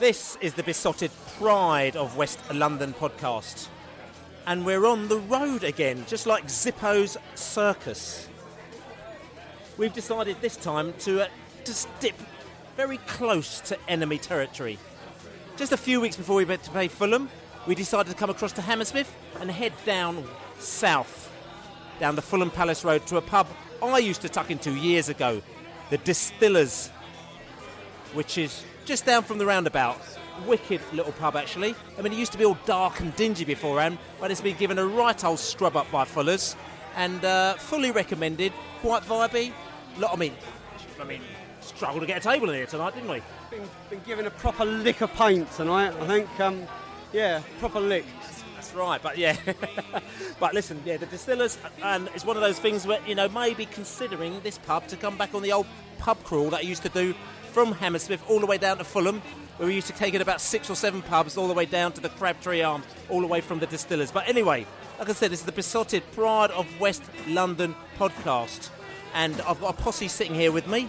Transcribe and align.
This 0.00 0.38
is 0.40 0.54
the 0.54 0.62
Beesotted 0.62 1.10
pride 1.36 1.94
of 1.94 2.16
West 2.16 2.40
London 2.54 2.94
podcast. 2.94 3.68
And 4.46 4.64
we're 4.64 4.86
on 4.86 5.08
the 5.08 5.18
road 5.18 5.62
again, 5.62 6.06
just 6.08 6.26
like 6.26 6.46
Zippo's 6.46 7.18
circus. 7.34 8.26
We've 9.76 9.92
decided 9.92 10.40
this 10.40 10.56
time 10.56 10.94
to 11.00 11.24
uh, 11.24 11.28
dip 12.00 12.14
very 12.78 12.96
close 13.08 13.60
to 13.60 13.78
enemy 13.90 14.16
territory. 14.16 14.78
Just 15.58 15.72
a 15.72 15.76
few 15.76 16.00
weeks 16.00 16.16
before 16.16 16.36
we 16.36 16.46
went 16.46 16.62
to 16.62 16.70
play 16.70 16.88
Fulham, 16.88 17.28
we 17.66 17.74
decided 17.74 18.08
to 18.08 18.16
come 18.16 18.30
across 18.30 18.52
to 18.52 18.62
Hammersmith 18.62 19.14
and 19.38 19.50
head 19.50 19.74
down 19.84 20.24
south, 20.58 21.30
down 22.00 22.14
the 22.14 22.22
Fulham 22.22 22.50
Palace 22.50 22.86
Road 22.86 23.06
to 23.08 23.18
a 23.18 23.20
pub 23.22 23.48
I 23.82 23.98
used 23.98 24.22
to 24.22 24.30
tuck 24.30 24.50
into 24.50 24.70
years 24.70 25.10
ago, 25.10 25.42
the 25.90 25.98
Distillers, 25.98 26.88
which 28.14 28.38
is 28.38 28.64
just 28.90 29.06
down 29.06 29.22
from 29.22 29.38
the 29.38 29.46
roundabout. 29.46 30.00
Wicked 30.48 30.80
little 30.92 31.12
pub, 31.12 31.36
actually. 31.36 31.76
I 31.96 32.02
mean, 32.02 32.12
it 32.12 32.18
used 32.18 32.32
to 32.32 32.38
be 32.38 32.44
all 32.44 32.58
dark 32.66 32.98
and 32.98 33.14
dingy 33.14 33.44
beforehand, 33.44 33.98
but 34.18 34.32
it's 34.32 34.40
been 34.40 34.56
given 34.56 34.80
a 34.80 34.84
right 34.84 35.24
old 35.24 35.38
scrub 35.38 35.76
up 35.76 35.88
by 35.92 36.04
Fuller's 36.04 36.56
and 36.96 37.24
uh, 37.24 37.54
fully 37.54 37.92
recommended. 37.92 38.52
Quite 38.80 39.04
vibey. 39.04 39.52
Lot, 39.96 40.12
I 40.12 40.16
mean, 40.16 40.34
I 41.00 41.04
mean, 41.04 41.20
struggled 41.60 42.00
to 42.00 42.06
get 42.08 42.16
a 42.16 42.20
table 42.20 42.48
in 42.50 42.56
here 42.56 42.66
tonight, 42.66 42.94
didn't 42.94 43.08
we? 43.08 43.22
Been, 43.48 43.62
been 43.90 44.00
given 44.00 44.26
a 44.26 44.30
proper 44.30 44.64
lick 44.64 45.02
of 45.02 45.12
paint 45.12 45.48
tonight, 45.52 45.94
I 46.00 46.06
think. 46.08 46.40
Um, 46.40 46.66
yeah, 47.12 47.42
proper 47.60 47.78
lick. 47.78 48.06
That's 48.56 48.74
right, 48.74 49.00
but 49.00 49.16
yeah. 49.16 49.36
but 50.40 50.52
listen, 50.52 50.82
yeah, 50.84 50.96
the 50.96 51.06
distillers, 51.06 51.58
and 51.84 52.08
it's 52.12 52.24
one 52.24 52.36
of 52.36 52.42
those 52.42 52.58
things 52.58 52.88
where, 52.88 52.98
you 53.06 53.14
know, 53.14 53.28
maybe 53.28 53.66
considering 53.66 54.40
this 54.40 54.58
pub 54.58 54.88
to 54.88 54.96
come 54.96 55.16
back 55.16 55.32
on 55.32 55.42
the 55.42 55.52
old 55.52 55.66
pub 55.98 56.20
crawl 56.24 56.50
that 56.50 56.58
I 56.58 56.62
used 56.62 56.82
to 56.82 56.88
do 56.88 57.14
from 57.50 57.72
Hammersmith 57.72 58.22
all 58.28 58.38
the 58.38 58.46
way 58.46 58.58
down 58.58 58.78
to 58.78 58.84
Fulham, 58.84 59.20
where 59.56 59.66
we 59.68 59.74
used 59.74 59.88
to 59.88 59.92
take 59.92 60.14
it 60.14 60.20
about 60.20 60.40
six 60.40 60.70
or 60.70 60.76
seven 60.76 61.02
pubs 61.02 61.36
all 61.36 61.48
the 61.48 61.54
way 61.54 61.66
down 61.66 61.92
to 61.92 62.00
the 62.00 62.08
Crabtree 62.08 62.62
Arms, 62.62 62.86
all 63.08 63.20
the 63.20 63.26
way 63.26 63.40
from 63.40 63.58
the 63.58 63.66
distillers. 63.66 64.12
But 64.12 64.28
anyway, 64.28 64.66
like 64.98 65.08
I 65.08 65.12
said, 65.12 65.32
this 65.32 65.40
is 65.40 65.46
the 65.46 65.52
Beesotted 65.52 66.04
Pride 66.12 66.52
of 66.52 66.66
West 66.78 67.02
London 67.26 67.74
podcast. 67.98 68.70
And 69.14 69.40
I've 69.42 69.60
got 69.60 69.78
a 69.78 69.82
posse 69.82 70.06
sitting 70.08 70.34
here 70.34 70.52
with 70.52 70.68
me. 70.68 70.88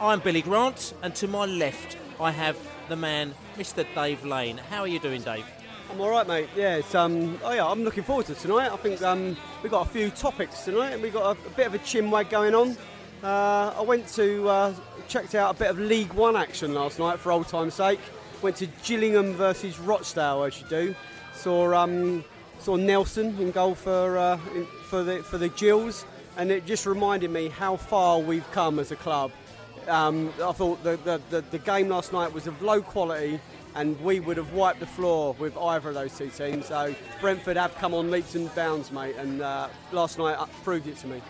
I'm 0.00 0.20
Billy 0.20 0.42
Grant, 0.42 0.94
and 1.02 1.12
to 1.16 1.26
my 1.26 1.44
left, 1.44 1.98
I 2.20 2.30
have 2.30 2.56
the 2.88 2.96
man, 2.96 3.34
Mr. 3.56 3.84
Dave 3.94 4.24
Lane. 4.24 4.58
How 4.70 4.80
are 4.82 4.88
you 4.88 5.00
doing, 5.00 5.22
Dave? 5.22 5.44
I'm 5.90 6.00
all 6.00 6.10
right, 6.10 6.28
mate. 6.28 6.48
Yeah, 6.54 6.76
it's, 6.76 6.94
um, 6.94 7.40
oh 7.42 7.52
yeah, 7.52 7.66
I'm 7.66 7.82
looking 7.82 8.04
forward 8.04 8.26
to 8.26 8.34
tonight. 8.34 8.70
I 8.70 8.76
think 8.76 9.02
um, 9.02 9.36
we've 9.62 9.72
got 9.72 9.86
a 9.86 9.90
few 9.90 10.10
topics 10.10 10.64
tonight, 10.64 10.92
and 10.92 11.02
we've 11.02 11.12
got 11.12 11.36
a, 11.36 11.46
a 11.46 11.50
bit 11.50 11.66
of 11.66 11.74
a 11.74 11.78
chinwag 11.78 12.30
going 12.30 12.54
on. 12.54 12.76
Uh, 13.22 13.74
I 13.76 13.82
went 13.82 14.06
to 14.14 14.48
uh, 14.48 14.74
checked 15.08 15.34
out 15.34 15.56
a 15.56 15.58
bit 15.58 15.70
of 15.70 15.78
League 15.78 16.12
One 16.12 16.36
action 16.36 16.72
last 16.72 17.00
night 17.00 17.18
for 17.18 17.32
old 17.32 17.48
time's 17.48 17.74
sake. 17.74 17.98
Went 18.42 18.56
to 18.56 18.66
Gillingham 18.84 19.34
versus 19.34 19.78
Rochdale, 19.80 20.44
as 20.44 20.60
you 20.60 20.68
do. 20.68 20.94
Saw 21.34 21.74
um, 21.74 22.24
saw 22.60 22.76
Nelson 22.76 23.36
in 23.40 23.50
goal 23.50 23.74
for 23.74 24.16
uh, 24.16 24.38
in, 24.54 24.66
for 24.84 25.02
the 25.02 25.22
for 25.24 25.36
the 25.36 25.48
Gills, 25.48 26.04
and 26.36 26.52
it 26.52 26.64
just 26.64 26.86
reminded 26.86 27.32
me 27.32 27.48
how 27.48 27.76
far 27.76 28.20
we've 28.20 28.48
come 28.52 28.78
as 28.78 28.92
a 28.92 28.96
club. 28.96 29.32
Um, 29.88 30.32
I 30.42 30.52
thought 30.52 30.84
the, 30.84 30.96
the, 31.02 31.20
the, 31.30 31.40
the 31.40 31.58
game 31.58 31.88
last 31.88 32.12
night 32.12 32.32
was 32.32 32.46
of 32.46 32.60
low 32.60 32.82
quality, 32.82 33.40
and 33.74 33.98
we 34.02 34.20
would 34.20 34.36
have 34.36 34.52
wiped 34.52 34.80
the 34.80 34.86
floor 34.86 35.34
with 35.38 35.56
either 35.56 35.88
of 35.88 35.94
those 35.94 36.16
two 36.16 36.28
teams. 36.28 36.66
So 36.66 36.94
Brentford 37.20 37.56
have 37.56 37.74
come 37.76 37.94
on 37.94 38.10
leaps 38.10 38.34
and 38.34 38.54
bounds, 38.54 38.92
mate, 38.92 39.16
and 39.16 39.40
uh, 39.40 39.68
last 39.90 40.18
night 40.18 40.36
proved 40.62 40.86
it 40.86 40.98
to 40.98 41.06
me. 41.08 41.22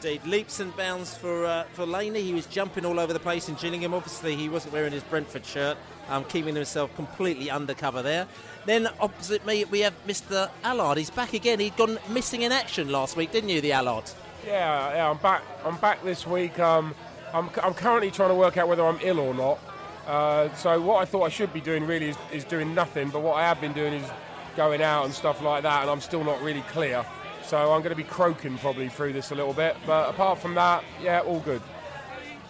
Indeed, 0.00 0.24
leaps 0.26 0.60
and 0.60 0.76
bounds 0.76 1.16
for 1.16 1.44
uh, 1.44 1.64
for 1.72 1.84
Laney. 1.84 2.22
He 2.22 2.32
was 2.32 2.46
jumping 2.46 2.84
all 2.84 3.00
over 3.00 3.12
the 3.12 3.18
place 3.18 3.48
in 3.48 3.56
Gillingham. 3.56 3.92
Obviously, 3.92 4.36
he 4.36 4.48
wasn't 4.48 4.72
wearing 4.72 4.92
his 4.92 5.02
Brentford 5.02 5.44
shirt, 5.44 5.76
um, 6.08 6.22
keeping 6.26 6.54
himself 6.54 6.94
completely 6.94 7.50
undercover 7.50 8.00
there. 8.00 8.28
Then 8.64 8.88
opposite 9.00 9.44
me, 9.44 9.64
we 9.64 9.80
have 9.80 9.94
Mr. 10.06 10.50
Allard. 10.62 10.98
He's 10.98 11.10
back 11.10 11.32
again. 11.32 11.58
He'd 11.58 11.76
gone 11.76 11.98
missing 12.10 12.42
in 12.42 12.52
action 12.52 12.92
last 12.92 13.16
week, 13.16 13.32
didn't 13.32 13.48
you, 13.48 13.60
the 13.60 13.72
Allard? 13.72 14.04
Yeah, 14.46 14.94
yeah. 14.94 15.10
I'm 15.10 15.16
back. 15.16 15.42
I'm 15.64 15.78
back 15.78 16.04
this 16.04 16.24
week. 16.24 16.60
Um, 16.60 16.94
I'm, 17.34 17.50
I'm 17.60 17.74
currently 17.74 18.12
trying 18.12 18.28
to 18.28 18.36
work 18.36 18.56
out 18.56 18.68
whether 18.68 18.86
I'm 18.86 19.00
ill 19.02 19.18
or 19.18 19.34
not. 19.34 19.58
Uh, 20.06 20.54
so 20.54 20.80
what 20.80 21.02
I 21.02 21.06
thought 21.06 21.24
I 21.24 21.28
should 21.28 21.52
be 21.52 21.60
doing 21.60 21.84
really 21.84 22.10
is, 22.10 22.16
is 22.30 22.44
doing 22.44 22.72
nothing. 22.72 23.08
But 23.08 23.22
what 23.22 23.34
I 23.34 23.42
have 23.42 23.60
been 23.60 23.72
doing 23.72 23.94
is 23.94 24.08
going 24.54 24.80
out 24.80 25.06
and 25.06 25.12
stuff 25.12 25.42
like 25.42 25.64
that, 25.64 25.82
and 25.82 25.90
I'm 25.90 26.00
still 26.00 26.22
not 26.22 26.40
really 26.40 26.62
clear. 26.70 27.04
So 27.48 27.72
I'm 27.72 27.80
going 27.80 27.84
to 27.84 27.96
be 27.96 28.04
croaking 28.04 28.58
probably 28.58 28.90
through 28.90 29.14
this 29.14 29.30
a 29.30 29.34
little 29.34 29.54
bit. 29.54 29.74
But 29.86 30.10
apart 30.10 30.38
from 30.38 30.54
that, 30.56 30.84
yeah, 31.02 31.20
all 31.20 31.40
good. 31.40 31.62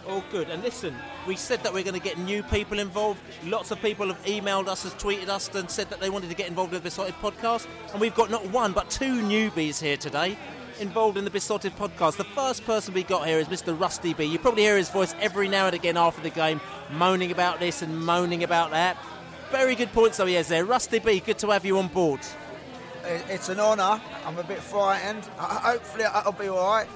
All 0.05 0.21
good. 0.29 0.49
And 0.49 0.61
listen, 0.61 0.93
we 1.25 1.37
said 1.37 1.63
that 1.63 1.73
we're 1.73 1.85
going 1.85 1.93
to 1.97 2.01
get 2.01 2.17
new 2.17 2.43
people 2.43 2.79
involved. 2.79 3.21
Lots 3.45 3.71
of 3.71 3.81
people 3.81 4.07
have 4.07 4.21
emailed 4.25 4.67
us, 4.67 4.83
has 4.83 4.93
tweeted 4.95 5.29
us, 5.29 5.47
and 5.55 5.71
said 5.71 5.89
that 5.89 6.01
they 6.01 6.09
wanted 6.09 6.29
to 6.31 6.35
get 6.35 6.49
involved 6.49 6.73
with 6.73 6.83
the 6.83 6.89
Beesotted 6.89 7.15
podcast. 7.21 7.65
And 7.93 8.01
we've 8.01 8.13
got 8.13 8.29
not 8.29 8.45
one, 8.49 8.73
but 8.73 8.89
two 8.89 9.21
newbies 9.21 9.81
here 9.81 9.95
today 9.95 10.37
involved 10.81 11.17
in 11.17 11.23
the 11.23 11.31
Beesotted 11.31 11.77
podcast. 11.77 12.17
The 12.17 12.25
first 12.25 12.65
person 12.65 12.93
we 12.93 13.03
got 13.03 13.25
here 13.25 13.39
is 13.39 13.47
Mr. 13.47 13.77
Russty 13.77 14.17
Bee. 14.17 14.25
You 14.25 14.37
probably 14.37 14.63
hear 14.63 14.75
his 14.75 14.89
voice 14.89 15.15
every 15.21 15.47
now 15.47 15.67
and 15.67 15.75
again 15.75 15.95
after 15.95 16.21
the 16.21 16.29
game, 16.29 16.59
moaning 16.91 17.31
about 17.31 17.61
this 17.61 17.81
and 17.81 18.05
moaning 18.05 18.43
about 18.43 18.71
that. 18.71 18.97
Very 19.49 19.75
good 19.75 19.93
points, 19.93 20.17
though, 20.17 20.25
he 20.25 20.33
has 20.33 20.49
there. 20.49 20.65
Russty 20.65 21.01
Bee, 21.01 21.21
good 21.21 21.39
to 21.39 21.51
have 21.51 21.63
you 21.63 21.77
on 21.77 21.87
board 21.87 22.19
it's 23.09 23.49
an 23.49 23.59
honour. 23.59 24.01
I'm 24.25 24.37
a 24.37 24.43
bit 24.43 24.59
frightened. 24.59 25.25
Hopefully, 25.37 26.05
I'll 26.05 26.31
be 26.31 26.47
all 26.47 26.65
right. 26.65 26.87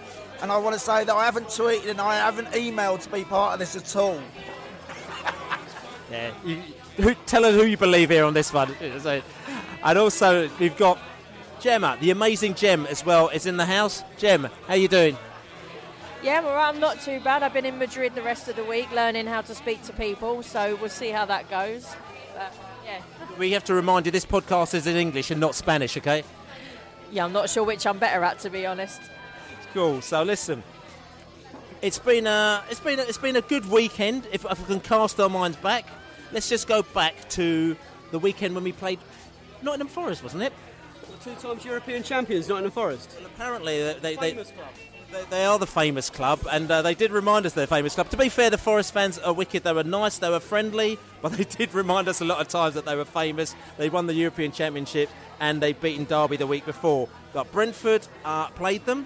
And 0.41 0.51
I 0.51 0.57
want 0.57 0.73
to 0.73 0.79
say 0.79 1.03
that 1.03 1.13
I 1.13 1.25
haven't 1.25 1.47
tweeted 1.47 1.89
and 1.89 2.01
I 2.01 2.15
haven't 2.15 2.49
emailed 2.49 3.01
to 3.01 3.09
be 3.09 3.23
part 3.23 3.53
of 3.53 3.59
this 3.59 3.75
at 3.75 3.95
all. 3.95 4.19
yeah, 6.11 6.31
you, 6.45 6.61
who, 6.97 7.13
tell 7.25 7.45
us 7.45 7.55
who 7.55 7.65
you 7.65 7.77
believe 7.77 8.09
here 8.09 8.25
on 8.25 8.33
this 8.33 8.51
one. 8.51 8.73
And 9.83 9.97
also, 9.97 10.49
we've 10.59 10.77
got 10.77 10.99
Gemma, 11.59 11.97
the 11.99 12.11
amazing 12.11 12.55
Gem, 12.55 12.85
as 12.87 13.05
well, 13.05 13.29
is 13.29 13.45
in 13.45 13.57
the 13.57 13.65
house. 13.65 14.03
Gem, 14.17 14.49
how 14.67 14.75
you 14.75 14.87
doing? 14.87 15.17
Yeah, 16.21 16.41
well, 16.41 16.57
I'm 16.57 16.79
not 16.79 17.01
too 17.01 17.19
bad. 17.19 17.43
I've 17.43 17.53
been 17.53 17.65
in 17.65 17.77
Madrid 17.77 18.15
the 18.15 18.21
rest 18.21 18.47
of 18.47 18.55
the 18.55 18.63
week 18.63 18.91
learning 18.91 19.27
how 19.27 19.41
to 19.41 19.55
speak 19.55 19.81
to 19.83 19.93
people, 19.93 20.43
so 20.43 20.77
we'll 20.79 20.89
see 20.89 21.09
how 21.09 21.25
that 21.25 21.49
goes. 21.49 21.95
But 22.33 22.53
yeah. 22.93 23.37
We 23.37 23.51
have 23.51 23.63
to 23.65 23.73
remind 23.73 24.05
you 24.05 24.11
this 24.11 24.25
podcast 24.25 24.73
is 24.73 24.87
in 24.87 24.95
English 24.95 25.31
and 25.31 25.39
not 25.39 25.55
Spanish, 25.55 25.97
okay? 25.97 26.23
Yeah, 27.11 27.25
I'm 27.25 27.33
not 27.33 27.49
sure 27.49 27.63
which 27.63 27.85
I'm 27.85 27.99
better 27.99 28.23
at, 28.23 28.39
to 28.39 28.49
be 28.49 28.65
honest. 28.65 29.01
Cool. 29.73 30.01
So 30.01 30.23
listen, 30.23 30.63
it's 31.81 31.99
been 31.99 32.27
a 32.27 32.63
it's 32.69 32.79
been 32.79 32.99
a, 32.99 33.03
it's 33.03 33.17
been 33.17 33.35
a 33.35 33.41
good 33.41 33.69
weekend. 33.69 34.27
If, 34.31 34.45
if 34.45 34.59
we 34.59 34.65
can 34.65 34.79
cast 34.79 35.19
our 35.19 35.29
minds 35.29 35.57
back, 35.57 35.87
let's 36.31 36.49
just 36.49 36.67
go 36.67 36.81
back 36.81 37.29
to 37.29 37.75
the 38.11 38.19
weekend 38.19 38.55
when 38.55 38.63
we 38.63 38.71
played 38.71 38.99
Nottingham 39.61 39.87
Forest, 39.87 40.23
wasn't 40.23 40.43
it? 40.43 40.53
Two 41.23 41.33
times 41.35 41.63
European 41.63 42.03
champions, 42.03 42.49
Nottingham 42.49 42.71
Forest. 42.71 43.15
Well, 43.17 43.27
apparently, 43.27 43.81
uh, 43.81 43.93
they, 44.01 44.15
they, 44.15 44.33
they, 44.33 44.43
club. 44.43 44.67
They, 45.29 45.45
are 45.45 45.59
the 45.59 45.67
famous 45.67 46.09
club, 46.09 46.39
and 46.51 46.69
uh, 46.69 46.81
they 46.81 46.95
did 46.95 47.11
remind 47.11 47.45
us 47.45 47.53
they're 47.53 47.67
famous 47.67 47.95
club. 47.95 48.09
To 48.09 48.17
be 48.17 48.29
fair, 48.29 48.49
the 48.49 48.57
Forest 48.57 48.93
fans 48.93 49.19
are 49.19 49.33
wicked. 49.33 49.63
They 49.63 49.73
were 49.73 49.83
nice, 49.83 50.17
they 50.17 50.29
were 50.29 50.39
friendly, 50.39 50.97
but 51.21 51.33
they 51.33 51.43
did 51.43 51.73
remind 51.73 52.07
us 52.07 52.21
a 52.21 52.25
lot 52.25 52.39
of 52.39 52.47
times 52.47 52.75
that 52.75 52.85
they 52.85 52.95
were 52.95 53.05
famous. 53.05 53.55
They 53.77 53.89
won 53.89 54.07
the 54.07 54.13
European 54.13 54.51
Championship, 54.51 55.09
and 55.39 55.61
they'd 55.61 55.79
beaten 55.79 56.05
Derby 56.05 56.37
the 56.37 56.47
week 56.47 56.65
before. 56.65 57.09
But 57.33 57.51
Brentford 57.51 58.07
uh, 58.25 58.49
played 58.49 58.85
them. 58.85 59.05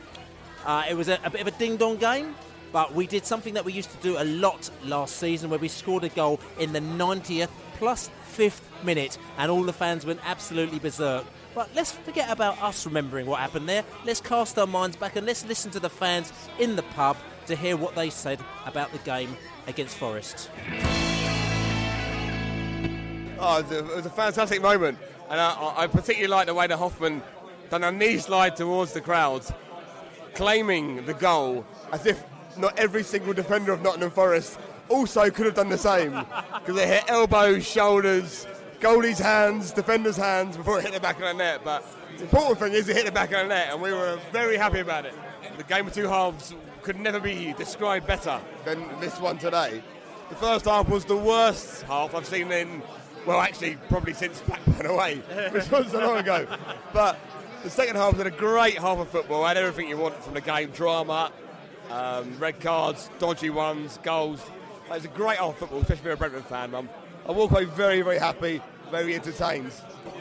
Uh, 0.65 0.83
it 0.89 0.95
was 0.95 1.09
a, 1.09 1.19
a 1.23 1.29
bit 1.29 1.41
of 1.41 1.47
a 1.47 1.51
ding-dong 1.51 1.97
game, 1.97 2.35
but 2.71 2.93
we 2.93 3.07
did 3.07 3.25
something 3.25 3.53
that 3.53 3.65
we 3.65 3.73
used 3.73 3.91
to 3.91 3.97
do 3.97 4.17
a 4.17 4.23
lot 4.23 4.69
last 4.85 5.17
season, 5.17 5.49
where 5.49 5.59
we 5.59 5.67
scored 5.67 6.03
a 6.03 6.09
goal 6.09 6.39
in 6.59 6.73
the 6.73 6.81
90th 6.81 7.49
plus 7.77 8.09
fifth 8.23 8.61
minute, 8.83 9.17
and 9.37 9.51
all 9.51 9.63
the 9.63 9.73
fans 9.73 10.05
went 10.05 10.19
absolutely 10.23 10.79
berserk. 10.79 11.25
But 11.57 11.71
let's 11.73 11.91
forget 11.91 12.29
about 12.29 12.61
us 12.61 12.85
remembering 12.85 13.25
what 13.25 13.39
happened 13.39 13.67
there. 13.67 13.83
Let's 14.05 14.21
cast 14.21 14.59
our 14.59 14.67
minds 14.67 14.95
back 14.95 15.15
and 15.15 15.25
let's 15.25 15.43
listen 15.43 15.71
to 15.71 15.79
the 15.79 15.89
fans 15.89 16.31
in 16.59 16.75
the 16.75 16.83
pub 16.83 17.17
to 17.47 17.55
hear 17.55 17.75
what 17.75 17.95
they 17.95 18.11
said 18.11 18.39
about 18.67 18.91
the 18.91 18.99
game 18.99 19.35
against 19.65 19.97
Forest. 19.97 20.51
Oh, 23.39 23.65
it 23.67 23.95
was 23.95 24.05
a, 24.05 24.09
fantastic 24.11 24.61
moment, 24.61 24.99
and 25.31 25.41
I, 25.41 25.73
I 25.77 25.87
particularly 25.87 26.27
like 26.27 26.45
the 26.45 26.53
way 26.53 26.67
that 26.67 26.77
Hofmann 26.77 27.23
done 27.71 27.83
a 27.83 27.91
knee 27.91 28.19
slide 28.19 28.55
towards 28.55 28.93
the 28.93 29.01
crowd, 29.01 29.43
claiming 30.35 31.07
the 31.07 31.15
goal 31.15 31.65
as 31.91 32.05
if 32.05 32.23
not 32.55 32.77
every 32.77 33.01
single 33.01 33.33
defender 33.33 33.73
of 33.73 33.81
Nottingham 33.81 34.11
Forest 34.11 34.59
also 34.89 35.31
could 35.31 35.47
have 35.47 35.55
done 35.55 35.69
the 35.69 35.77
same 35.79 36.11
because 36.59 36.75
they 36.75 36.87
hit 36.87 37.05
elbows, 37.07 37.65
shoulders, 37.65 38.45
goalie's 38.79 39.19
hands, 39.19 39.71
defender's 39.71 40.17
hands 40.17 40.57
before 40.57 40.79
it 40.79 40.83
hit 40.83 40.93
the 40.93 40.99
back 40.99 41.15
of 41.15 41.23
the 41.23 41.33
net. 41.33 41.61
But 41.63 41.85
the 42.17 42.23
important 42.23 42.59
thing 42.59 42.73
is 42.73 42.87
it 42.87 42.95
hit 42.95 43.05
the 43.05 43.11
back 43.11 43.31
of 43.31 43.39
the 43.39 43.47
net, 43.47 43.69
and 43.71 43.81
we 43.81 43.91
were 43.91 44.19
very 44.31 44.57
happy 44.57 44.79
about 44.79 45.05
it. 45.05 45.13
The 45.57 45.63
game 45.63 45.87
of 45.87 45.93
two 45.93 46.07
halves 46.07 46.53
could 46.83 46.99
never 46.99 47.19
be 47.19 47.53
described 47.53 48.07
better 48.07 48.39
than 48.65 48.87
this 48.99 49.19
one 49.19 49.37
today. 49.37 49.81
The 50.29 50.35
first 50.35 50.65
half 50.65 50.89
was 50.89 51.05
the 51.05 51.17
worst 51.17 51.83
half 51.83 52.13
I've 52.13 52.25
seen 52.25 52.51
in, 52.51 52.81
well, 53.25 53.39
actually, 53.39 53.77
probably 53.89 54.13
since 54.13 54.41
Blackburn 54.41 54.85
away, 54.85 55.15
which 55.51 55.69
wasn't 55.71 55.91
so 55.91 55.99
long 55.99 56.17
ago. 56.17 56.45
But 56.93 57.17
the 57.63 57.69
second 57.69 57.95
half 57.95 58.17
was 58.17 58.25
a 58.25 58.31
great 58.31 58.77
half 58.77 58.99
of 58.99 59.09
football. 59.09 59.45
Had 59.45 59.57
everything 59.57 59.89
you 59.89 59.97
want 59.97 60.21
from 60.23 60.33
the 60.33 60.41
game: 60.41 60.69
drama, 60.71 61.31
um, 61.89 62.37
red 62.39 62.59
cards, 62.59 63.09
dodgy 63.19 63.49
ones, 63.49 63.99
goals. 64.03 64.41
It 64.85 64.91
was 64.91 65.05
a 65.05 65.09
great 65.09 65.37
half 65.37 65.49
of 65.49 65.57
football, 65.57 65.81
especially 65.81 66.05
you're 66.05 66.13
a 66.13 66.17
Brentford 66.17 66.45
fan. 66.45 66.75
Um, 66.75 66.89
I 67.27 67.31
walk 67.31 67.51
away 67.51 67.65
very, 67.65 68.01
very 68.01 68.19
happy, 68.19 68.61
very 68.89 69.13
entertained. 69.13 69.73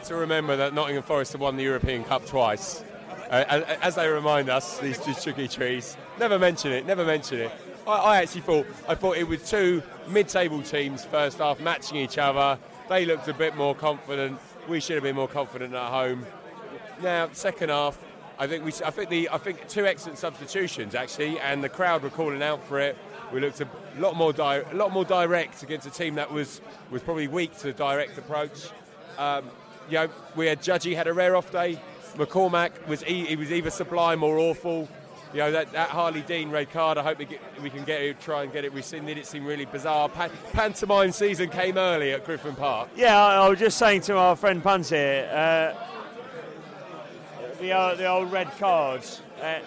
To 0.07 0.15
remember 0.15 0.57
that 0.57 0.73
Nottingham 0.73 1.03
Forest 1.03 1.31
have 1.31 1.41
won 1.41 1.55
the 1.55 1.63
European 1.63 2.03
Cup 2.03 2.25
twice. 2.25 2.83
Uh, 3.29 3.63
as, 3.81 3.95
they 3.95 4.07
remind 4.09 4.49
us, 4.49 4.77
these 4.79 4.99
two 4.99 5.13
tricky 5.13 5.47
trees. 5.47 5.95
Never 6.19 6.37
mention 6.37 6.73
it, 6.73 6.85
never 6.85 7.05
mention 7.05 7.39
it. 7.39 7.51
I, 7.87 7.91
I 7.91 8.17
actually 8.21 8.41
thought 8.41 8.65
I 8.89 8.95
thought 8.95 9.17
it 9.17 9.27
was 9.27 9.49
two 9.49 9.81
mid-table 10.09 10.61
teams 10.61 11.05
first 11.05 11.37
half 11.37 11.61
matching 11.61 11.97
each 11.97 12.17
other. 12.17 12.59
They 12.89 13.05
looked 13.05 13.29
a 13.29 13.33
bit 13.33 13.55
more 13.55 13.73
confident. 13.73 14.39
We 14.67 14.81
should 14.81 14.95
have 14.95 15.03
been 15.03 15.15
more 15.15 15.29
confident 15.29 15.73
at 15.73 15.89
home. 15.89 16.25
Now, 17.01 17.29
second 17.31 17.69
half, 17.69 17.97
I 18.37 18.47
think 18.47 18.65
we, 18.65 18.71
I 18.85 18.91
think 18.91 19.09
the, 19.09 19.29
I 19.31 19.37
think 19.37 19.67
two 19.69 19.85
excellent 19.85 20.17
substitutions 20.17 20.93
actually, 20.93 21.39
and 21.39 21.63
the 21.63 21.69
crowd 21.69 22.03
were 22.03 22.09
calling 22.09 22.43
out 22.43 22.63
for 22.67 22.79
it. 22.79 22.97
We 23.33 23.39
looked 23.41 23.59
a 23.61 23.67
lot 23.97 24.15
more, 24.15 24.31
di- 24.31 24.63
a 24.71 24.73
lot 24.75 24.91
more 24.91 25.03
direct 25.05 25.61
against 25.63 25.85
a 25.85 25.89
team 25.89 26.15
that 26.15 26.31
was 26.31 26.61
was 26.91 27.01
probably 27.01 27.27
weak 27.27 27.55
to 27.57 27.63
the 27.67 27.73
direct 27.73 28.17
approach. 28.17 28.69
Um, 29.17 29.45
you 29.89 29.95
know, 29.95 30.07
we 30.35 30.47
had 30.47 30.61
Judgy 30.61 30.95
had 30.95 31.07
a 31.07 31.13
rare 31.13 31.35
off 31.35 31.51
day. 31.51 31.79
McCormack 32.15 32.87
was 32.87 33.03
e- 33.05 33.25
he 33.25 33.35
was 33.35 33.51
either 33.51 33.69
sublime 33.69 34.23
or 34.23 34.37
awful. 34.37 34.87
You 35.33 35.39
know 35.39 35.51
that, 35.51 35.73
that 35.73 35.89
Harley 35.89 36.21
Dean 36.21 36.49
red 36.51 36.71
card. 36.71 36.97
I 36.97 37.03
hope 37.03 37.17
we, 37.19 37.25
get, 37.25 37.41
we 37.61 37.69
can 37.69 37.83
get 37.83 38.01
it, 38.01 38.19
try 38.21 38.43
and 38.43 38.53
get 38.53 38.63
it 38.63 38.71
rescinded. 38.73 39.17
It 39.17 39.25
seemed 39.25 39.45
really 39.45 39.65
bizarre. 39.65 40.07
Pa- 40.07 40.29
pantomime 40.53 41.11
season 41.11 41.49
came 41.49 41.77
early 41.77 42.13
at 42.13 42.23
Griffin 42.25 42.55
Park. 42.55 42.87
Yeah, 42.95 43.17
I, 43.21 43.35
I 43.45 43.49
was 43.49 43.59
just 43.59 43.77
saying 43.77 44.01
to 44.03 44.17
our 44.17 44.37
friend 44.37 44.63
Punt 44.63 44.87
here, 44.87 45.29
uh, 45.29 45.85
the, 47.59 47.73
old, 47.77 47.97
the 47.97 48.05
old 48.05 48.31
red 48.31 48.49
cards. 48.57 49.21
Uh, 49.41 49.59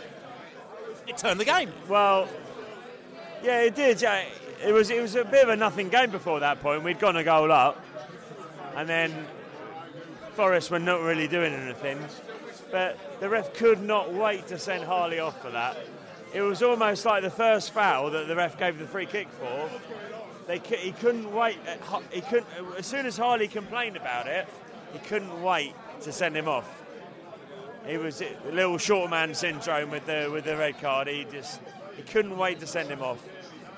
It 1.06 1.18
turned 1.18 1.38
the 1.38 1.44
game. 1.44 1.70
well, 1.88 2.26
yeah, 3.42 3.60
it 3.62 3.74
did. 3.74 4.00
Yeah, 4.00 4.24
it 4.64 4.72
was 4.72 4.90
it 4.90 5.00
was 5.00 5.14
a 5.16 5.24
bit 5.24 5.44
of 5.44 5.48
a 5.48 5.56
nothing 5.56 5.88
game 5.88 6.10
before 6.10 6.40
that 6.40 6.60
point. 6.60 6.82
We'd 6.82 6.98
gone 6.98 7.16
a 7.16 7.24
goal 7.24 7.50
up, 7.50 7.84
and 8.76 8.88
then 8.88 9.26
Forest 10.34 10.70
were 10.70 10.78
not 10.78 11.00
really 11.00 11.28
doing 11.28 11.52
anything. 11.52 11.98
But 12.70 13.20
the 13.20 13.28
ref 13.28 13.52
could 13.54 13.82
not 13.82 14.12
wait 14.12 14.46
to 14.48 14.58
send 14.58 14.84
Harley 14.84 15.18
off 15.18 15.40
for 15.42 15.50
that. 15.50 15.76
It 16.32 16.42
was 16.42 16.62
almost 16.62 17.04
like 17.04 17.22
the 17.22 17.30
first 17.30 17.72
foul 17.72 18.10
that 18.12 18.28
the 18.28 18.36
ref 18.36 18.56
gave 18.58 18.78
the 18.78 18.86
free 18.86 19.06
kick 19.06 19.28
for. 19.30 19.68
They, 20.46 20.58
he 20.58 20.92
couldn't 20.92 21.32
wait. 21.32 21.58
Uh, 21.66 22.00
he 22.10 22.20
couldn't. 22.20 22.46
Uh, 22.58 22.78
as 22.78 22.86
soon 22.86 23.06
as 23.06 23.16
Harley 23.16 23.48
complained 23.48 23.96
about 23.96 24.26
it, 24.26 24.46
he 24.92 24.98
couldn't 25.00 25.42
wait 25.42 25.74
to 26.02 26.12
send 26.12 26.36
him 26.36 26.48
off. 26.48 26.82
He 27.86 27.96
was 27.96 28.22
uh, 28.22 28.26
a 28.48 28.52
little 28.52 28.78
short 28.78 29.10
man 29.10 29.34
syndrome 29.34 29.90
with 29.90 30.06
the 30.06 30.28
with 30.32 30.44
the 30.44 30.56
red 30.56 30.80
card. 30.80 31.08
He 31.08 31.26
just 31.30 31.60
he 31.96 32.02
couldn't 32.02 32.36
wait 32.36 32.60
to 32.60 32.66
send 32.66 32.88
him 32.88 33.02
off. 33.02 33.22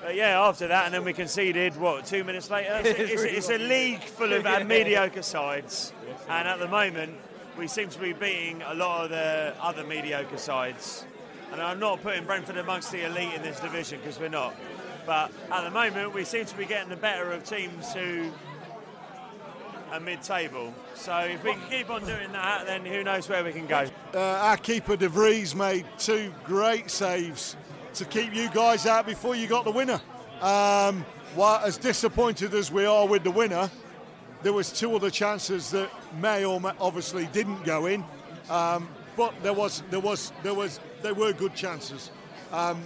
But 0.03 0.15
yeah, 0.15 0.41
after 0.41 0.67
that, 0.67 0.83
and 0.85 0.93
then 0.93 1.05
we 1.05 1.13
conceded. 1.13 1.77
What 1.77 2.05
two 2.05 2.25
minutes 2.25 2.49
later? 2.49 2.81
It's, 2.83 2.99
it's, 3.13 3.23
it's 3.23 3.49
a 3.49 3.57
league 3.57 4.03
full 4.03 4.33
of 4.33 4.45
uh, 4.45 4.61
mediocre 4.65 5.21
sides, 5.21 5.93
and 6.27 6.45
at 6.45 6.59
the 6.59 6.67
moment, 6.67 7.15
we 7.57 7.67
seem 7.69 7.87
to 7.87 7.99
be 7.99 8.11
beating 8.11 8.61
a 8.63 8.73
lot 8.73 9.05
of 9.05 9.11
the 9.11 9.55
other 9.61 9.85
mediocre 9.85 10.37
sides. 10.37 11.05
And 11.53 11.61
I'm 11.61 11.79
not 11.79 12.01
putting 12.01 12.25
Brentford 12.25 12.57
amongst 12.57 12.91
the 12.91 13.05
elite 13.05 13.33
in 13.33 13.43
this 13.43 13.61
division 13.61 13.99
because 13.99 14.19
we're 14.19 14.27
not. 14.27 14.55
But 15.05 15.31
at 15.49 15.63
the 15.63 15.71
moment, 15.71 16.13
we 16.13 16.25
seem 16.25 16.45
to 16.45 16.57
be 16.57 16.65
getting 16.65 16.89
the 16.89 16.97
better 16.97 17.31
of 17.31 17.45
teams 17.45 17.93
who 17.93 18.29
are 19.91 19.99
mid-table. 19.99 20.73
So 20.95 21.15
if 21.19 21.43
we 21.43 21.53
can 21.53 21.69
keep 21.69 21.89
on 21.89 22.03
doing 22.05 22.31
that, 22.31 22.65
then 22.65 22.83
who 22.83 23.03
knows 23.03 23.29
where 23.29 23.43
we 23.43 23.53
can 23.53 23.67
go. 23.67 23.85
Uh, 24.13 24.19
our 24.19 24.57
keeper 24.57 24.97
De 24.97 25.07
Vries 25.07 25.55
made 25.55 25.85
two 25.97 26.33
great 26.43 26.89
saves 26.89 27.55
to 27.95 28.05
keep 28.05 28.33
you 28.33 28.49
guys 28.49 28.85
out 28.85 29.05
before 29.05 29.35
you 29.35 29.47
got 29.47 29.65
the 29.65 29.71
winner. 29.71 30.01
Um, 30.41 31.05
as 31.37 31.77
disappointed 31.77 32.53
as 32.53 32.71
we 32.71 32.85
are 32.85 33.07
with 33.07 33.23
the 33.23 33.31
winner, 33.31 33.69
there 34.41 34.53
was 34.53 34.71
two 34.71 34.95
other 34.95 35.09
chances 35.09 35.71
that 35.71 35.89
may 36.19 36.43
or 36.43 36.59
may 36.59 36.71
obviously 36.79 37.27
didn't 37.27 37.63
go 37.63 37.85
in, 37.85 38.03
um, 38.49 38.87
but 39.15 39.33
there 39.41 39.53
was 39.53 39.83
there 39.89 39.99
was 39.99 40.33
there 40.43 40.53
was 40.53 40.79
there 41.01 41.13
were 41.13 41.33
good 41.33 41.55
chances. 41.55 42.11
Um, 42.51 42.81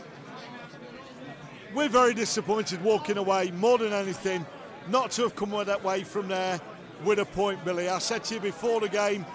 we're 1.74 1.90
very 1.90 2.14
disappointed 2.14 2.84
walking 2.84 3.18
away 3.18 3.52
more 3.52 3.78
than 3.78 3.94
anything, 3.94 4.46
not 4.90 5.12
to 5.12 5.24
have 5.24 5.36
come 5.36 5.52
that 5.66 5.84
way 5.84 6.04
from 6.04 6.28
there 6.28 6.60
with 7.04 7.20
a 7.20 7.26
point, 7.26 7.64
Billy. 7.66 7.90
I 7.90 8.00
said 8.00 8.24
to 8.26 8.36
you 8.36 8.40
before 8.40 8.82
the 8.82 8.90
game, 8.90 9.26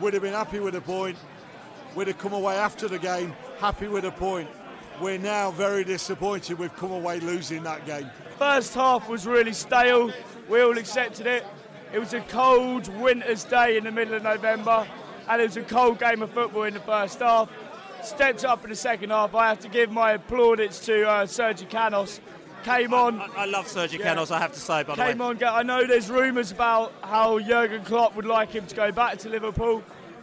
we'd 0.00 0.14
have 0.14 0.22
been 0.22 0.32
happy 0.32 0.60
with 0.60 0.74
a 0.74 0.80
point. 0.80 1.16
We'd 1.94 2.08
have 2.08 2.18
come 2.18 2.32
away 2.32 2.56
after 2.56 2.88
the 2.88 2.98
game 2.98 3.34
happy 3.58 3.86
with 3.86 4.04
a 4.04 4.10
point. 4.10 4.48
We're 5.02 5.18
now 5.18 5.50
very 5.50 5.82
disappointed 5.82 6.60
we've 6.60 6.76
come 6.76 6.92
away 6.92 7.18
losing 7.18 7.64
that 7.64 7.84
game. 7.84 8.08
First 8.38 8.72
half 8.72 9.08
was 9.08 9.26
really 9.26 9.52
stale. 9.52 10.12
We 10.48 10.60
all 10.62 10.78
accepted 10.78 11.26
it. 11.26 11.44
It 11.92 11.98
was 11.98 12.14
a 12.14 12.20
cold 12.20 12.86
winter's 13.00 13.42
day 13.42 13.76
in 13.76 13.82
the 13.82 13.90
middle 13.90 14.14
of 14.14 14.22
November, 14.22 14.86
and 15.28 15.42
it 15.42 15.44
was 15.46 15.56
a 15.56 15.62
cold 15.62 15.98
game 15.98 16.22
of 16.22 16.30
football 16.30 16.62
in 16.62 16.74
the 16.74 16.80
first 16.80 17.18
half. 17.18 17.50
Stepped 18.04 18.44
up 18.44 18.62
in 18.62 18.70
the 18.70 18.76
second 18.76 19.10
half. 19.10 19.34
I 19.34 19.48
have 19.48 19.58
to 19.60 19.68
give 19.68 19.90
my 19.90 20.18
plaudits 20.18 20.78
to 20.86 21.08
uh, 21.08 21.26
Sergi 21.26 21.66
Canos. 21.66 22.20
Came 22.62 22.94
on. 22.94 23.20
I, 23.20 23.26
I 23.38 23.44
love 23.46 23.66
Sergio 23.66 23.98
Yeah. 23.98 24.04
Canos, 24.04 24.30
I 24.30 24.38
have 24.38 24.52
to 24.52 24.60
say, 24.60 24.84
by 24.84 24.94
the 24.94 25.02
Came 25.04 25.20
on. 25.20 25.42
I 25.42 25.64
know 25.64 25.84
there's 25.84 26.10
rumours 26.10 26.52
about 26.52 26.92
how 27.02 27.40
Jurgen 27.40 27.82
Klopp 27.82 28.14
would 28.14 28.24
like 28.24 28.50
him 28.52 28.66
to 28.66 28.74
go 28.76 28.92
back 28.92 29.18
to 29.18 29.28
Liverpool. 29.28 29.82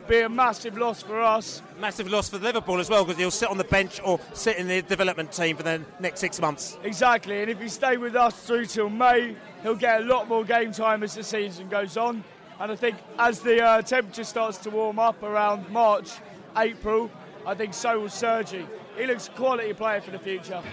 Be 0.10 0.22
a 0.22 0.28
massive 0.28 0.76
loss 0.76 1.04
for 1.04 1.22
us. 1.22 1.62
Massive 1.80 2.10
loss 2.10 2.30
for 2.30 2.40
Liverpool 2.40 2.80
as 2.80 2.90
well 2.90 3.06
because 3.06 3.20
he'll 3.20 3.30
sit 3.30 3.48
on 3.48 3.60
the 3.60 3.64
bench 3.64 4.02
or 4.04 4.20
sit 4.34 4.58
in 4.58 4.68
the 4.68 4.82
development 4.82 5.32
team 5.32 5.56
for 5.56 5.62
the 5.62 5.84
next 6.00 6.20
six 6.20 6.42
months. 6.42 6.80
Exactly, 6.84 7.42
and 7.42 7.52
if 7.52 7.62
he 7.62 7.70
stay 7.70 7.96
with 7.96 8.16
us 8.16 8.34
through 8.42 8.66
till 8.66 8.90
May, 8.90 9.36
he'll 9.62 9.76
get 9.76 10.02
a 10.02 10.06
lot 10.06 10.28
more 10.28 10.44
game 10.44 10.72
time 10.72 11.04
as 11.04 11.14
the 11.14 11.24
season 11.24 11.70
goes 11.70 11.96
on. 11.96 12.24
And 12.60 12.72
I 12.72 12.76
think 12.76 12.98
as 13.20 13.42
the 13.42 13.62
uh, 13.64 13.84
temperature 13.84 14.24
starts 14.24 14.58
to 14.60 14.72
warm 14.72 14.98
up 14.98 15.22
around 15.22 15.70
March, 15.70 16.10
April, 16.58 17.12
I 17.46 17.54
think 17.54 17.76
so 17.76 18.00
will 18.00 18.10
Sergi. 18.10 18.66
He 18.98 19.06
looks 19.06 19.28
a 19.28 19.32
quality 19.32 19.74
player 19.74 20.02
for 20.02 20.10
the 20.10 20.18
future. 20.18 20.64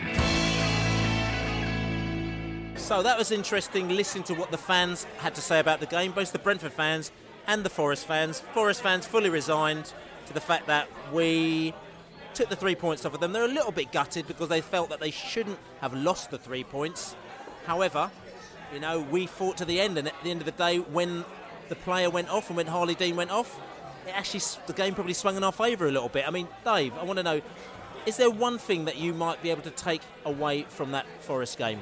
So 2.76 3.02
that 3.02 3.18
was 3.18 3.30
interesting 3.30 3.90
listening 3.90 4.24
to 4.24 4.34
what 4.34 4.50
the 4.50 4.58
fans 4.58 5.04
had 5.18 5.34
to 5.34 5.42
say 5.42 5.60
about 5.60 5.80
the 5.80 5.86
game, 5.86 6.12
both 6.12 6.32
the 6.32 6.38
Brentford 6.38 6.72
fans 6.72 7.12
and 7.46 7.64
the 7.64 7.70
Forest 7.70 8.06
fans. 8.06 8.40
Forest 8.40 8.82
fans 8.82 9.06
fully 9.06 9.30
resigned 9.30 9.92
to 10.26 10.32
the 10.32 10.40
fact 10.40 10.66
that 10.66 10.88
we 11.12 11.74
took 12.34 12.48
the 12.48 12.56
three 12.56 12.74
points 12.74 13.04
off 13.06 13.14
of 13.14 13.20
them. 13.20 13.32
They're 13.32 13.44
a 13.44 13.48
little 13.48 13.72
bit 13.72 13.92
gutted 13.92 14.26
because 14.26 14.48
they 14.48 14.60
felt 14.60 14.90
that 14.90 15.00
they 15.00 15.10
shouldn't 15.10 15.58
have 15.80 15.94
lost 15.94 16.30
the 16.30 16.38
three 16.38 16.64
points. 16.64 17.16
However, 17.66 18.10
You 18.72 18.80
know, 18.80 19.00
we 19.00 19.26
fought 19.26 19.56
to 19.58 19.64
the 19.64 19.80
end, 19.80 19.96
and 19.96 20.08
at 20.08 20.14
the 20.22 20.30
end 20.30 20.40
of 20.40 20.46
the 20.46 20.52
day, 20.52 20.78
when 20.78 21.24
the 21.68 21.76
player 21.76 22.10
went 22.10 22.28
off 22.28 22.48
and 22.48 22.56
when 22.56 22.66
Harley 22.66 22.94
Dean 22.94 23.16
went 23.16 23.30
off, 23.30 23.60
it 24.06 24.10
actually 24.10 24.40
the 24.66 24.72
game 24.72 24.94
probably 24.94 25.14
swung 25.14 25.36
in 25.36 25.44
our 25.44 25.52
favour 25.52 25.86
a 25.86 25.92
little 25.92 26.08
bit. 26.08 26.26
I 26.26 26.30
mean, 26.30 26.48
Dave, 26.64 26.92
I 26.98 27.04
want 27.04 27.18
to 27.18 27.22
know: 27.22 27.40
is 28.06 28.16
there 28.16 28.30
one 28.30 28.58
thing 28.58 28.84
that 28.86 28.96
you 28.96 29.14
might 29.14 29.42
be 29.42 29.50
able 29.50 29.62
to 29.62 29.70
take 29.70 30.02
away 30.24 30.66
from 30.68 30.92
that 30.92 31.06
Forest 31.20 31.58
game? 31.58 31.80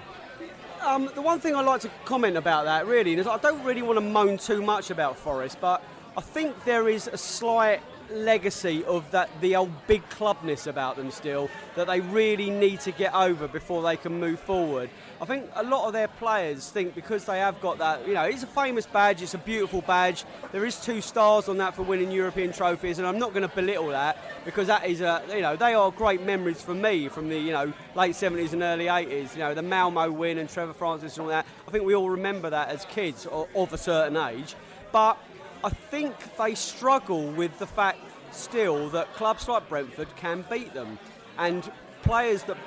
Um, 0.85 1.11
the 1.15 1.23
one 1.23 1.41
thing 1.41 1.55
I'd 1.55 1.65
like 1.65 1.81
to 1.81 1.91
comment 2.05 2.37
about 2.37 2.67
that 2.67 2.87
really 2.87 3.15
is 3.15 3.27
I 3.27 3.39
don't 3.39 3.65
really 3.65 3.81
want 3.81 3.97
to 3.97 4.03
moan 4.03 4.37
too 4.37 4.61
much 4.61 4.91
about 4.91 5.17
Forest, 5.17 5.57
but 5.59 5.83
I 6.15 6.21
think 6.21 6.63
there 6.65 6.91
is 6.91 7.07
a 7.07 7.17
slight 7.17 7.81
legacy 8.11 8.85
of 8.85 9.11
that 9.11 9.29
the 9.41 9.57
old 9.57 9.71
big 9.87 10.03
clubness 10.09 10.67
about 10.67 10.97
them 10.97 11.11
still 11.11 11.49
that 11.77 11.87
they 11.87 12.01
really 12.01 12.51
need 12.51 12.81
to 12.81 12.93
get 12.93 13.15
over 13.15 13.49
before 13.49 13.83
they 13.83 13.97
can 13.97 14.19
move 14.19 14.39
forward. 14.41 14.91
I 15.21 15.25
think 15.25 15.51
a 15.55 15.63
lot 15.63 15.87
of 15.87 15.93
their 15.93 16.09
players 16.09 16.71
think 16.71 16.95
because 16.95 17.25
they 17.25 17.39
have 17.39 17.61
got 17.61 17.79
that, 17.79 18.07
you 18.07 18.15
know, 18.15 18.23
it's 18.23 18.43
a 18.43 18.49
famous 18.49 18.87
badge, 18.87 19.23
it's 19.23 19.35
a 19.35 19.39
beautiful 19.39 19.81
badge. 19.81 20.25
There 20.53 20.65
is 20.65 20.81
two 20.81 21.01
stars 21.01 21.49
on 21.49 21.59
that 21.59 21.75
for 21.75 21.83
winning 21.83 22.11
European 22.11 22.53
trophies, 22.53 22.99
and 22.99 23.07
I'm 23.07 23.19
not 23.19 23.33
going 23.33 23.49
to 23.49 23.55
belittle 23.55 23.89
that 23.89 24.19
because 24.45 24.67
that 24.67 24.87
is 24.87 25.01
a, 25.01 25.23
you 25.31 25.41
know, 25.41 25.57
they 25.57 25.75
are 25.75 25.91
great 25.91 26.23
memories 26.23 26.63
for 26.63 26.75
me 26.75 27.09
from 27.09 27.29
the, 27.29 27.39
you 27.39 27.53
know, 27.53 27.73
late 27.95 28.15
70s 28.15 28.53
and 28.53 28.63
early 28.63 28.87
80s. 28.87 29.33
You 29.35 29.41
know, 29.41 29.55
the 29.55 29.63
Malmo 29.63 30.11
win 30.11 30.39
and 30.39 30.49
Trevor 30.49 30.75
Francis 30.75 31.17
and 31.17 31.23
all 31.23 31.29
that. 31.29 31.47
I 31.67 31.71
think 31.71 31.85
we 31.85 31.95
all 31.95 32.11
remember 32.11 32.51
that 32.51 32.69
as 32.69 32.85
kids 32.87 33.27
of 33.27 33.73
a 33.73 33.79
certain 33.79 34.17
age, 34.17 34.55
but 34.93 35.19
I 35.65 35.71
think 35.71 36.37
they 36.37 36.55
struggle 36.55 37.27
with 37.33 37.59
the 37.59 37.67
fact 37.67 37.99
still 38.33 38.91
that 38.91 39.15
clubs 39.15 39.49
like 39.49 39.67
Brentford 39.67 40.15
can 40.15 40.45
beat 40.51 40.75
them, 40.75 40.99
and 41.39 41.73
players 42.03 42.43
that 42.43 42.59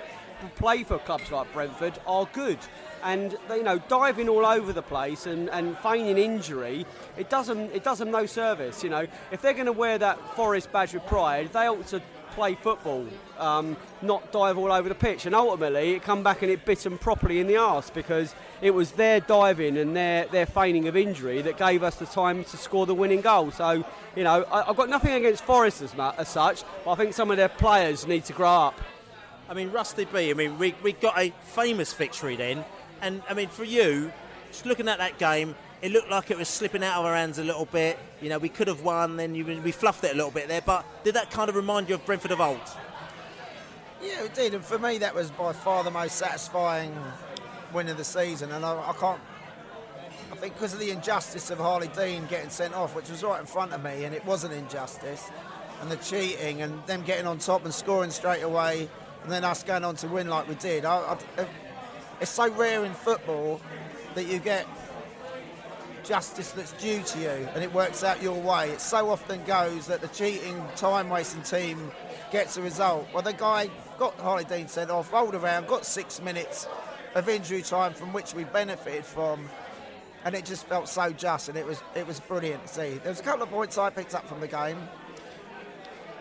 play 0.55 0.83
for 0.83 0.97
clubs 0.97 1.31
like 1.31 1.53
Brentford 1.53 1.99
are 2.07 2.27
good. 2.33 2.57
And 3.03 3.37
you 3.51 3.61
know, 3.61 3.77
diving 3.87 4.27
all 4.27 4.47
over 4.47 4.73
the 4.73 4.81
place 4.81 5.27
and, 5.27 5.47
and 5.51 5.77
feigning 5.77 6.17
injury, 6.17 6.87
it 7.17 7.29
doesn't 7.29 7.71
it 7.71 7.83
does 7.83 7.99
them 7.99 8.09
no 8.09 8.25
service. 8.25 8.83
You 8.83 8.89
know, 8.89 9.05
if 9.31 9.43
they're 9.43 9.53
going 9.53 9.67
to 9.67 9.71
wear 9.71 9.99
that 9.99 10.17
Forest 10.35 10.71
badge 10.71 10.95
with 10.95 11.05
pride, 11.05 11.53
they 11.53 11.67
ought 11.67 11.85
to 11.87 12.01
play 12.31 12.55
football, 12.55 13.05
um, 13.39 13.77
not 14.01 14.31
dive 14.31 14.57
all 14.57 14.71
over 14.71 14.89
the 14.89 14.95
pitch. 14.95 15.25
And 15.25 15.35
ultimately, 15.35 15.93
it 15.93 16.03
come 16.03 16.23
back 16.23 16.41
and 16.41 16.51
it 16.51 16.65
bit 16.65 16.79
them 16.79 16.97
properly 16.97 17.39
in 17.39 17.47
the 17.47 17.57
arse 17.57 17.89
because 17.89 18.33
it 18.61 18.71
was 18.71 18.91
their 18.91 19.19
diving 19.19 19.77
and 19.77 19.95
their, 19.95 20.25
their 20.25 20.45
feigning 20.45 20.87
of 20.87 20.95
injury 20.95 21.41
that 21.43 21.57
gave 21.57 21.83
us 21.83 21.95
the 21.95 22.05
time 22.05 22.43
to 22.45 22.57
score 22.57 22.85
the 22.85 22.95
winning 22.95 23.21
goal. 23.21 23.51
So, 23.51 23.85
you 24.15 24.23
know, 24.23 24.43
I, 24.43 24.69
I've 24.69 24.77
got 24.77 24.89
nothing 24.89 25.13
against 25.13 25.43
Forest 25.43 25.81
as, 25.81 25.95
mu- 25.95 26.11
as 26.17 26.27
such, 26.27 26.63
but 26.83 26.91
I 26.91 26.95
think 26.95 27.13
some 27.13 27.31
of 27.31 27.37
their 27.37 27.49
players 27.49 28.07
need 28.07 28.25
to 28.25 28.33
grow 28.33 28.49
up. 28.49 28.79
I 29.49 29.53
mean, 29.53 29.69
Russty 29.69 30.11
Bee. 30.11 30.29
I 30.29 30.33
mean, 30.33 30.57
we 30.57 30.75
we 30.83 30.91
got 30.91 31.17
a 31.17 31.33
famous 31.43 31.93
victory 31.93 32.35
then, 32.35 32.65
and 33.01 33.21
I 33.29 33.33
mean, 33.33 33.47
for 33.47 33.63
you, 33.63 34.11
just 34.51 34.65
looking 34.65 34.89
at 34.89 34.97
that 34.97 35.17
game, 35.17 35.55
it 35.81 35.91
looked 35.91 36.09
like 36.09 36.31
it 36.31 36.37
was 36.37 36.49
slipping 36.49 36.83
out 36.83 36.99
of 36.99 37.05
our 37.05 37.15
hands 37.15 37.37
a 37.37 37.43
little 37.43 37.65
bit. 37.65 37.97
You 38.21 38.29
know, 38.29 38.39
we 38.39 38.49
could 38.49 38.67
have 38.67 38.83
won, 38.83 39.15
then 39.15 39.35
you, 39.35 39.45
we 39.45 39.71
fluffed 39.71 40.03
it 40.03 40.11
a 40.11 40.15
little 40.15 40.31
bit 40.31 40.47
there. 40.47 40.61
But 40.61 40.85
did 41.03 41.15
that 41.15 41.31
kind 41.31 41.49
of 41.49 41.55
remind 41.55 41.87
you 41.87 41.95
of 41.95 42.05
Brentford 42.05 42.31
of 42.31 42.41
old? 42.41 42.59
Yeah, 44.01 44.23
it 44.23 44.33
did. 44.33 44.53
And 44.53 44.63
for 44.63 44.77
me, 44.77 44.99
that 44.99 45.15
was 45.15 45.31
by 45.31 45.53
far 45.53 45.83
the 45.83 45.91
most 45.91 46.17
satisfying 46.17 46.95
win 47.73 47.87
of 47.89 47.97
the 47.97 48.03
season. 48.03 48.51
And 48.51 48.63
I, 48.65 48.89
I 48.89 48.93
can't. 48.93 49.19
I 50.31 50.35
think 50.35 50.53
because 50.53 50.73
of 50.73 50.79
the 50.79 50.91
injustice 50.91 51.49
of 51.49 51.57
Harley 51.57 51.87
Dean 51.89 52.25
getting 52.27 52.49
sent 52.49 52.73
off, 52.73 52.95
which 52.95 53.09
was 53.09 53.23
right 53.23 53.39
in 53.39 53.45
front 53.45 53.73
of 53.73 53.83
me, 53.83 54.03
and 54.03 54.13
it 54.13 54.23
was 54.25 54.43
an 54.43 54.51
injustice, 54.51 55.31
and 55.81 55.89
the 55.89 55.95
cheating 55.97 56.61
and 56.61 56.85
them 56.85 57.01
getting 57.03 57.25
on 57.25 57.39
top 57.39 57.63
and 57.65 57.73
scoring 57.73 58.11
straight 58.11 58.43
away, 58.43 58.89
and 59.23 59.31
then 59.31 59.43
us 59.43 59.63
going 59.63 59.83
on 59.83 59.95
to 59.95 60.07
win 60.07 60.27
like 60.27 60.47
we 60.47 60.55
did. 60.55 60.85
I, 60.85 61.17
I, 61.37 61.47
it's 62.19 62.31
so 62.31 62.51
rare 62.51 62.83
in 62.83 62.93
football 62.93 63.61
that 64.15 64.27
you 64.27 64.39
get 64.39 64.67
justice 66.07 66.51
that's 66.51 66.71
due 66.73 67.03
to 67.03 67.19
you 67.19 67.49
and 67.53 67.63
it 67.63 67.73
works 67.73 68.03
out 68.03 68.21
your 68.23 68.39
way. 68.39 68.69
It 68.71 68.81
so 68.81 69.09
often 69.09 69.43
goes 69.43 69.87
that 69.87 70.01
the 70.01 70.07
cheating, 70.07 70.63
time 70.75 71.09
wasting 71.09 71.41
team 71.41 71.91
gets 72.31 72.57
a 72.57 72.61
result. 72.61 73.07
Well, 73.13 73.23
the 73.23 73.33
guy 73.33 73.69
got 73.99 74.15
Harley 74.19 74.45
Dean 74.45 74.67
sent 74.67 74.89
off, 74.89 75.11
rolled 75.11 75.35
around, 75.35 75.67
got 75.67 75.85
six 75.85 76.21
minutes 76.21 76.67
of 77.15 77.27
injury 77.27 77.61
time 77.61 77.93
from 77.93 78.13
which 78.13 78.33
we 78.33 78.45
benefited 78.45 79.05
from. 79.05 79.49
And 80.23 80.35
it 80.35 80.45
just 80.45 80.65
felt 80.67 80.89
so 80.89 81.11
just, 81.11 81.47
and 81.47 81.57
it 81.57 81.65
was 81.65 81.81
it 81.95 82.05
was 82.05 82.19
brilliant 82.19 82.65
to 82.67 82.73
see. 82.73 82.89
There 82.97 83.11
was 83.11 83.19
a 83.19 83.23
couple 83.23 83.43
of 83.43 83.49
points 83.49 83.77
I 83.77 83.89
picked 83.89 84.13
up 84.13 84.27
from 84.27 84.39
the 84.39 84.47
game. 84.47 84.77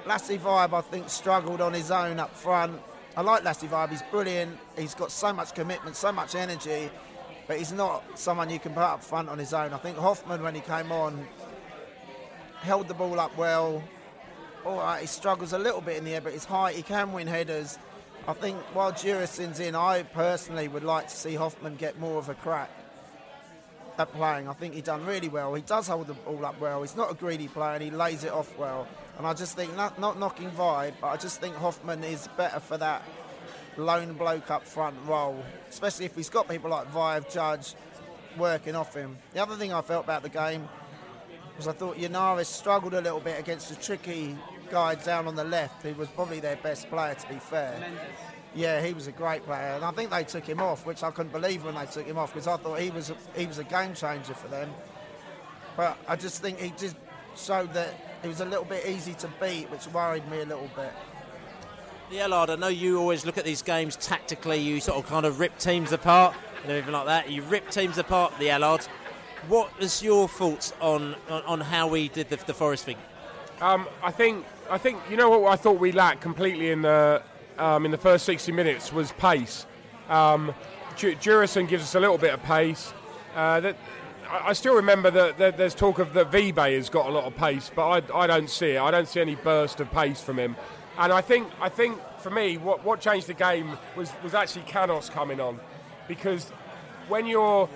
Lasse 0.06 0.36
Vibe, 0.36 0.72
I 0.72 0.80
think, 0.82 1.08
struggled 1.08 1.60
on 1.60 1.72
his 1.72 1.90
own 1.90 2.20
up 2.20 2.34
front. 2.36 2.80
I 3.16 3.22
like 3.22 3.42
Lasse 3.42 3.64
Vibe, 3.64 3.90
he's 3.90 4.02
brilliant. 4.02 4.58
He's 4.78 4.94
got 4.94 5.10
so 5.10 5.32
much 5.32 5.54
commitment, 5.54 5.96
so 5.96 6.12
much 6.12 6.34
energy, 6.34 6.90
but 7.46 7.58
he's 7.58 7.72
not 7.72 8.18
someone 8.18 8.50
you 8.50 8.58
can 8.58 8.72
put 8.72 8.82
up 8.82 9.02
front 9.02 9.28
on 9.28 9.38
his 9.38 9.52
own. 9.52 9.72
I 9.72 9.78
think 9.78 9.96
Hofmann, 9.96 10.42
when 10.42 10.54
he 10.54 10.60
came 10.60 10.90
on, 10.90 11.26
held 12.60 12.88
the 12.88 12.94
ball 12.94 13.20
up 13.20 13.36
well. 13.36 13.82
All 14.64 14.78
right, 14.78 15.00
he 15.00 15.06
struggles 15.06 15.52
a 15.52 15.58
little 15.58 15.80
bit 15.80 15.96
in 15.96 16.04
the 16.04 16.14
air, 16.14 16.20
but 16.20 16.32
he's 16.32 16.44
high, 16.44 16.72
he 16.72 16.82
can 16.82 17.12
win 17.12 17.28
headers. 17.28 17.78
I 18.26 18.32
think 18.32 18.56
while 18.74 18.92
Jurisin's 18.92 19.60
in, 19.60 19.76
I 19.76 20.02
personally 20.02 20.66
would 20.66 20.82
like 20.82 21.08
to 21.08 21.16
see 21.16 21.36
Hofmann 21.36 21.76
get 21.76 22.00
more 22.00 22.18
of 22.18 22.28
a 22.28 22.34
crack 22.34 22.70
at 23.98 24.12
playing. 24.12 24.48
I 24.48 24.52
think 24.52 24.74
he 24.74 24.80
done 24.80 25.06
really 25.06 25.28
well. 25.28 25.54
He 25.54 25.62
does 25.62 25.86
hold 25.86 26.08
the 26.08 26.14
ball 26.14 26.44
up 26.44 26.60
well. 26.60 26.82
He's 26.82 26.96
not 26.96 27.10
a 27.10 27.14
greedy 27.14 27.46
player 27.46 27.74
and 27.74 27.82
he 27.82 27.90
lays 27.90 28.24
it 28.24 28.32
off 28.32 28.56
well. 28.58 28.88
And 29.18 29.26
I 29.26 29.32
just 29.32 29.56
think, 29.56 29.74
not, 29.76 30.00
not 30.00 30.18
knocking 30.18 30.50
Vibe, 30.50 30.94
but 31.00 31.08
I 31.08 31.16
just 31.16 31.40
think 31.40 31.54
Hofmann 31.54 32.02
is 32.02 32.28
better 32.36 32.58
for 32.58 32.76
that 32.78 33.02
lone 33.76 34.14
bloke 34.14 34.50
up 34.50 34.64
front 34.64 34.96
role, 35.06 35.42
especially 35.68 36.06
if 36.06 36.14
he's 36.14 36.30
got 36.30 36.48
people 36.48 36.70
like 36.70 36.92
Vibe, 36.92 37.32
Judge 37.32 37.74
working 38.36 38.74
off 38.74 38.94
him. 38.94 39.16
The 39.32 39.42
other 39.42 39.56
thing 39.56 39.72
I 39.72 39.82
felt 39.82 40.04
about 40.04 40.22
the 40.22 40.28
game 40.28 40.68
was 41.56 41.68
I 41.68 41.72
thought 41.72 41.96
Yennaris 41.96 42.46
struggled 42.46 42.94
a 42.94 43.00
little 43.00 43.20
bit 43.20 43.38
against 43.38 43.70
a 43.70 43.76
tricky 43.76 44.36
guy 44.70 44.94
down 44.96 45.26
on 45.26 45.34
the 45.34 45.44
left, 45.44 45.82
who 45.82 45.94
was 45.94 46.08
probably 46.08 46.40
their 46.40 46.56
best 46.56 46.88
player, 46.90 47.14
to 47.14 47.28
be 47.28 47.36
fair. 47.36 47.82
Yeah, 48.54 48.82
he 48.82 48.94
was 48.94 49.06
a 49.06 49.12
great 49.12 49.44
player, 49.44 49.74
and 49.74 49.84
I 49.84 49.90
think 49.90 50.10
they 50.10 50.24
took 50.24 50.44
him 50.44 50.60
off, 50.60 50.86
which 50.86 51.02
I 51.02 51.10
couldn't 51.10 51.32
believe 51.32 51.64
when 51.64 51.74
they 51.74 51.86
took 51.86 52.06
him 52.06 52.18
off 52.18 52.32
because 52.32 52.46
I 52.46 52.56
thought 52.56 52.80
he 52.80 52.90
was 52.90 53.10
a, 53.10 53.16
he 53.36 53.46
was 53.46 53.58
a 53.58 53.64
game 53.64 53.94
changer 53.94 54.34
for 54.34 54.48
them. 54.48 54.70
But 55.76 55.98
I 56.08 56.16
just 56.16 56.40
think 56.40 56.58
he 56.58 56.70
just 56.70 56.96
showed 57.36 57.72
that 57.74 58.18
he 58.22 58.28
was 58.28 58.40
a 58.40 58.46
little 58.46 58.64
bit 58.64 58.86
easy 58.86 59.12
to 59.14 59.28
beat, 59.40 59.70
which 59.70 59.86
worried 59.88 60.28
me 60.30 60.40
a 60.40 60.46
little 60.46 60.70
bit. 60.74 60.92
The 62.08 62.24
Lard, 62.28 62.50
I 62.50 62.54
know 62.54 62.68
you 62.68 63.00
always 63.00 63.26
look 63.26 63.36
at 63.36 63.44
these 63.44 63.62
games 63.62 63.96
tactically. 63.96 64.58
You 64.58 64.78
sort 64.78 64.96
of 64.96 65.10
kind 65.10 65.26
of 65.26 65.40
rip 65.40 65.58
teams 65.58 65.90
apart 65.90 66.36
and 66.62 66.70
everything 66.70 66.92
like 66.92 67.06
that. 67.06 67.30
You 67.32 67.42
rip 67.42 67.68
teams 67.68 67.98
apart, 67.98 68.32
the 68.38 68.48
Allard. 68.50 68.84
What 69.48 69.72
is 69.80 70.04
your 70.04 70.28
thoughts 70.28 70.72
on, 70.80 71.16
on, 71.28 71.42
on 71.42 71.60
how 71.60 71.88
we 71.88 72.08
did 72.08 72.28
the, 72.28 72.36
the 72.36 72.54
Forest 72.54 72.84
thing? 72.84 72.96
Um, 73.60 73.88
I 74.04 74.12
think 74.12 74.46
I 74.70 74.78
think 74.78 75.00
you 75.10 75.16
know 75.16 75.30
what 75.30 75.52
I 75.52 75.56
thought 75.56 75.80
we 75.80 75.90
lacked 75.90 76.20
completely 76.20 76.70
in 76.70 76.82
the 76.82 77.22
um, 77.58 77.84
in 77.84 77.90
the 77.90 77.98
first 77.98 78.24
60 78.24 78.52
minutes 78.52 78.92
was 78.92 79.10
pace. 79.12 79.66
Um, 80.08 80.54
Jurison 80.96 81.66
gives 81.66 81.82
us 81.82 81.94
a 81.96 82.00
little 82.00 82.18
bit 82.18 82.32
of 82.32 82.42
pace. 82.44 82.94
Uh, 83.34 83.58
that 83.58 83.76
I 84.30 84.50
I 84.50 84.52
still 84.52 84.76
remember 84.76 85.10
that, 85.10 85.38
that 85.38 85.56
there's 85.56 85.74
talk 85.74 85.98
of 85.98 86.12
that 86.12 86.30
Vibe 86.30 86.76
has 86.76 86.88
got 86.88 87.08
a 87.08 87.10
lot 87.10 87.24
of 87.24 87.34
pace, 87.36 87.68
but 87.74 88.12
I, 88.12 88.22
I 88.22 88.26
don't 88.28 88.48
see 88.48 88.72
it. 88.72 88.80
I 88.80 88.92
don't 88.92 89.08
see 89.08 89.20
any 89.20 89.34
burst 89.34 89.80
of 89.80 89.90
pace 89.90 90.20
from 90.20 90.38
him. 90.38 90.54
And 90.98 91.12
I 91.12 91.20
think 91.20 91.48
I 91.60 91.68
think 91.68 91.98
for 92.18 92.30
me, 92.30 92.56
what, 92.56 92.84
what 92.84 93.00
changed 93.00 93.26
the 93.26 93.34
game 93.34 93.76
was 93.96 94.12
was 94.22 94.34
actually 94.34 94.62
Canos 94.62 95.10
coming 95.10 95.40
on, 95.40 95.60
because 96.08 96.50
when 97.08 97.26
you're, 97.26 97.68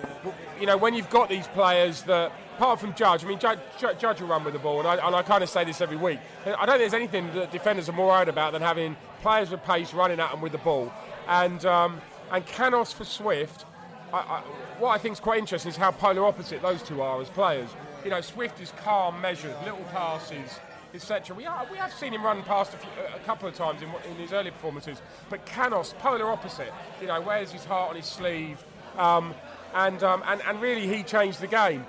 you 0.59 0.65
know, 0.65 0.75
when 0.75 0.93
you've 0.93 1.09
got 1.09 1.29
these 1.29 1.47
players 1.47 2.01
that, 2.03 2.33
apart 2.57 2.79
from 2.81 2.93
Judge, 2.95 3.23
I 3.23 3.27
mean, 3.27 3.39
Judge, 3.39 3.59
Judge 3.79 4.19
will 4.19 4.27
run 4.27 4.43
with 4.43 4.53
the 4.53 4.59
ball, 4.59 4.79
and 4.79 4.87
I, 4.87 5.07
and 5.07 5.15
I 5.15 5.21
kind 5.21 5.41
of 5.41 5.49
say 5.49 5.63
this 5.63 5.79
every 5.79 5.95
week. 5.95 6.19
I 6.45 6.65
don't 6.65 6.77
think 6.77 6.79
there's 6.79 6.93
anything 6.93 7.33
that 7.35 7.51
defenders 7.51 7.87
are 7.87 7.93
more 7.93 8.07
worried 8.07 8.27
about 8.27 8.51
than 8.51 8.61
having 8.61 8.97
players 9.21 9.49
with 9.49 9.63
pace 9.63 9.93
running 9.93 10.19
at 10.19 10.31
them 10.31 10.41
with 10.41 10.51
the 10.51 10.57
ball. 10.57 10.91
And 11.27 11.63
um, 11.65 12.01
and 12.31 12.45
Canos 12.45 12.91
for 12.91 13.05
Swift, 13.05 13.65
I, 14.11 14.17
I, 14.17 14.39
what 14.79 14.89
I 14.89 14.97
think 14.97 15.13
is 15.13 15.19
quite 15.19 15.39
interesting 15.39 15.69
is 15.69 15.77
how 15.77 15.91
polar 15.91 16.25
opposite 16.25 16.61
those 16.61 16.81
two 16.83 17.01
are 17.01 17.21
as 17.21 17.29
players. 17.29 17.69
You 18.03 18.09
know, 18.09 18.21
Swift 18.21 18.59
is 18.59 18.73
calm, 18.83 19.21
measured, 19.21 19.55
little 19.63 19.85
passes, 19.91 20.59
etc. 20.93 21.35
We, 21.35 21.45
are, 21.45 21.65
we 21.71 21.77
have 21.77 21.93
seen 21.93 22.13
him 22.13 22.23
run 22.23 22.43
past 22.43 22.73
a, 22.73 22.77
few, 22.77 22.89
a 23.15 23.19
couple 23.19 23.47
of 23.47 23.55
times 23.55 23.81
in, 23.81 23.89
in 24.09 24.17
his 24.17 24.33
early 24.33 24.51
performances, 24.51 25.01
but 25.29 25.45
Canos, 25.45 25.93
polar 25.99 26.29
opposite. 26.29 26.73
You 26.99 27.07
know, 27.07 27.21
wears 27.21 27.51
his 27.51 27.65
heart 27.65 27.91
on 27.91 27.95
his 27.95 28.05
sleeve, 28.05 28.63
um, 28.97 29.33
and, 29.73 30.03
um, 30.03 30.23
and 30.25 30.41
and 30.41 30.61
really 30.61 30.87
he 30.87 31.03
changed 31.03 31.39
the 31.39 31.47
game. 31.47 31.85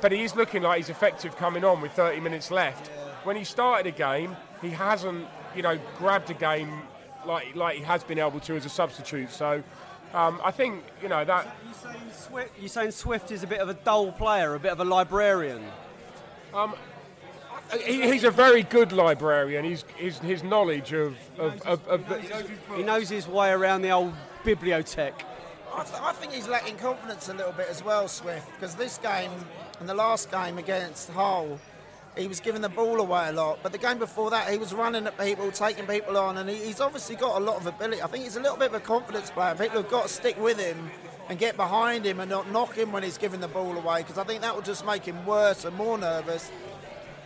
But 0.00 0.12
he 0.12 0.22
is 0.22 0.36
looking 0.36 0.62
like 0.62 0.78
he's 0.78 0.90
effective 0.90 1.36
coming 1.36 1.64
on 1.64 1.80
with 1.80 1.92
30 1.92 2.20
minutes 2.20 2.50
left. 2.50 2.88
When 3.24 3.36
he 3.36 3.44
started 3.44 3.86
a 3.86 3.96
game, 3.96 4.36
he 4.60 4.70
hasn't, 4.70 5.26
you 5.54 5.62
know, 5.62 5.78
grabbed 5.98 6.30
a 6.30 6.34
game 6.34 6.82
like 7.26 7.56
like 7.56 7.78
he 7.78 7.84
has 7.84 8.04
been 8.04 8.18
able 8.18 8.40
to 8.40 8.56
as 8.56 8.64
a 8.64 8.68
substitute. 8.68 9.30
So 9.30 9.62
um, 10.14 10.40
I 10.44 10.50
think 10.50 10.84
you 11.02 11.08
know 11.08 11.24
that. 11.24 11.56
Swift, 12.12 12.50
you're 12.58 12.68
saying 12.68 12.90
Swift 12.92 13.30
is 13.30 13.42
a 13.42 13.46
bit 13.46 13.60
of 13.60 13.68
a 13.68 13.74
dull 13.74 14.12
player, 14.12 14.54
a 14.54 14.60
bit 14.60 14.72
of 14.72 14.80
a 14.80 14.84
librarian. 14.84 15.62
Um, 16.54 16.74
he, 17.84 18.02
he's 18.02 18.24
a 18.24 18.30
very 18.30 18.62
good 18.62 18.92
librarian. 18.92 19.64
He's, 19.64 19.84
his, 19.96 20.18
his 20.18 20.42
knowledge 20.42 20.92
of, 20.92 21.16
of, 21.38 21.60
of, 21.62 21.86
of 21.88 22.08
the, 22.08 22.20
He 22.76 22.82
knows 22.82 23.08
his 23.08 23.26
way 23.26 23.50
around 23.50 23.82
the 23.82 23.90
old 23.90 24.12
bibliothèque. 24.44 25.22
I, 25.74 25.84
th- 25.84 26.00
I 26.00 26.12
think 26.12 26.32
he's 26.32 26.48
lacking 26.48 26.76
confidence 26.76 27.28
a 27.28 27.34
little 27.34 27.52
bit 27.52 27.68
as 27.68 27.84
well, 27.84 28.08
Swift, 28.08 28.50
because 28.52 28.74
this 28.76 28.98
game 28.98 29.30
and 29.80 29.88
the 29.88 29.94
last 29.94 30.30
game 30.30 30.56
against 30.58 31.10
Hull, 31.10 31.58
he 32.16 32.26
was 32.28 32.40
giving 32.40 32.62
the 32.62 32.70
ball 32.70 32.98
away 32.98 33.28
a 33.28 33.32
lot. 33.32 33.58
But 33.62 33.72
the 33.72 33.78
game 33.78 33.98
before 33.98 34.30
that, 34.30 34.50
he 34.50 34.56
was 34.56 34.72
running 34.72 35.06
at 35.06 35.18
people, 35.18 35.50
taking 35.50 35.86
people 35.86 36.16
on, 36.16 36.38
and 36.38 36.48
he, 36.48 36.56
he's 36.56 36.80
obviously 36.80 37.16
got 37.16 37.40
a 37.40 37.44
lot 37.44 37.56
of 37.56 37.66
ability. 37.66 38.00
I 38.00 38.06
think 38.06 38.24
he's 38.24 38.36
a 38.36 38.40
little 38.40 38.56
bit 38.56 38.68
of 38.68 38.74
a 38.74 38.80
confidence 38.80 39.30
player. 39.30 39.54
People 39.54 39.82
have 39.82 39.90
got 39.90 40.04
to 40.04 40.08
stick 40.08 40.40
with 40.40 40.58
him 40.58 40.90
and 41.28 41.38
get 41.38 41.56
behind 41.56 42.06
him 42.06 42.20
and 42.20 42.30
not 42.30 42.50
knock 42.50 42.74
him 42.74 42.92
when 42.92 43.02
he's 43.02 43.18
giving 43.18 43.40
the 43.40 43.48
ball 43.48 43.76
away, 43.76 44.02
because 44.02 44.16
I 44.16 44.24
think 44.24 44.40
that 44.42 44.54
will 44.54 44.62
just 44.62 44.86
make 44.86 45.04
him 45.04 45.26
worse 45.26 45.64
and 45.66 45.76
more 45.76 45.98
nervous. 45.98 46.50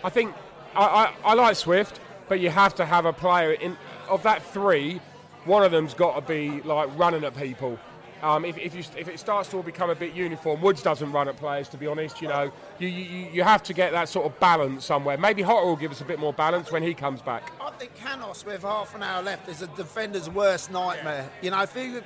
I 0.02 0.10
think 0.10 0.34
I, 0.74 0.84
I, 0.84 1.14
I 1.24 1.34
like 1.34 1.56
Swift, 1.56 2.00
but 2.28 2.40
you 2.40 2.50
have 2.50 2.74
to 2.76 2.86
have 2.86 3.04
a 3.04 3.12
player 3.12 3.52
in 3.52 3.76
of 4.08 4.22
that 4.24 4.42
three. 4.42 5.00
One 5.44 5.62
of 5.62 5.72
them's 5.72 5.94
got 5.94 6.14
to 6.14 6.20
be 6.20 6.60
like 6.62 6.96
running 6.98 7.24
at 7.24 7.36
people. 7.36 7.78
Um, 8.22 8.44
if, 8.44 8.58
if, 8.58 8.74
you, 8.74 8.84
if 8.98 9.08
it 9.08 9.18
starts 9.18 9.48
to 9.50 9.56
all 9.56 9.62
become 9.62 9.88
a 9.88 9.94
bit 9.94 10.12
uniform, 10.12 10.60
Woods 10.60 10.82
doesn't 10.82 11.10
run 11.10 11.28
at 11.28 11.36
players. 11.36 11.68
To 11.70 11.78
be 11.78 11.86
honest, 11.86 12.20
you 12.20 12.28
know, 12.28 12.52
you, 12.78 12.88
you, 12.88 13.28
you 13.32 13.42
have 13.42 13.62
to 13.64 13.72
get 13.72 13.92
that 13.92 14.10
sort 14.10 14.26
of 14.26 14.38
balance 14.38 14.84
somewhere. 14.84 15.16
Maybe 15.16 15.42
Jota 15.42 15.66
will 15.66 15.76
give 15.76 15.90
us 15.90 16.02
a 16.02 16.04
bit 16.04 16.18
more 16.18 16.32
balance 16.32 16.70
when 16.70 16.82
he 16.82 16.92
comes 16.92 17.22
back. 17.22 17.50
I 17.60 17.70
think 17.70 17.94
Canos, 17.94 18.44
with 18.44 18.62
half 18.62 18.94
an 18.94 19.02
hour 19.02 19.22
left, 19.22 19.48
is 19.48 19.62
a 19.62 19.68
defender's 19.68 20.28
worst 20.28 20.70
nightmare. 20.70 21.30
You 21.40 21.50
know, 21.50 21.62
if 21.62 21.74
you 21.74 22.02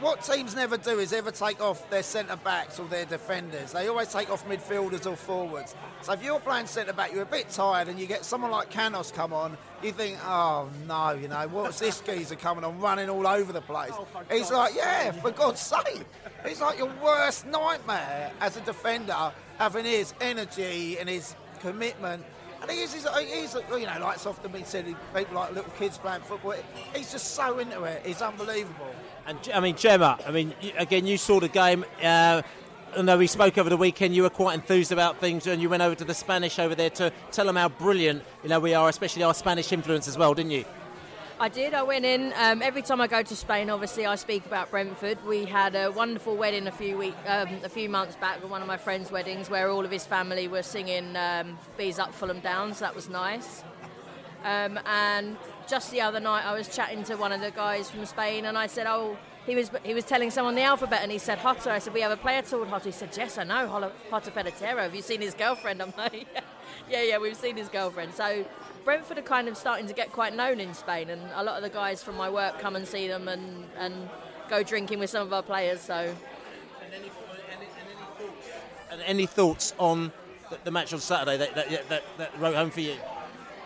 what 0.00 0.22
teams 0.22 0.54
never 0.54 0.76
do 0.76 0.98
is 0.98 1.12
ever 1.12 1.30
take 1.30 1.60
off 1.60 1.88
their 1.90 2.02
centre 2.02 2.36
backs 2.36 2.78
or 2.78 2.86
their 2.86 3.04
defenders. 3.04 3.72
They 3.72 3.88
always 3.88 4.08
take 4.08 4.30
off 4.30 4.46
midfielders 4.48 5.10
or 5.10 5.16
forwards. 5.16 5.74
So 6.02 6.12
if 6.12 6.22
you're 6.22 6.40
playing 6.40 6.66
centre 6.66 6.92
back, 6.92 7.12
you're 7.12 7.22
a 7.22 7.26
bit 7.26 7.48
tired, 7.48 7.88
and 7.88 7.98
you 7.98 8.06
get 8.06 8.24
someone 8.24 8.50
like 8.50 8.70
Canos 8.70 9.12
come 9.12 9.32
on, 9.32 9.56
you 9.82 9.92
think, 9.92 10.18
oh 10.24 10.68
no, 10.86 11.12
you 11.12 11.28
know, 11.28 11.46
what's 11.48 11.78
this 11.78 12.00
geezer 12.00 12.36
coming 12.36 12.64
on, 12.64 12.78
running 12.80 13.08
all 13.08 13.26
over 13.26 13.52
the 13.52 13.60
place? 13.60 13.92
He's 14.30 14.50
like, 14.50 14.74
yeah, 14.74 15.12
for 15.12 15.30
God's 15.30 15.60
sake. 15.60 16.04
He's 16.46 16.60
like 16.60 16.78
your 16.78 16.92
worst 17.02 17.46
nightmare 17.46 18.32
as 18.40 18.56
a 18.56 18.60
defender, 18.62 19.32
having 19.58 19.84
his 19.84 20.12
energy 20.20 20.98
and 20.98 21.08
his 21.08 21.34
commitment. 21.60 22.24
And 22.64 22.72
he 22.72 22.82
is, 22.82 22.94
he's, 22.94 23.06
he's, 23.30 23.54
you 23.54 23.86
know, 23.86 23.98
like 24.00 24.16
it's 24.16 24.24
often 24.24 24.50
been 24.50 24.64
said, 24.64 24.86
people 25.14 25.34
like 25.34 25.52
little 25.52 25.70
kids 25.72 25.98
playing 25.98 26.22
football. 26.22 26.54
He's 26.94 27.12
just 27.12 27.34
so 27.34 27.58
into 27.58 27.84
it. 27.84 28.00
He's 28.06 28.22
unbelievable. 28.22 28.94
And 29.26 29.38
I 29.52 29.60
mean, 29.60 29.76
Gemma, 29.76 30.18
I 30.26 30.30
mean, 30.30 30.54
again, 30.78 31.06
you 31.06 31.18
saw 31.18 31.40
the 31.40 31.48
game. 31.48 31.84
Uh, 32.02 32.40
I 32.96 33.02
know 33.02 33.18
we 33.18 33.26
spoke 33.26 33.58
over 33.58 33.68
the 33.68 33.76
weekend. 33.76 34.14
You 34.14 34.22
were 34.22 34.30
quite 34.30 34.54
enthused 34.54 34.92
about 34.92 35.18
things, 35.18 35.46
and 35.46 35.60
you 35.60 35.68
went 35.68 35.82
over 35.82 35.94
to 35.94 36.04
the 36.04 36.14
Spanish 36.14 36.58
over 36.58 36.74
there 36.74 36.88
to 36.90 37.12
tell 37.32 37.44
them 37.44 37.56
how 37.56 37.68
brilliant 37.68 38.22
you 38.42 38.48
know 38.48 38.60
we 38.60 38.72
are, 38.72 38.88
especially 38.88 39.24
our 39.24 39.34
Spanish 39.34 39.70
influence 39.70 40.08
as 40.08 40.16
well, 40.16 40.32
didn't 40.32 40.52
you? 40.52 40.64
I 41.40 41.48
did. 41.48 41.74
I 41.74 41.82
went 41.82 42.04
in. 42.04 42.32
Um, 42.36 42.62
every 42.62 42.82
time 42.82 43.00
I 43.00 43.08
go 43.08 43.20
to 43.22 43.36
Spain, 43.36 43.68
obviously, 43.68 44.06
I 44.06 44.14
speak 44.14 44.46
about 44.46 44.70
Brentford. 44.70 45.18
We 45.26 45.44
had 45.44 45.74
a 45.74 45.90
wonderful 45.90 46.36
wedding 46.36 46.68
a 46.68 46.72
few 46.72 46.96
week, 46.96 47.16
um, 47.26 47.48
a 47.64 47.68
few 47.68 47.88
months 47.88 48.14
back, 48.16 48.40
with 48.40 48.50
one 48.52 48.62
of 48.62 48.68
my 48.68 48.76
friends' 48.76 49.10
weddings, 49.10 49.50
where 49.50 49.68
all 49.68 49.84
of 49.84 49.90
his 49.90 50.06
family 50.06 50.46
were 50.46 50.62
singing 50.62 51.16
um, 51.16 51.58
"Bees 51.76 51.98
Up, 51.98 52.14
Fulham 52.14 52.38
Down." 52.38 52.72
So 52.72 52.84
that 52.84 52.94
was 52.94 53.08
nice. 53.08 53.64
Um, 54.44 54.78
and 54.86 55.36
just 55.66 55.90
the 55.90 56.02
other 56.02 56.20
night, 56.20 56.44
I 56.46 56.54
was 56.54 56.68
chatting 56.74 57.02
to 57.04 57.16
one 57.16 57.32
of 57.32 57.40
the 57.40 57.50
guys 57.50 57.90
from 57.90 58.06
Spain, 58.06 58.44
and 58.44 58.56
I 58.56 58.66
said, 58.66 58.86
"Oh." 58.86 59.16
He 59.46 59.54
was 59.54 59.70
he 59.82 59.92
was 59.92 60.06
telling 60.06 60.30
someone 60.30 60.54
the 60.54 60.62
alphabet, 60.62 61.00
and 61.02 61.12
he 61.12 61.18
said 61.18 61.38
Jota. 61.42 61.70
I 61.70 61.78
said, 61.78 61.92
"We 61.92 62.00
have 62.00 62.10
a 62.10 62.16
player 62.16 62.40
called 62.40 62.66
Jota." 62.66 62.84
He 62.86 62.92
said, 62.92 63.10
"Yes, 63.14 63.36
I 63.36 63.44
know 63.44 63.92
Jota 64.10 64.30
Peleteiro. 64.30 64.78
Have 64.78 64.94
you 64.94 65.02
seen 65.02 65.20
his 65.20 65.34
girlfriend?" 65.34 65.82
I'm 65.82 65.92
like, 65.98 66.26
"Yeah, 66.32 66.40
yeah, 66.88 67.02
yeah, 67.02 67.18
we've 67.18 67.36
seen 67.36 67.56
his 67.56 67.68
girlfriend." 67.68 68.14
So 68.14 68.44
Brentford 68.84 69.18
are 69.18 69.22
kind 69.22 69.48
of 69.48 69.56
starting 69.56 69.86
to 69.86 69.94
get 69.94 70.12
quite 70.12 70.36
known 70.36 70.60
in 70.60 70.74
Spain, 70.74 71.08
and 71.08 71.22
a 71.34 71.42
lot 71.42 71.56
of 71.56 71.62
the 71.62 71.70
guys 71.70 72.02
from 72.02 72.16
my 72.16 72.28
work 72.28 72.58
come 72.58 72.76
and 72.76 72.86
see 72.86 73.08
them 73.08 73.28
and, 73.28 73.64
and 73.78 74.08
go 74.48 74.62
drinking 74.62 74.98
with 74.98 75.10
some 75.10 75.26
of 75.26 75.32
our 75.32 75.42
players. 75.42 75.80
So, 75.80 75.94
and 75.94 76.94
any, 76.94 77.06
any, 77.50 77.66
any, 77.80 77.96
thoughts, 78.18 78.48
and 78.90 79.02
any 79.02 79.26
thoughts 79.26 79.74
on 79.78 80.12
the, 80.50 80.58
the, 80.64 80.70
match 80.70 80.92
on 80.92 81.00
Saturday 81.00 81.38
that, 81.38 81.54
that, 81.54 81.88
that, 81.88 82.02
that 82.18 82.38
wrote 82.38 82.54
home 82.54 82.70
for 82.70 82.80
you? 82.80 82.96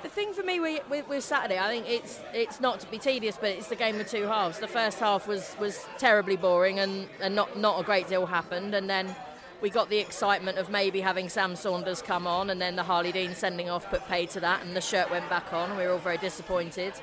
The 0.05 0.09
thing 0.09 0.33
for 0.33 0.45
me 0.45 0.61
with, 0.61 0.89
with, 0.89 1.09
with, 1.09 1.25
Saturday, 1.25 1.59
I 1.59 1.69
think 1.69 1.89
it's 1.89 2.21
it's 2.33 2.61
not 2.61 2.79
to 2.81 2.87
be 2.87 2.99
tedious, 2.99 3.37
but 3.37 3.51
it's 3.51 3.67
the 3.67 3.75
game 3.75 3.99
of 3.99 4.09
two 4.09 4.23
halves. 4.23 4.61
The 4.61 4.69
first 4.69 5.01
half 5.01 5.27
was, 5.27 5.57
was 5.59 5.85
terribly 5.99 6.37
boring 6.37 6.79
and, 6.79 7.09
and 7.21 7.35
not, 7.35 7.59
not 7.59 7.81
a 7.81 7.83
great 7.83 8.07
deal 8.07 8.25
happened, 8.25 8.77
and 8.77 8.89
then 8.89 9.17
we 9.61 9.71
got 9.71 9.89
the 9.91 9.99
excitement 9.99 10.59
of 10.59 10.71
maybe 10.71 11.01
having 11.01 11.29
Sam 11.29 11.57
Saunders 11.57 12.01
come 12.03 12.27
on, 12.27 12.51
and 12.51 12.61
then 12.61 12.77
the 12.77 12.83
Harley 12.83 13.13
Dean 13.13 13.35
sending 13.35 13.69
off 13.69 13.89
put 13.91 14.07
paid 14.07 14.31
to 14.31 14.41
that, 14.41 14.63
and 14.65 14.77
the 14.77 14.81
shirt 14.81 15.11
went 15.11 15.29
back 15.29 15.53
on. 15.53 15.77
We 15.77 15.85
were 15.85 15.93
all 15.93 15.99
very 15.99 16.19
disappointed. 16.19 16.95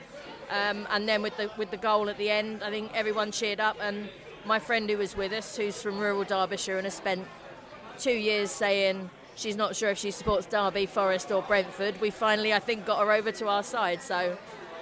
Um, 0.49 0.87
and 0.91 1.09
then 1.09 1.21
with 1.21 1.35
the 1.37 1.49
with 1.57 1.71
the 1.71 1.77
goal 1.77 2.09
at 2.09 2.17
the 2.17 2.29
end, 2.29 2.63
I 2.63 2.69
think 2.69 2.91
everyone 2.93 3.31
cheered 3.31 3.59
up. 3.59 3.77
And 3.81 4.09
my 4.45 4.59
friend 4.59 4.89
who 4.89 4.97
was 4.97 5.17
with 5.17 5.33
us, 5.33 5.57
who's 5.57 5.81
from 5.81 5.99
rural 5.99 6.23
Derbyshire 6.23 6.77
and 6.77 6.85
has 6.85 6.93
spent 6.93 7.27
two 7.97 8.11
years 8.11 8.51
saying 8.51 9.09
she's 9.35 9.55
not 9.55 9.75
sure 9.75 9.89
if 9.89 9.97
she 9.97 10.11
supports 10.11 10.45
Derby, 10.45 10.85
Forest, 10.85 11.31
or 11.31 11.41
Brentford, 11.41 11.99
we 11.99 12.09
finally, 12.09 12.53
I 12.53 12.59
think, 12.59 12.85
got 12.85 12.99
her 12.99 13.11
over 13.11 13.31
to 13.33 13.47
our 13.47 13.63
side. 13.63 14.01
So 14.01 14.37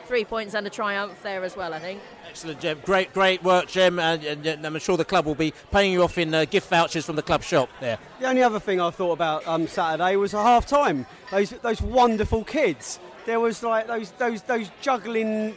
three 0.05 0.25
points 0.25 0.53
and 0.53 0.65
a 0.67 0.69
triumph 0.69 1.21
there 1.23 1.43
as 1.43 1.55
well, 1.55 1.73
I 1.73 1.79
think. 1.79 2.01
Excellent, 2.27 2.59
Jim. 2.59 2.79
Great, 2.83 3.13
great 3.13 3.43
work, 3.43 3.67
Jim. 3.67 3.99
And, 3.99 4.23
and, 4.23 4.45
and, 4.45 4.65
I'm 4.65 4.77
sure 4.79 4.97
the 4.97 5.05
club 5.05 5.25
will 5.25 5.35
be 5.35 5.53
paying 5.71 5.93
you 5.93 6.03
off 6.03 6.17
in 6.17 6.33
uh, 6.33 6.45
gift 6.45 6.69
vouchers 6.69 7.05
from 7.05 7.15
the 7.15 7.21
club 7.21 7.43
shop 7.43 7.69
there. 7.79 7.97
The 8.19 8.27
only 8.27 8.43
other 8.43 8.59
thing 8.59 8.81
I 8.81 8.89
thought 8.89 9.13
about 9.13 9.47
um, 9.47 9.67
Saturday 9.67 10.15
was 10.15 10.33
a 10.33 10.41
half 10.41 10.65
time. 10.65 11.05
Those 11.31 11.51
those 11.51 11.81
wonderful 11.81 12.43
kids. 12.43 12.99
There 13.25 13.39
was 13.39 13.63
like 13.63 13.87
those 13.87 14.11
those 14.11 14.41
those 14.43 14.69
juggling 14.81 15.55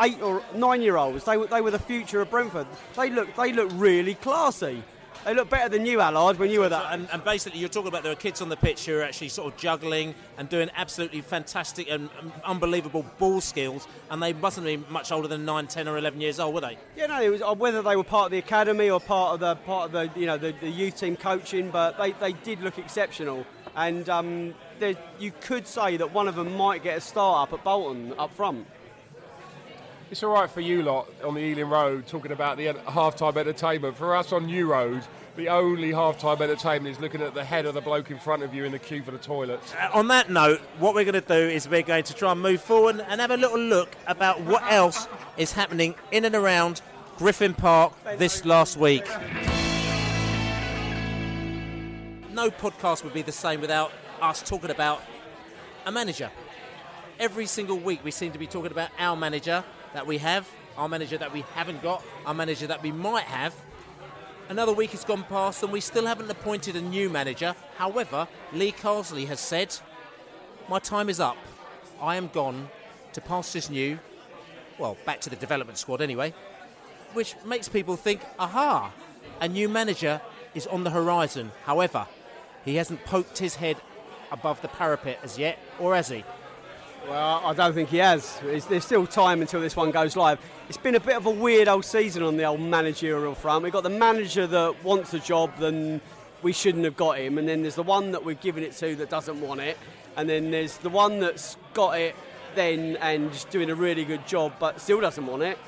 eight 0.00 0.20
or 0.22 0.42
nine 0.54 0.82
year 0.82 0.96
olds. 0.96 1.24
They 1.24 1.36
were 1.36 1.46
they 1.46 1.60
were 1.60 1.70
the 1.70 1.78
future 1.78 2.20
of 2.20 2.30
Brentford. 2.30 2.66
They 2.96 3.10
look 3.10 3.34
they 3.36 3.52
look 3.52 3.70
really 3.74 4.14
classy. 4.14 4.82
They 5.24 5.34
look 5.34 5.48
better 5.50 5.68
than 5.68 5.86
you, 5.86 6.00
Allard, 6.00 6.36
when 6.40 6.50
you 6.50 6.60
were 6.60 6.68
that. 6.68 6.92
And, 6.92 7.08
and, 7.12 7.22
basically, 7.22 7.60
you're 7.60 7.68
talking 7.68 7.86
about 7.86 8.02
there 8.02 8.10
are 8.10 8.16
kids 8.16 8.42
on 8.42 8.48
the 8.48 8.56
pitch 8.56 8.86
who 8.86 8.98
are 8.98 9.02
actually 9.02 9.28
sort 9.28 9.52
of 9.52 9.58
juggling 9.58 10.16
and 10.36 10.48
doing 10.48 10.68
absolutely 10.74 11.20
fantastic 11.20 11.88
and 11.88 12.10
unbelievable 12.44 13.06
ball 13.20 13.40
skills, 13.40 13.86
and 14.10 14.20
they 14.20 14.32
mustn't 14.32 14.66
be 14.66 14.78
much 14.90 15.12
older 15.12 15.28
than 15.28 15.44
9, 15.44 15.68
10, 15.68 15.86
or 15.86 15.96
11 15.96 16.20
years 16.20 16.40
old, 16.40 16.54
were 16.54 16.60
they? 16.60 16.76
Yeah, 16.96 17.06
no, 17.06 17.22
it 17.22 17.28
was 17.28 17.40
uh, 17.40 17.54
whether 17.54 17.82
they 17.82 17.94
were 17.94 18.02
part 18.02 18.26
of 18.26 18.32
the 18.32 18.38
academy 18.38 18.90
or 18.90 18.98
part 18.98 19.34
of 19.34 19.40
the 19.40 19.54
part 19.64 19.86
of 19.86 19.92
the 19.92 20.20
you 20.20 20.26
know 20.26 20.36
the, 20.36 20.52
the 20.60 20.68
youth 20.68 20.98
team 20.98 21.14
coaching, 21.14 21.70
but 21.70 21.96
they, 21.98 22.12
they 22.12 22.32
did 22.32 22.60
look 22.60 22.78
exceptional. 22.78 23.46
And 23.76 24.08
um, 24.08 24.54
there, 24.80 24.96
you 25.20 25.32
could 25.40 25.68
say 25.68 25.96
that 25.98 26.12
one 26.12 26.26
of 26.26 26.34
them 26.34 26.56
might 26.56 26.82
get 26.82 26.98
a 26.98 27.00
start 27.00 27.48
up 27.48 27.58
at 27.58 27.64
Bolton 27.64 28.12
up 28.18 28.34
front. 28.34 28.66
It's 30.12 30.22
all 30.22 30.34
right 30.34 30.50
for 30.50 30.60
you 30.60 30.82
lot 30.82 31.08
on 31.24 31.32
the 31.32 31.40
Ealing 31.40 31.70
Road 31.70 32.06
talking 32.06 32.32
about 32.32 32.58
the 32.58 32.66
half-time 32.86 33.38
entertainment. 33.38 33.96
For 33.96 34.14
us 34.14 34.30
on 34.30 34.44
New 34.44 34.70
Road, 34.70 35.02
the 35.36 35.48
only 35.48 35.90
half-time 35.90 36.42
entertainment 36.42 36.94
is 36.94 37.00
looking 37.00 37.22
at 37.22 37.32
the 37.32 37.42
head 37.42 37.64
of 37.64 37.72
the 37.72 37.80
bloke 37.80 38.10
in 38.10 38.18
front 38.18 38.42
of 38.42 38.52
you 38.52 38.64
in 38.64 38.72
the 38.72 38.78
queue 38.78 39.02
for 39.02 39.10
the 39.10 39.16
toilets. 39.16 39.72
Uh, 39.72 39.88
on 39.94 40.08
that 40.08 40.28
note, 40.28 40.60
what 40.78 40.94
we're 40.94 41.10
going 41.10 41.14
to 41.14 41.22
do 41.22 41.48
is 41.48 41.66
we're 41.66 41.80
going 41.80 42.04
to 42.04 42.12
try 42.12 42.30
and 42.30 42.42
move 42.42 42.60
forward 42.60 43.02
and 43.08 43.22
have 43.22 43.30
a 43.30 43.38
little 43.38 43.58
look 43.58 43.96
about 44.06 44.42
what 44.42 44.62
else 44.70 45.08
is 45.38 45.52
happening 45.52 45.94
in 46.10 46.26
and 46.26 46.34
around 46.34 46.82
Griffin 47.16 47.54
Park 47.54 47.94
this 48.18 48.44
last 48.44 48.76
week. 48.76 49.06
No 52.34 52.50
podcast 52.50 53.02
would 53.02 53.14
be 53.14 53.22
the 53.22 53.32
same 53.32 53.62
without 53.62 53.90
us 54.20 54.42
talking 54.42 54.70
about 54.70 55.02
a 55.86 55.90
manager. 55.90 56.30
Every 57.18 57.46
single 57.46 57.78
week 57.78 58.04
we 58.04 58.10
seem 58.10 58.32
to 58.32 58.38
be 58.38 58.46
talking 58.46 58.72
about 58.72 58.90
our 58.98 59.16
manager 59.16 59.64
that 59.94 60.06
we 60.06 60.18
have, 60.18 60.48
our 60.76 60.88
manager 60.88 61.18
that 61.18 61.32
we 61.32 61.42
haven't 61.54 61.82
got, 61.82 62.02
our 62.26 62.34
manager 62.34 62.66
that 62.66 62.82
we 62.82 62.92
might 62.92 63.24
have. 63.24 63.54
Another 64.48 64.72
week 64.72 64.90
has 64.90 65.04
gone 65.04 65.24
past 65.24 65.62
and 65.62 65.72
we 65.72 65.80
still 65.80 66.06
haven't 66.06 66.30
appointed 66.30 66.76
a 66.76 66.80
new 66.80 67.08
manager. 67.08 67.54
However, 67.76 68.28
Lee 68.52 68.72
Carsley 68.72 69.26
has 69.26 69.40
said, 69.40 69.76
My 70.68 70.78
time 70.78 71.08
is 71.08 71.20
up. 71.20 71.36
I 72.00 72.16
am 72.16 72.28
gone 72.28 72.68
to 73.12 73.20
Pastures 73.20 73.70
New, 73.70 73.98
well, 74.78 74.96
back 75.04 75.20
to 75.20 75.30
the 75.30 75.36
development 75.36 75.78
squad 75.78 76.00
anyway, 76.00 76.34
which 77.12 77.36
makes 77.44 77.68
people 77.68 77.96
think, 77.96 78.22
aha, 78.38 78.92
a 79.40 79.48
new 79.48 79.68
manager 79.68 80.20
is 80.54 80.66
on 80.66 80.84
the 80.84 80.90
horizon. 80.90 81.52
However, 81.64 82.06
he 82.64 82.76
hasn't 82.76 83.04
poked 83.04 83.38
his 83.38 83.56
head 83.56 83.76
above 84.30 84.62
the 84.62 84.68
parapet 84.68 85.18
as 85.22 85.38
yet, 85.38 85.58
or 85.78 85.94
has 85.94 86.08
he? 86.08 86.24
Well, 87.08 87.42
I 87.44 87.52
don't 87.52 87.74
think 87.74 87.88
he 87.88 87.98
has. 87.98 88.40
there's 88.42 88.84
still 88.84 89.06
time 89.06 89.40
until 89.40 89.60
this 89.60 89.74
one 89.74 89.90
goes 89.90 90.14
live. 90.14 90.38
It's 90.68 90.78
been 90.78 90.94
a 90.94 91.00
bit 91.00 91.16
of 91.16 91.26
a 91.26 91.30
weird 91.30 91.66
old 91.66 91.84
season 91.84 92.22
on 92.22 92.36
the 92.36 92.44
old 92.44 92.60
managerial 92.60 93.34
front. 93.34 93.64
We've 93.64 93.72
got 93.72 93.82
the 93.82 93.90
manager 93.90 94.46
that 94.46 94.84
wants 94.84 95.12
a 95.12 95.18
job, 95.18 95.50
then 95.58 96.00
we 96.42 96.52
shouldn't 96.52 96.84
have 96.84 96.96
got 96.96 97.18
him. 97.18 97.38
And 97.38 97.48
then 97.48 97.62
there's 97.62 97.74
the 97.74 97.82
one 97.82 98.12
that 98.12 98.24
we've 98.24 98.40
given 98.40 98.62
it 98.62 98.72
to 98.76 98.94
that 98.96 99.10
doesn't 99.10 99.40
want 99.40 99.60
it. 99.60 99.78
And 100.16 100.28
then 100.28 100.52
there's 100.52 100.78
the 100.78 100.90
one 100.90 101.18
that's 101.18 101.56
got 101.74 101.98
it 101.98 102.14
then 102.54 102.96
and 103.00 103.32
just 103.32 103.50
doing 103.50 103.70
a 103.70 103.74
really 103.74 104.04
good 104.04 104.26
job 104.26 104.52
but 104.60 104.80
still 104.80 105.00
doesn't 105.00 105.26
want 105.26 105.42
it. 105.42 105.58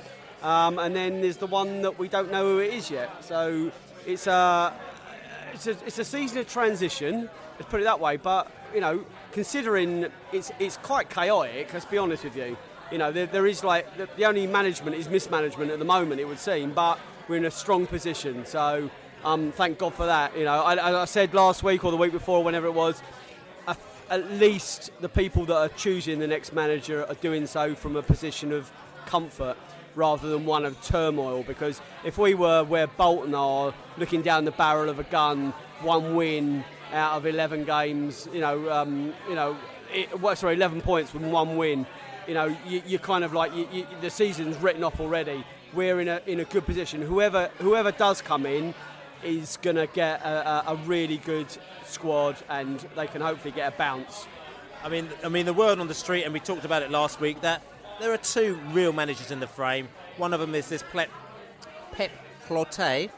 Um, 0.43 0.79
and 0.79 0.95
then 0.95 1.21
there's 1.21 1.39
the 1.39 1.47
one 1.47 1.83
that 1.83 1.99
we 1.99 2.07
don't 2.07 2.31
know 2.31 2.45
who 2.45 2.59
it 2.61 2.75
is 2.75 2.91
yet. 2.91 3.25
So 3.25 3.73
it's 4.07 4.27
a, 4.27 4.73
it's 5.53 5.67
a, 5.67 5.71
it's 5.87 5.99
a 5.99 6.05
season 6.05 6.39
of 6.39 6.49
transition, 6.49 7.29
let's 7.59 7.71
put 7.71 7.81
it 7.81 7.85
that 7.85 7.99
way. 7.99 8.19
But, 8.19 8.51
you 8.73 8.81
know, 8.81 9.05
considering 9.35 10.07
it's 10.33 10.51
it's 10.59 10.79
quite 10.79 11.11
chaotic. 11.11 11.73
Let's 11.75 11.85
be 11.85 11.99
honest 11.99 12.25
with 12.25 12.37
you. 12.37 12.57
You 12.91 12.99
know, 12.99 13.13
there, 13.13 13.27
there 13.27 13.47
is 13.47 13.65
like 13.65 13.85
the, 13.99 14.09
the, 14.17 14.25
only 14.25 14.47
management 14.47 14.97
is 14.97 15.09
mismanagement 15.09 15.71
at 15.71 15.79
the 15.79 15.85
moment. 15.85 16.21
It 16.21 16.29
would 16.29 16.39
seem, 16.39 16.73
but 16.73 16.99
we're 17.29 17.37
in 17.37 17.45
a 17.45 17.51
strong 17.51 17.87
position. 17.87 18.47
So 18.47 18.89
um, 19.25 19.53
thank 19.53 19.79
God 19.79 19.93
for 19.95 20.07
that. 20.07 20.37
You 20.39 20.45
know, 20.45 20.63
I, 20.63 21.03
I 21.03 21.05
said 21.07 21.35
last 21.35 21.63
week 21.63 21.85
or 21.85 21.91
the 21.91 21.97
week 21.97 22.13
before, 22.13 22.45
whenever 22.45 22.67
it 22.67 22.75
was, 22.75 23.03
at 24.11 24.31
least 24.33 24.91
the 25.01 25.09
people 25.09 25.45
that 25.47 25.57
are 25.57 25.69
choosing 25.71 26.19
the 26.19 26.27
next 26.27 26.53
manager 26.53 27.05
are 27.07 27.15
doing 27.15 27.47
so 27.47 27.75
from 27.75 27.97
a 27.97 28.03
position 28.03 28.53
of 28.53 28.71
comfort 29.07 29.57
rather 29.95 30.29
than 30.29 30.45
one 30.45 30.65
of 30.65 30.81
turmoil. 30.83 31.43
Because 31.43 31.81
if 32.05 32.19
we 32.19 32.35
were 32.35 32.65
where 32.65 32.87
Bolton 32.87 33.35
are, 33.35 33.75
looking 33.97 34.23
down 34.23 34.45
the 34.45 34.53
barrel 34.53 34.89
of 34.89 34.99
a 34.99 35.05
gun, 35.05 35.53
one 35.81 36.15
win 36.15 36.65
out 36.95 37.17
of 37.17 37.27
11 37.27 37.65
games, 37.65 38.29
you 38.33 38.41
know, 38.41 38.71
um, 38.71 39.13
you 39.29 39.35
know, 39.35 39.57
it, 39.93 40.21
well, 40.21 40.35
sorry, 40.37 40.55
11 40.55 40.81
points 40.81 41.11
from 41.11 41.31
one 41.31 41.57
win. 41.57 41.87
You 42.27 42.35
know, 42.35 42.57
you, 42.67 42.83
you're 42.87 43.01
kind 43.01 43.25
of 43.25 43.33
like 43.33 43.55
you, 43.55 43.69
you, 43.71 43.87
the 44.01 44.11
season's 44.11 44.57
written 44.59 44.83
off 44.83 45.01
already. 45.01 45.45
We're 45.75 46.01
in 46.01 46.09
a 46.09 46.23
in 46.27 46.41
a 46.41 46.45
good 46.45 46.65
position. 46.65 47.03
Whoever 47.03 47.51
whoever 47.59 47.91
does 47.91 48.23
come 48.23 48.47
in 48.47 48.75
is 49.23 49.59
going 49.61 49.77
to 49.77 49.87
get 49.89 50.23
a, 50.23 50.71
a, 50.71 50.75
a 50.75 50.77
really 50.87 51.19
good 51.19 51.47
squad, 51.85 52.37
and 52.49 52.79
they 52.97 53.07
can 53.07 53.21
hopefully 53.21 53.51
get 53.53 53.75
a 53.75 53.77
bounce. 53.77 54.27
I 54.85 54.89
mean, 54.89 55.09
I 55.25 55.29
mean, 55.29 55.47
the 55.47 55.53
word 55.53 55.79
on 55.79 55.89
the 55.89 55.95
street, 55.95 56.25
and 56.25 56.33
we 56.33 56.41
talked 56.41 56.65
about 56.65 56.83
it 56.83 56.91
last 56.91 57.21
week, 57.21 57.41
that 57.41 57.63
there 58.01 58.13
are 58.13 58.19
two 58.19 58.59
real 58.71 58.93
managers 58.93 59.31
in 59.31 59.41
the 59.41 59.47
frame. 59.47 59.89
One 60.17 60.33
of 60.33 60.41
them 60.41 60.55
is 60.55 60.69
this 60.69 60.85
Pep, 60.93 61.11
Pep 61.93 62.11
Clotet, 62.47 63.11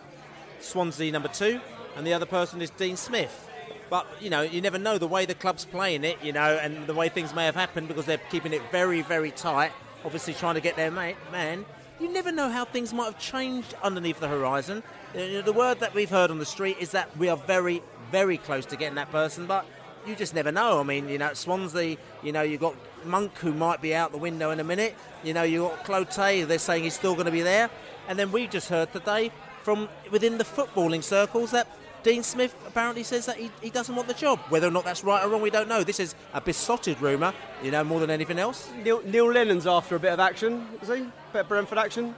Swansea 0.60 1.12
number 1.12 1.28
two, 1.28 1.60
and 1.96 2.06
the 2.06 2.14
other 2.14 2.26
person 2.26 2.62
is 2.62 2.70
Dean 2.70 2.96
Smith. 2.96 3.45
But 3.88 4.07
you 4.20 4.31
know, 4.31 4.42
you 4.42 4.61
never 4.61 4.79
know 4.79 4.99
the 4.99 5.07
way 5.07 5.27
the 5.27 5.35
club's 5.35 5.64
playing 5.64 6.05
it, 6.05 6.18
you 6.22 6.33
know, 6.33 6.59
and 6.61 6.87
the 6.87 6.94
way 6.94 7.09
things 7.09 7.35
may 7.35 7.44
have 7.44 7.55
happened 7.55 7.88
because 7.88 8.07
they're 8.07 8.20
keeping 8.31 8.53
it 8.53 8.62
very, 8.72 9.03
very 9.03 9.31
tight. 9.31 9.72
Obviously, 10.05 10.35
trying 10.35 10.55
to 10.55 10.61
get 10.61 10.77
their 10.77 10.90
mate, 10.90 11.16
man. 11.33 11.64
You 11.99 12.12
never 12.12 12.31
know 12.31 12.51
how 12.51 12.64
things 12.64 12.92
might 12.92 13.07
have 13.07 13.18
changed 13.18 13.75
underneath 13.83 14.20
the 14.20 14.29
horizon. 14.29 14.83
The 15.14 15.53
word 15.53 15.81
that 15.81 15.94
we've 15.94 16.11
heard 16.11 16.31
on 16.31 16.38
the 16.38 16.44
street 16.44 16.77
is 16.79 16.90
that 16.90 17.16
we 17.16 17.29
are 17.29 17.38
very, 17.38 17.83
very 18.12 18.37
close 18.37 18.66
to 18.66 18.77
getting 18.77 18.96
that 18.96 19.11
person, 19.11 19.46
but 19.46 19.64
you 20.07 20.14
just 20.14 20.35
never 20.35 20.53
know. 20.53 20.79
I 20.79 20.83
mean, 20.83 21.09
you 21.09 21.16
know, 21.16 21.33
Swansea, 21.33 21.96
you 22.22 22.33
know, 22.33 22.42
you've 22.42 22.61
got 22.61 22.75
Monk 23.05 23.38
who 23.38 23.53
might 23.53 23.81
be 23.81 23.94
out 23.94 24.12
the 24.12 24.18
window 24.18 24.51
in 24.51 24.61
a 24.61 24.64
minute. 24.64 24.94
You 25.25 25.33
know, 25.33 25.42
you've 25.42 25.70
got 25.70 25.85
Clotet, 25.85 26.46
they're 26.46 26.59
saying 26.59 26.85
he's 26.85 26.94
still 26.94 27.14
going 27.14 27.27
to 27.27 27.33
be 27.33 27.42
there. 27.42 27.70
And 28.09 28.18
then 28.18 28.31
we 28.31 28.46
just 28.46 28.68
heard 28.68 28.92
today 28.92 29.33
from 29.62 29.88
within 30.11 30.38
the 30.38 30.44
footballing 30.44 31.03
circles 31.03 31.51
that 31.53 31.66
Dean 32.06 32.22
Smith 32.22 32.54
apparently 32.64 33.02
says 33.02 33.26
that 33.26 33.36
he, 33.36 33.50
he 33.60 33.68
doesn't 33.68 33.96
want 33.96 34.06
the 34.06 34.14
job. 34.14 34.38
Whether 34.48 34.68
or 34.68 34.70
not 34.70 34.84
that's 34.84 35.02
right 35.02 35.24
or 35.24 35.28
wrong, 35.28 35.42
we 35.42 35.50
don't 35.50 35.66
know. 35.66 35.82
This 35.82 35.98
is 35.98 36.14
a 36.32 36.40
Beesotted 36.40 37.00
rumour, 37.02 37.34
you 37.64 37.72
know, 37.72 37.82
more 37.82 37.98
than 37.98 38.10
anything 38.10 38.38
else. 38.38 38.70
Neil, 38.84 39.02
Neil 39.04 39.32
Lennon's 39.32 39.66
after 39.66 39.96
a 39.96 39.98
bit 39.98 40.12
of 40.12 40.20
action, 40.20 40.68
is 40.80 40.86
he? 40.86 41.04
bit 41.32 41.40
of 41.40 41.48
Brentford 41.48 41.78
action. 41.78 42.14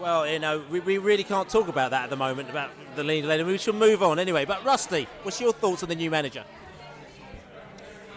Well, 0.00 0.26
you 0.26 0.40
know, 0.40 0.64
we, 0.68 0.80
we 0.80 0.98
really 0.98 1.22
can't 1.22 1.48
talk 1.48 1.68
about 1.68 1.92
that 1.92 2.02
at 2.02 2.10
the 2.10 2.16
moment, 2.16 2.50
about 2.50 2.70
the 2.96 3.04
lead 3.04 3.24
lane. 3.24 3.46
We 3.46 3.56
should 3.56 3.76
move 3.76 4.02
on 4.02 4.18
anyway. 4.18 4.46
But 4.46 4.64
Rusty, 4.64 5.06
what's 5.22 5.40
your 5.40 5.52
thoughts 5.52 5.84
on 5.84 5.90
the 5.90 5.94
new 5.94 6.10
manager? 6.10 6.42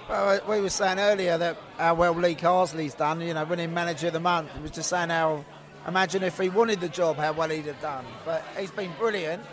Well, 0.09 0.41
we 0.49 0.61
were 0.61 0.69
saying 0.71 0.97
earlier 0.97 1.37
that 1.37 1.57
how 1.77 1.93
well 1.93 2.15
Lee 2.15 2.33
Carsley's 2.33 2.95
done, 2.95 3.21
you 3.21 3.35
know, 3.35 3.45
winning 3.45 3.71
manager 3.71 4.07
of 4.07 4.13
the 4.13 4.19
month. 4.19 4.49
We 4.55 4.63
was 4.63 4.71
just 4.71 4.89
saying 4.89 5.09
how, 5.09 5.45
imagine 5.87 6.23
if 6.23 6.39
he 6.39 6.49
wanted 6.49 6.81
the 6.81 6.89
job, 6.89 7.17
how 7.17 7.33
well 7.33 7.49
he'd 7.49 7.65
have 7.65 7.81
done. 7.81 8.03
But 8.25 8.43
he's 8.57 8.71
been 8.71 8.91
brilliant. 8.97 9.43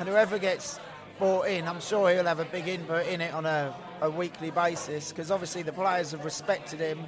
And 0.00 0.08
whoever 0.08 0.38
gets 0.38 0.80
bought 1.18 1.42
in, 1.48 1.68
I'm 1.68 1.78
sure 1.78 2.10
he'll 2.10 2.24
have 2.24 2.40
a 2.40 2.46
big 2.46 2.66
input 2.66 3.06
in 3.06 3.20
it 3.20 3.34
on 3.34 3.44
a, 3.44 3.74
a 4.00 4.10
weekly 4.10 4.50
basis 4.50 5.10
because 5.10 5.30
obviously 5.30 5.60
the 5.60 5.74
players 5.74 6.12
have 6.12 6.24
respected 6.24 6.80
him. 6.80 7.06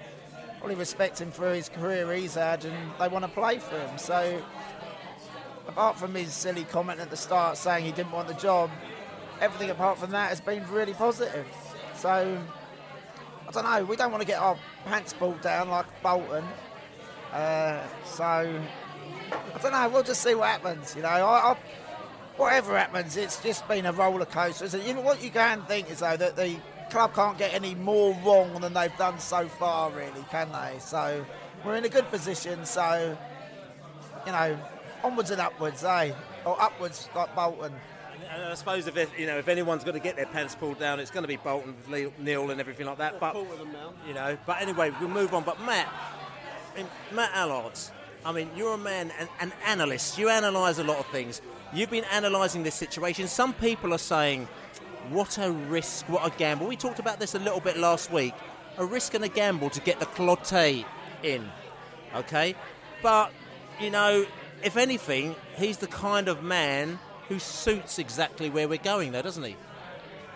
Probably 0.59 0.77
respect 0.77 1.19
him 1.19 1.31
for 1.31 1.55
his 1.55 1.71
career 1.71 2.13
he's 2.13 2.35
had 2.35 2.67
and 2.67 2.77
they 3.01 3.09
want 3.09 3.25
to 3.25 3.31
play 3.31 3.59
for 3.59 3.79
him. 3.79 3.97
So, 3.97 4.43
apart 5.67 5.99
from 5.99 6.15
his 6.15 6.35
silly 6.35 6.65
comment 6.65 7.01
at 7.01 7.09
the 7.09 7.17
start 7.17 7.57
saying 7.57 7.87
he 7.87 7.93
didn't 7.93 8.13
want 8.13 8.29
the 8.29 8.35
job, 8.35 8.71
everything 9.41 9.71
apart 9.71 9.97
from 9.97 10.11
that 10.11 10.29
has 10.29 10.43
been 10.43 10.63
really 10.71 10.93
positive. 10.93 11.47
So, 11.97 12.39
I 13.49 13.51
don't 13.53 13.65
know. 13.65 13.85
We 13.87 13.97
don't 13.97 14.11
want 14.11 14.21
to 14.21 14.27
get 14.27 14.39
our 14.39 14.59
pants 14.85 15.15
pulled 15.15 15.41
down 15.41 15.71
like 15.71 15.87
Bolton. 16.03 16.45
Uh, 17.33 17.83
so, 18.05 18.23
I 18.25 19.59
don't 19.63 19.73
know. 19.73 19.89
We'll 19.89 20.03
just 20.03 20.21
see 20.21 20.35
what 20.35 20.49
happens. 20.49 20.95
You 20.95 21.01
know, 21.01 21.09
I, 21.09 21.53
I, 21.53 21.57
whatever 22.37 22.77
happens, 22.77 23.17
it's 23.17 23.43
just 23.43 23.67
been 23.69 23.87
a 23.87 23.93
roller 23.93 24.25
coaster. 24.25 24.69
So, 24.69 24.79
you 24.79 24.95
know 24.95 25.01
what 25.01 25.23
you 25.23 25.31
can 25.31 25.63
think 25.63 25.91
is 25.91 26.01
though 26.01 26.17
that 26.17 26.37
the 26.37 26.57
club 26.91 27.15
can't 27.15 27.39
get 27.39 27.55
any 27.55 27.75
more 27.75 28.17
wrong 28.25 28.61
than 28.61 28.75
they've 28.75 28.97
done 28.99 29.19
so 29.19 29.49
far, 29.49 29.91
really, 29.91 30.25
can 30.31 30.51
they? 30.53 30.79
So, 30.79 31.25
we're 31.65 31.77
in 31.77 31.85
a 31.85 31.89
good 31.89 32.09
position. 32.11 32.65
So, 32.65 33.17
you 34.27 34.33
know, 34.33 34.59
onwards 35.05 35.31
and 35.31 35.41
upwards, 35.41 35.85
eh? 35.85 36.13
Or 36.45 36.61
upwards 36.61 37.09
like 37.15 37.35
Bolton. 37.35 37.73
And 38.35 38.45
I 38.45 38.55
suppose 38.55 38.87
if 38.87 38.97
it, 38.97 39.11
you 39.19 39.27
know 39.27 39.37
if 39.39 39.49
anyone's 39.49 39.85
got 39.85 39.93
to 39.93 40.01
get 40.01 40.17
their 40.17 40.27
pants 40.27 40.55
pulled 40.55 40.79
down, 40.79 41.01
it's 41.01 41.11
going 41.11 41.23
to 41.23 41.29
be 41.29 41.37
Bolton, 41.37 41.75
with 41.77 41.89
Neil- 41.89 42.13
Neil, 42.19 42.51
and 42.51 42.61
everything 42.61 42.87
like 42.87 42.99
that. 42.99 43.21
But 43.21 43.37
you 44.07 44.15
know, 44.15 44.39
but 44.47 44.61
anyway, 44.63 44.91
we'll 45.01 45.11
move 45.11 45.35
on. 45.35 45.45
But 45.45 45.61
Matt, 45.61 45.89
Matt 47.13 47.31
Allard, 47.35 47.79
I 48.25 48.33
mean, 48.33 48.51
you're 48.57 48.75
a 48.75 48.79
man, 48.79 49.13
an, 49.19 49.29
an 49.41 49.53
analyst. 49.67 50.19
You 50.19 50.29
analyse 50.31 50.79
a 50.79 50.85
lot 50.85 50.99
of 50.99 51.07
things. 51.07 51.43
You've 51.75 51.91
been 51.91 52.05
analysing 52.13 52.63
this 52.63 52.75
situation. 52.75 53.27
Some 53.27 53.53
people 53.55 53.93
are 53.93 53.99
saying, 53.99 54.47
"What 55.11 55.39
a 55.39 55.51
risk! 55.51 56.09
What 56.09 56.27
a 56.27 56.37
gamble." 56.37 56.67
We 56.67 56.77
talked 56.77 56.99
about 56.99 57.19
this 57.19 57.35
a 57.35 57.39
little 57.39 57.61
bit 57.61 57.77
last 57.77 58.13
week. 58.13 58.35
A 58.79 58.85
risk 58.85 59.15
and 59.15 59.25
a 59.25 59.29
gamble 59.29 59.71
to 59.71 59.81
get 59.81 59.99
the 60.01 60.07
Clotet 60.07 60.85
in. 61.23 61.51
Okay, 62.15 62.55
but 63.03 63.33
you 63.81 63.91
know, 63.91 64.25
if 64.63 64.77
anything, 64.77 65.35
he's 65.57 65.79
the 65.79 65.87
kind 65.87 66.29
of 66.29 66.43
man 66.43 66.99
who 67.29 67.39
suits 67.39 67.99
exactly 67.99 68.51
where 68.51 68.69
we're 68.69 68.79
going, 68.79 69.13
though, 69.13 69.23
doesn't 69.23 69.43
he? 69.43 69.57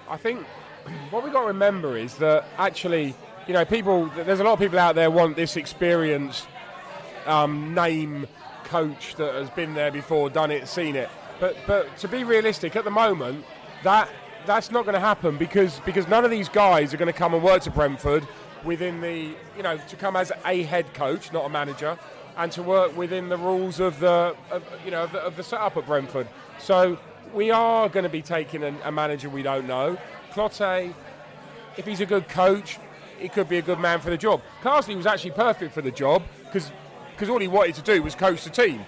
I 0.09 0.17
think 0.17 0.45
what 1.11 1.23
we've 1.23 1.33
got 1.33 1.43
to 1.43 1.49
remember 1.49 1.97
is 1.97 2.15
that 2.17 2.47
actually, 2.59 3.15
you 3.47 3.53
know, 3.53 3.65
people, 3.65 4.07
there's 4.17 4.41
a 4.41 4.45
lot 4.45 4.55
of 4.55 4.59
people 4.59 4.79
out 4.79 4.95
there 4.95 5.11
want 5.11 5.37
this 5.37 5.57
experienced 5.57 6.47
um, 7.27 7.75
name 7.75 8.27
coach 8.65 9.15
that 9.17 9.35
has 9.35 9.51
been 9.51 9.75
there 9.75 9.91
before, 9.91 10.31
done 10.31 10.51
it, 10.51 10.69
seen 10.69 10.97
it. 10.97 11.09
But 11.41 11.57
but 11.67 11.97
to 11.99 12.09
be 12.09 12.25
realistic, 12.25 12.77
at 12.77 12.85
the 12.85 12.91
moment, 12.91 13.45
that 13.83 14.09
that's 14.47 14.71
not 14.71 14.85
going 14.85 14.95
to 14.95 15.01
happen 15.01 15.37
because 15.37 15.81
because 15.81 16.09
none 16.09 16.25
of 16.25 16.31
these 16.31 16.49
guys 16.49 16.95
are 16.95 16.97
going 16.97 17.13
to 17.13 17.19
come 17.19 17.35
and 17.35 17.43
work 17.43 17.63
to 17.63 17.71
Brentford 17.71 18.27
within 18.65 19.01
the 19.01 19.35
you 19.57 19.63
know 19.63 19.79
to 19.89 19.97
come 19.97 20.17
as 20.17 20.33
a 20.45 20.63
head 20.63 20.93
coach, 20.95 21.33
not 21.33 21.45
a 21.45 21.49
manager, 21.49 21.99
and 22.37 22.51
to 22.53 22.63
work 22.63 22.97
within 22.97 23.29
the 23.29 23.37
rules 23.37 23.81
of 23.81 24.01
the 24.01 24.35
of, 24.51 24.65
you 24.85 24.91
know 24.91 25.05
of 25.05 25.13
the, 25.13 25.21
of 25.21 25.37
the 25.37 25.43
setup 25.43 25.77
at 25.77 25.87
Brentford. 25.87 26.29
So 26.59 26.99
we 27.35 27.51
are 27.51 27.89
going 27.89 28.05
to 28.05 28.11
be 28.11 28.23
taking 28.23 28.63
a, 28.63 28.75
a 28.85 28.93
manager 28.93 29.29
we 29.29 29.43
don't 29.43 29.67
know. 29.67 29.99
Clotet, 30.33 30.95
if 31.77 31.85
he's 31.85 32.01
a 32.01 32.07
good 32.07 32.29
coach, 32.29 32.79
he 33.19 33.29
could 33.29 33.49
be 33.49 33.59
a 33.59 33.63
good 33.63 33.79
man 33.79 34.01
for 34.01 34.11
the 34.11 34.17
job. 34.17 34.43
Carsley 34.63 34.97
was 34.97 35.07
actually 35.07 35.33
perfect 35.33 35.73
for 35.73 35.83
the 35.83 35.91
job 35.91 36.23
because 36.45 36.71
because 37.17 37.31
all 37.31 37.39
he 37.39 37.49
wanted 37.49 37.75
to 37.77 37.83
do 37.83 38.03
was 38.03 38.15
coach 38.15 38.45
the 38.45 38.51
team. 38.51 38.85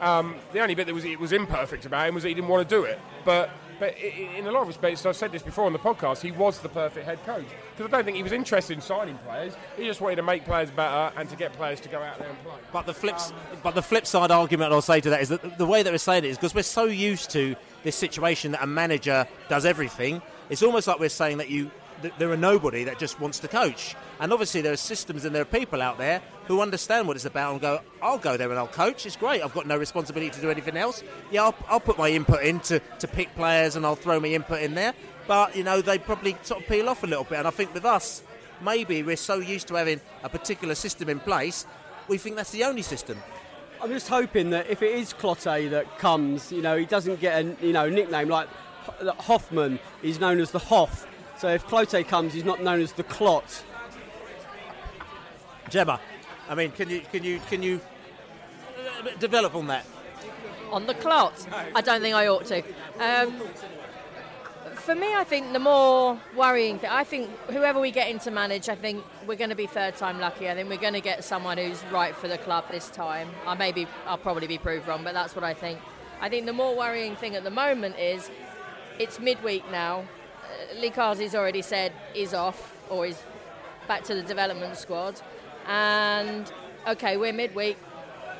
Um, 0.00 0.36
the 0.52 0.60
only 0.60 0.74
bit 0.74 0.86
that 0.86 0.94
was 0.94 1.04
it 1.04 1.20
was 1.20 1.32
imperfect 1.32 1.84
about 1.84 2.08
him 2.08 2.14
was 2.14 2.22
that 2.22 2.30
he 2.30 2.34
didn't 2.34 2.48
want 2.48 2.66
to 2.68 2.74
do 2.74 2.84
it. 2.84 2.98
But 3.24 3.50
but 3.78 3.94
in 3.98 4.46
a 4.46 4.50
lot 4.50 4.62
of 4.62 4.68
respects, 4.68 5.04
I've 5.04 5.16
said 5.16 5.32
this 5.32 5.42
before 5.42 5.66
on 5.66 5.74
the 5.74 5.78
podcast, 5.78 6.22
he 6.22 6.32
was 6.32 6.60
the 6.60 6.68
perfect 6.68 7.04
head 7.04 7.22
coach 7.26 7.44
because 7.76 7.92
I 7.92 7.96
don't 7.96 8.04
think 8.06 8.16
he 8.16 8.22
was 8.22 8.32
interested 8.32 8.72
in 8.72 8.80
signing 8.80 9.18
players. 9.18 9.54
He 9.76 9.84
just 9.84 10.00
wanted 10.00 10.16
to 10.16 10.22
make 10.22 10.46
players 10.46 10.70
better 10.70 11.12
and 11.16 11.28
to 11.28 11.36
get 11.36 11.52
players 11.52 11.80
to 11.80 11.88
go 11.90 12.00
out 12.00 12.18
there 12.18 12.28
and 12.28 12.42
play. 12.42 12.54
But 12.72 12.86
the 12.86 12.94
flip, 12.94 13.18
but 13.62 13.74
the 13.74 13.82
flip 13.82 14.06
side 14.06 14.30
argument 14.30 14.72
I'll 14.72 14.80
say 14.80 15.00
to 15.02 15.10
that 15.10 15.20
is 15.20 15.28
that 15.28 15.58
the 15.58 15.66
way 15.66 15.82
that 15.82 15.92
we're 15.92 15.98
saying 15.98 16.24
it 16.24 16.28
is 16.28 16.38
because 16.38 16.54
we're 16.54 16.62
so 16.62 16.84
used 16.84 17.30
to 17.32 17.54
this 17.82 17.96
situation 17.96 18.52
that 18.52 18.62
a 18.62 18.66
manager 18.66 19.28
does 19.50 19.66
everything. 19.66 20.22
It's 20.48 20.62
almost 20.62 20.86
like 20.86 20.98
we're 20.98 21.08
saying 21.10 21.38
that 21.38 21.50
you 21.50 21.70
there 22.18 22.30
are 22.30 22.36
nobody 22.36 22.84
that 22.84 22.98
just 22.98 23.20
wants 23.20 23.38
to 23.40 23.48
coach. 23.48 23.94
And 24.20 24.32
obviously 24.32 24.60
there 24.60 24.72
are 24.72 24.76
systems 24.76 25.24
and 25.24 25.34
there 25.34 25.42
are 25.42 25.46
people 25.46 25.82
out 25.82 25.98
there 25.98 26.22
who 26.46 26.60
understand 26.60 27.06
what 27.06 27.16
it's 27.16 27.24
about 27.24 27.52
and 27.52 27.60
go, 27.60 27.80
I'll 28.02 28.18
go 28.18 28.36
there 28.36 28.48
and 28.50 28.58
I'll 28.58 28.66
coach. 28.66 29.06
It's 29.06 29.16
great. 29.16 29.42
I've 29.42 29.54
got 29.54 29.66
no 29.66 29.76
responsibility 29.76 30.30
to 30.30 30.40
do 30.40 30.50
anything 30.50 30.76
else. 30.76 31.02
Yeah, 31.30 31.44
I'll, 31.44 31.54
I'll 31.68 31.80
put 31.80 31.98
my 31.98 32.08
input 32.08 32.42
in 32.42 32.60
to, 32.60 32.80
to 32.80 33.08
pick 33.08 33.34
players 33.34 33.76
and 33.76 33.84
I'll 33.84 33.96
throw 33.96 34.20
my 34.20 34.28
input 34.28 34.62
in 34.62 34.74
there. 34.74 34.94
But 35.26 35.56
you 35.56 35.64
know 35.64 35.80
they 35.80 35.98
probably 35.98 36.36
sort 36.42 36.62
of 36.62 36.68
peel 36.68 36.88
off 36.88 37.02
a 37.02 37.06
little 37.06 37.24
bit. 37.24 37.38
And 37.38 37.48
I 37.48 37.50
think 37.50 37.74
with 37.74 37.84
us, 37.84 38.22
maybe 38.62 39.02
we're 39.02 39.16
so 39.16 39.36
used 39.36 39.68
to 39.68 39.74
having 39.74 40.00
a 40.22 40.28
particular 40.28 40.74
system 40.74 41.08
in 41.08 41.20
place, 41.20 41.66
we 42.08 42.18
think 42.18 42.36
that's 42.36 42.52
the 42.52 42.64
only 42.64 42.82
system. 42.82 43.18
I'm 43.82 43.90
just 43.90 44.08
hoping 44.08 44.50
that 44.50 44.68
if 44.68 44.82
it 44.82 44.94
is 44.94 45.12
Clotet 45.12 45.70
that 45.70 45.98
comes, 45.98 46.50
you 46.50 46.62
know, 46.62 46.76
he 46.76 46.86
doesn't 46.86 47.20
get 47.20 47.44
a 47.44 47.56
you 47.66 47.72
know 47.72 47.88
nickname 47.88 48.28
like 48.28 48.48
Hofmann. 49.18 49.78
He's 50.02 50.18
known 50.18 50.40
as 50.40 50.50
the 50.50 50.58
Hoff. 50.58 51.06
So 51.38 51.48
if 51.48 51.66
Clote 51.66 52.06
comes, 52.06 52.32
he's 52.32 52.44
not 52.44 52.62
known 52.62 52.80
as 52.80 52.92
the 52.92 53.02
Clot. 53.04 53.64
Gemma, 55.68 56.00
I 56.48 56.54
mean, 56.54 56.70
can 56.70 56.88
you 56.88 57.00
can 57.10 57.24
you 57.24 57.40
can 57.48 57.62
you 57.62 57.80
uh, 58.78 59.10
develop 59.18 59.54
on 59.54 59.66
that? 59.66 59.84
On 60.70 60.86
the 60.86 60.94
clot? 60.94 61.46
I 61.74 61.80
don't 61.80 62.00
think 62.00 62.14
I 62.14 62.28
ought 62.28 62.44
to. 62.46 62.62
Um, 63.00 63.40
for 64.74 64.94
me, 64.94 65.14
I 65.14 65.24
think 65.24 65.52
the 65.52 65.58
more 65.58 66.20
worrying 66.36 66.78
thing, 66.78 66.90
I 66.90 67.02
think 67.02 67.30
whoever 67.48 67.80
we 67.80 67.90
get 67.90 68.10
in 68.10 68.18
to 68.20 68.30
manage, 68.30 68.68
I 68.68 68.74
think 68.74 69.04
we're 69.26 69.36
going 69.36 69.50
to 69.50 69.56
be 69.56 69.66
third 69.66 69.96
time 69.96 70.20
lucky. 70.20 70.48
I 70.48 70.54
think 70.54 70.68
we're 70.68 70.76
going 70.76 70.92
to 70.92 71.00
get 71.00 71.24
someone 71.24 71.58
who's 71.58 71.82
right 71.92 72.14
for 72.14 72.28
the 72.28 72.38
club 72.38 72.64
this 72.70 72.88
time. 72.90 73.28
I 73.46 73.54
maybe 73.54 73.86
I'll 74.06 74.18
probably 74.18 74.46
be 74.46 74.58
proved 74.58 74.86
wrong, 74.86 75.02
but 75.02 75.14
that's 75.14 75.34
what 75.34 75.44
I 75.44 75.54
think. 75.54 75.80
I 76.20 76.28
think 76.28 76.46
the 76.46 76.52
more 76.52 76.76
worrying 76.76 77.16
thing 77.16 77.34
at 77.34 77.44
the 77.44 77.50
moment 77.50 77.98
is 77.98 78.30
it's 78.98 79.18
midweek 79.18 79.68
now. 79.70 80.04
Lee 80.76 80.90
Carsley's 80.90 81.34
already 81.34 81.62
said 81.62 81.92
he's 82.12 82.34
off 82.34 82.76
or 82.90 83.06
he's 83.06 83.22
back 83.88 84.04
to 84.04 84.14
the 84.14 84.22
development 84.22 84.76
squad, 84.76 85.20
and 85.66 86.52
okay, 86.86 87.16
we're 87.16 87.32
midweek. 87.32 87.78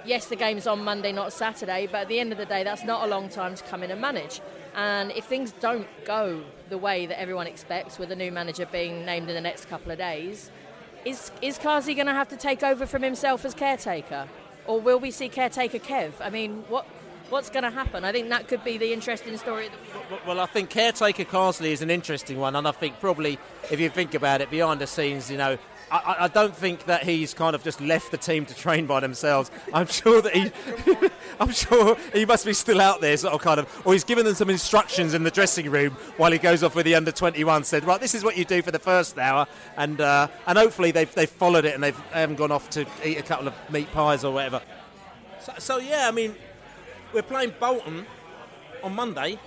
Yes, 0.04 0.26
the 0.26 0.36
game's 0.36 0.66
on 0.66 0.84
Monday, 0.84 1.10
not 1.10 1.32
Saturday, 1.32 1.88
but 1.90 2.02
at 2.02 2.08
the 2.08 2.20
end 2.20 2.30
of 2.30 2.38
the 2.38 2.46
day, 2.46 2.62
that's 2.62 2.84
not 2.84 3.04
a 3.04 3.08
long 3.08 3.28
time 3.28 3.56
to 3.56 3.64
come 3.64 3.82
in 3.82 3.90
and 3.90 4.00
manage. 4.00 4.40
And 4.76 5.10
if 5.12 5.24
things 5.24 5.52
don't 5.58 5.88
go 6.04 6.44
the 6.68 6.78
way 6.78 7.06
that 7.06 7.18
everyone 7.18 7.46
expects, 7.46 7.98
with 7.98 8.12
a 8.12 8.16
new 8.16 8.30
manager 8.30 8.66
being 8.66 9.04
named 9.04 9.28
in 9.28 9.34
the 9.34 9.40
next 9.40 9.64
couple 9.64 9.90
of 9.90 9.98
days, 9.98 10.50
is 11.04 11.32
is 11.40 11.58
Carsey 11.58 11.94
going 11.94 12.06
to 12.06 12.12
have 12.12 12.28
to 12.28 12.36
take 12.36 12.62
over 12.62 12.86
from 12.86 13.02
himself 13.02 13.44
as 13.44 13.54
caretaker, 13.54 14.28
or 14.66 14.80
will 14.80 14.98
we 14.98 15.10
see 15.10 15.28
caretaker 15.28 15.78
Kev? 15.78 16.12
I 16.20 16.30
mean, 16.30 16.64
what 16.68 16.86
what's 17.30 17.50
going 17.50 17.64
to 17.64 17.70
happen? 17.70 18.04
I 18.04 18.12
think 18.12 18.28
that 18.30 18.48
could 18.48 18.64
be 18.64 18.78
the 18.78 18.92
interesting 18.92 19.36
story. 19.36 19.68
Well, 20.26 20.40
I 20.40 20.46
think 20.46 20.70
caretaker 20.70 21.24
Carsley 21.24 21.70
is 21.70 21.82
an 21.82 21.90
interesting 21.90 22.38
one, 22.38 22.56
and 22.56 22.66
I 22.66 22.72
think 22.72 23.00
probably 23.00 23.38
if 23.70 23.80
you 23.80 23.88
think 23.88 24.14
about 24.14 24.40
it 24.40 24.50
behind 24.50 24.80
the 24.80 24.86
scenes, 24.86 25.30
you 25.30 25.36
know, 25.36 25.58
I, 25.90 26.16
I, 26.20 26.28
don't 26.28 26.54
think 26.54 26.86
that 26.86 27.04
he's 27.04 27.32
kind 27.32 27.54
of 27.54 27.62
just 27.62 27.80
left 27.80 28.10
the 28.10 28.16
team 28.16 28.44
to 28.46 28.54
train 28.56 28.86
by 28.86 28.98
themselves. 28.98 29.52
I'm 29.72 29.86
sure 29.86 30.20
that 30.20 30.34
he, 30.34 30.50
I'm 31.40 31.52
sure 31.52 31.96
he 32.12 32.26
must 32.26 32.44
be 32.44 32.54
still 32.54 32.80
out 32.80 33.00
there, 33.00 33.16
sort 33.16 33.34
of 33.34 33.40
kind 33.40 33.60
of, 33.60 33.82
or 33.86 33.92
he's 33.92 34.02
given 34.02 34.24
them 34.24 34.34
some 34.34 34.50
instructions 34.50 35.14
in 35.14 35.22
the 35.22 35.30
dressing 35.30 35.70
room 35.70 35.92
while 36.16 36.32
he 36.32 36.38
goes 36.38 36.64
off 36.64 36.74
with 36.74 36.86
the 36.86 36.96
under 36.96 37.12
21. 37.12 37.62
Said, 37.62 37.84
right, 37.84 38.00
this 38.00 38.16
is 38.16 38.24
what 38.24 38.36
you 38.36 38.44
do 38.44 38.62
for 38.62 38.72
the 38.72 38.80
first 38.80 39.16
hour, 39.16 39.46
and 39.76 40.00
uh, 40.00 40.26
and 40.48 40.58
hopefully 40.58 40.90
they've 40.90 41.12
they've 41.14 41.30
followed 41.30 41.64
it 41.64 41.74
and 41.74 41.84
they've 41.84 41.96
they 42.12 42.20
haven't 42.20 42.36
gone 42.36 42.50
off 42.50 42.68
to 42.70 42.84
eat 43.04 43.18
a 43.18 43.22
couple 43.22 43.46
of 43.46 43.54
meat 43.70 43.90
pies 43.92 44.24
or 44.24 44.34
whatever. 44.34 44.60
So, 45.40 45.52
so 45.58 45.78
yeah, 45.78 46.08
I 46.08 46.10
mean, 46.10 46.34
we're 47.16 47.22
playing 47.22 47.54
Bolton 47.58 48.04
on 48.82 48.94
Monday, 48.94 49.38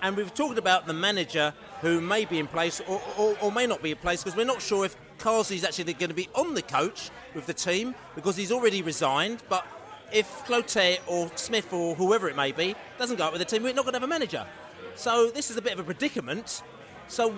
and 0.00 0.16
we've 0.16 0.32
talked 0.32 0.58
about 0.58 0.86
the 0.86 0.92
manager 0.92 1.52
who 1.80 2.00
may 2.00 2.24
be 2.24 2.38
in 2.38 2.46
place 2.46 2.80
or, 2.86 3.02
or, 3.18 3.36
or 3.42 3.50
may 3.50 3.66
not 3.66 3.82
be 3.82 3.90
in 3.90 3.96
place 3.96 4.22
because 4.22 4.36
we're 4.36 4.46
not 4.46 4.62
sure 4.62 4.84
if 4.84 4.96
Carsley's 5.18 5.64
actually 5.64 5.92
going 5.94 6.10
to 6.10 6.14
be 6.14 6.28
on 6.36 6.54
the 6.54 6.62
coach 6.62 7.10
with 7.34 7.46
the 7.46 7.52
team 7.52 7.96
because 8.14 8.36
he's 8.36 8.52
already 8.52 8.80
resigned. 8.80 9.42
But 9.48 9.66
if 10.12 10.28
Clotet 10.46 11.00
or 11.08 11.28
Smith 11.34 11.72
or 11.72 11.96
whoever 11.96 12.28
it 12.28 12.36
may 12.36 12.52
be 12.52 12.76
doesn't 12.96 13.16
go 13.16 13.24
up 13.24 13.32
with 13.32 13.40
the 13.40 13.44
team, 13.44 13.64
we're 13.64 13.74
not 13.74 13.82
going 13.82 13.94
to 13.94 13.98
have 13.98 14.08
a 14.08 14.12
manager. 14.12 14.46
So 14.94 15.30
this 15.30 15.50
is 15.50 15.56
a 15.56 15.62
bit 15.62 15.72
of 15.72 15.80
a 15.80 15.84
predicament. 15.84 16.62
So, 17.08 17.34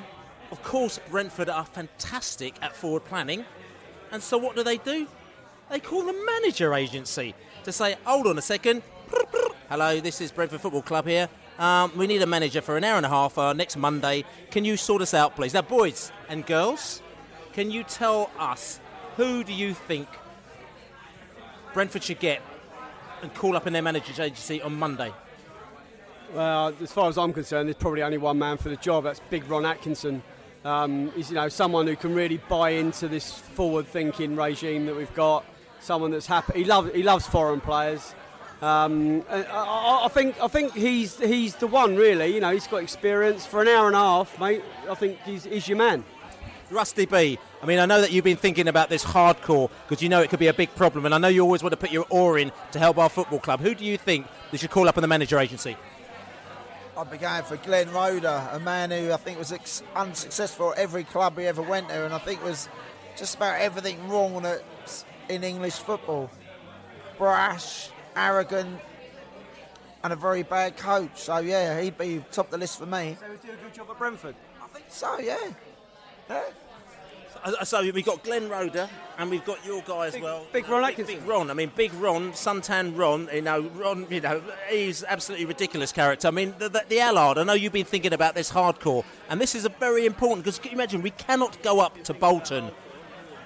of 0.51 0.63
course, 0.63 1.01
Brentford 1.09 1.49
are 1.49 1.65
fantastic 1.65 2.57
at 2.61 2.77
forward 2.77 3.07
planning. 3.07 3.47
And 4.11 4.23
so 4.23 4.37
what 4.37 4.55
do 4.55 4.63
they 4.63 4.77
do? 4.77 5.09
They 5.71 5.81
call 5.81 6.03
the 6.05 6.27
manager 6.27 6.75
agency 6.75 7.35
to 7.65 7.73
say, 7.73 7.97
hold 8.05 8.27
on 8.27 8.37
a 8.37 8.43
second. 8.43 8.83
Hello, 9.73 9.99
this 10.01 10.21
is 10.21 10.31
Brentford 10.31 10.61
Football 10.61 10.83
Club 10.83 11.07
here. 11.07 11.31
Um, 11.59 11.93
we 11.97 12.07
need 12.07 12.21
a 12.21 12.27
manager 12.27 12.61
for 12.61 12.77
an 12.77 12.85
hour 12.85 12.99
and 12.99 13.07
a 13.07 13.09
half 13.09 13.39
uh, 13.39 13.55
next 13.55 13.79
Monday. 13.79 14.23
Can 14.51 14.67
you 14.67 14.77
sort 14.77 15.01
us 15.01 15.15
out, 15.15 15.35
please? 15.35 15.55
Now, 15.55 15.63
boys 15.63 16.13
and 16.29 16.45
girls, 16.45 17.01
can 17.55 17.71
you 17.71 17.83
tell 17.83 18.31
us 18.39 18.81
who 19.17 19.43
do 19.43 19.55
you 19.55 19.73
think 19.73 20.09
Brentford 21.73 22.03
should 22.03 22.19
get 22.19 22.43
and 23.23 23.33
call 23.33 23.57
up 23.57 23.67
in 23.67 23.73
their 23.73 23.81
manager's 23.81 24.21
agency 24.21 24.61
on 24.61 24.79
Monday? 24.79 25.11
Well, 26.35 26.75
as 26.83 26.93
far 26.93 27.09
as 27.09 27.17
I'm 27.17 27.33
concerned, 27.33 27.67
there's 27.67 27.77
probably 27.77 28.03
only 28.03 28.19
one 28.19 28.39
man 28.39 28.59
for 28.59 28.69
the 28.69 28.77
job. 28.77 29.05
That's 29.05 29.21
Big 29.31 29.49
Ron 29.49 29.65
Atkinson. 29.65 30.23
Um, 30.67 31.11
he's 31.13 31.31
you 31.31 31.37
know 31.37 31.49
someone 31.49 31.87
who 31.87 31.97
can 31.97 32.15
really 32.15 32.37
buy 32.37 32.73
into 32.73 33.09
this 33.09 33.33
forward-thinking 33.33 34.37
regime 34.37 34.85
that 34.85 34.95
we've 34.95 35.15
got. 35.15 35.47
Someone 35.81 36.11
that's 36.11 36.27
happy. 36.27 36.59
He 36.59 36.65
loves 36.67 36.93
he 36.93 37.03
loves 37.03 37.27
foreign 37.27 37.63
players. 37.63 38.15
Um, 38.63 39.25
I, 39.29 40.03
I, 40.05 40.09
think 40.09 40.41
I 40.41 40.47
think 40.47 40.73
he's 40.73 41.19
he's 41.19 41.57
the 41.57 41.67
one 41.67 41.97
really. 41.97 42.33
You 42.33 42.41
know, 42.41 42.53
he's 42.53 42.69
got 42.69 42.77
experience 42.77 43.45
for 43.45 43.61
an 43.61 43.67
hour 43.67 43.89
and 43.89 43.97
a 43.97 43.99
half, 43.99 44.39
mate. 44.39 44.63
I 44.89 44.95
think 44.95 45.19
he's, 45.23 45.45
he's 45.45 45.67
your 45.67 45.79
man. 45.79 46.05
Russty 46.71 47.11
Bee, 47.11 47.39
I 47.61 47.67
mean, 47.67 47.81
I 47.81 47.87
know 47.87 48.01
that 48.01 48.13
you've 48.13 48.25
been 48.25 48.37
thinking 48.37 48.69
about 48.69 48.89
this 48.89 49.05
hardcore 49.05 49.69
because 49.87 50.03
you 50.03 50.09
know 50.09 50.23
it 50.23 50.31
could 50.31 50.39
be 50.39 50.47
a 50.47 50.55
big 50.55 50.75
problem, 50.77 51.05
and 51.05 51.15
I 51.15 51.19
know 51.19 51.29
you 51.29 51.43
always 51.43 51.63
want 51.63 51.73
to 51.73 51.77
put 51.77 51.91
your 51.91 52.07
oar 52.09 52.39
in 52.39 52.51
to 52.71 52.79
help 52.79 52.99
our 52.99 53.09
football 53.09 53.41
club. 53.41 53.61
Who 53.61 53.75
do 53.75 53.85
you 53.85 53.99
think 53.99 54.27
they 54.51 54.59
should 54.59 54.71
call 54.71 54.89
up 54.89 54.97
in 54.97 55.03
the 55.03 55.09
manager 55.09 55.39
agency? 55.39 55.77
I'd 56.97 57.11
be 57.11 57.19
going 57.19 57.43
for 57.43 57.57
Glenn 57.57 57.91
Roeder, 57.91 58.49
a 58.53 58.61
man 58.61 58.91
who 58.91 59.13
I 59.13 59.17
think 59.17 59.39
was 59.39 59.53
ex- 59.53 59.83
unsuccessful 59.97 60.73
at 60.73 60.79
every 60.79 61.05
club 61.05 61.37
he 61.37 61.47
ever 61.47 61.63
went 61.63 61.89
to, 61.89 62.05
and 62.05 62.15
I 62.15 62.19
think 62.19 62.43
was 62.45 62.69
just 63.17 63.35
about 63.37 63.61
everything 63.61 64.09
wrong 64.09 64.47
in 65.29 65.45
English 65.45 65.75
football. 65.75 66.31
Brash, 67.19 67.91
arrogant, 68.17 68.81
and 70.05 70.13
a 70.13 70.17
very 70.17 70.43
bad 70.43 70.77
coach. 70.77 71.11
So 71.17 71.39
yeah, 71.39 71.81
he'd 71.81 71.99
be 71.99 72.25
top 72.33 72.47
of 72.47 72.53
the 72.53 72.59
list 72.59 72.79
for 72.79 72.87
me. 72.87 73.17
So 73.21 73.31
he'd 73.31 73.43
do 73.43 73.53
a 73.53 73.57
good 73.57 73.75
job 73.75 73.89
at 73.91 73.99
Brentford. 73.99 74.35
I 74.63 74.67
think 74.69 74.87
so. 74.89 75.19
Yeah. 75.19 75.39
yeah. 76.29 76.43
Uh, 77.45 77.65
so 77.65 77.83
we've 77.83 78.05
got 78.05 78.23
Glenn 78.23 78.49
Roeder 78.49 78.89
and 79.19 79.29
we've 79.29 79.45
got 79.45 79.65
your 79.67 79.83
guy 79.83 80.07
as 80.07 80.13
big, 80.13 80.23
well. 80.23 80.47
Big 80.53 80.69
Ron 80.69 80.85
Atkinson. 80.85 81.07
Big, 81.07 81.19
big, 81.21 81.29
Ron. 81.29 81.51
I 81.51 81.55
mean, 81.55 81.73
Big 81.75 81.93
Ron, 81.95 82.31
Suntan 82.33 82.97
Ron. 82.97 83.29
You 83.33 83.43
know, 83.43 83.63
Ron. 83.75 84.07
You 84.11 84.21
know, 84.21 84.43
he's 84.71 85.03
absolutely 85.03 85.47
ridiculous 85.47 85.91
character. 85.91 86.29
I 86.29 86.31
mean, 86.31 86.55
the, 86.59 86.69
the, 86.69 86.85
the 86.89 87.01
Allard. 87.01 87.39
I 87.39 87.45
know 87.45 87.55
you've 87.55 87.73
been 87.73 87.85
thinking 87.85 88.13
about 88.13 88.37
this 88.37 88.53
hardcore, 88.53 89.05
and 89.29 89.41
this 89.41 89.57
is 89.57 89.65
a 89.65 89.71
very 89.71 90.07
important 90.07 90.45
because 90.45 90.61
can 90.61 90.71
you 90.71 90.77
imagine 90.77 91.03
we 91.03 91.11
cannot 91.11 91.61
go 91.63 91.81
up 91.81 92.01
to 92.05 92.15
Bolton 92.15 92.71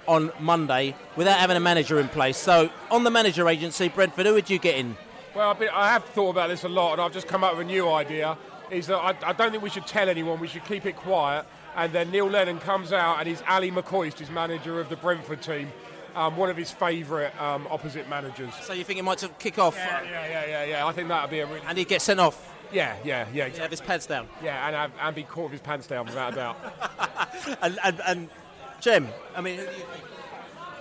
on 0.06 0.32
Monday 0.40 0.94
without 1.16 1.38
having 1.38 1.56
a 1.56 1.60
manager 1.60 1.98
in 2.00 2.08
place. 2.08 2.36
So 2.36 2.70
on 2.90 3.04
the 3.04 3.10
manager 3.10 3.48
agency, 3.48 3.88
Brentford, 3.88 4.26
who 4.26 4.34
would 4.34 4.50
you 4.50 4.58
get 4.58 4.76
in? 4.76 4.96
Well, 5.34 5.54
been, 5.54 5.68
I 5.72 5.90
have 5.90 6.04
thought 6.04 6.30
about 6.30 6.48
this 6.48 6.64
a 6.64 6.68
lot, 6.68 6.92
and 6.92 7.00
I've 7.02 7.12
just 7.12 7.28
come 7.28 7.44
up 7.44 7.56
with 7.56 7.66
a 7.66 7.70
new 7.70 7.88
idea. 7.90 8.38
Is 8.70 8.86
that 8.88 8.96
I, 8.96 9.14
I 9.22 9.32
don't 9.32 9.50
think 9.50 9.62
we 9.62 9.70
should 9.70 9.86
tell 9.86 10.08
anyone. 10.08 10.40
We 10.40 10.48
should 10.48 10.64
keep 10.64 10.86
it 10.86 10.96
quiet 10.96 11.46
and 11.76 11.92
then 11.92 12.10
Neil 12.10 12.26
Lennon 12.28 12.58
comes 12.58 12.92
out 12.92 13.18
and 13.18 13.28
he's 13.28 13.42
Ally 13.42 13.68
McCoist, 13.68 14.18
his 14.18 14.30
manager 14.30 14.80
of 14.80 14.88
the 14.88 14.96
Brentford 14.96 15.42
team. 15.42 15.70
Um, 16.14 16.38
one 16.38 16.48
of 16.48 16.56
his 16.56 16.70
favourite 16.70 17.38
um, 17.38 17.68
opposite 17.70 18.08
managers. 18.08 18.54
So 18.62 18.72
you 18.72 18.84
think 18.84 18.96
he 18.96 19.02
might 19.02 19.22
kick 19.38 19.58
off? 19.58 19.76
Yeah, 19.76 20.02
yeah, 20.02 20.26
yeah, 20.26 20.46
yeah, 20.46 20.64
yeah. 20.64 20.86
I 20.86 20.92
think 20.92 21.08
that 21.08 21.22
would 21.22 21.30
be 21.30 21.40
a 21.40 21.46
really. 21.46 21.60
And 21.66 21.76
he'd 21.76 21.88
get 21.88 22.00
sent 22.00 22.20
off. 22.20 22.54
Yeah, 22.72 22.96
yeah, 23.04 23.26
yeah. 23.34 23.44
Exactly. 23.44 23.60
Have 23.60 23.70
his 23.70 23.80
pants 23.82 24.06
down. 24.06 24.26
Yeah, 24.42 24.84
and 24.86 24.92
and 24.98 25.14
be 25.14 25.24
caught 25.24 25.44
with 25.44 25.52
his 25.52 25.60
pants 25.60 25.86
down 25.86 26.06
without 26.06 26.32
a 26.32 26.36
doubt. 26.36 27.58
and, 27.62 27.78
and, 27.84 28.00
and 28.06 28.28
Gem, 28.80 29.08
I 29.34 29.40
mean? 29.40 29.60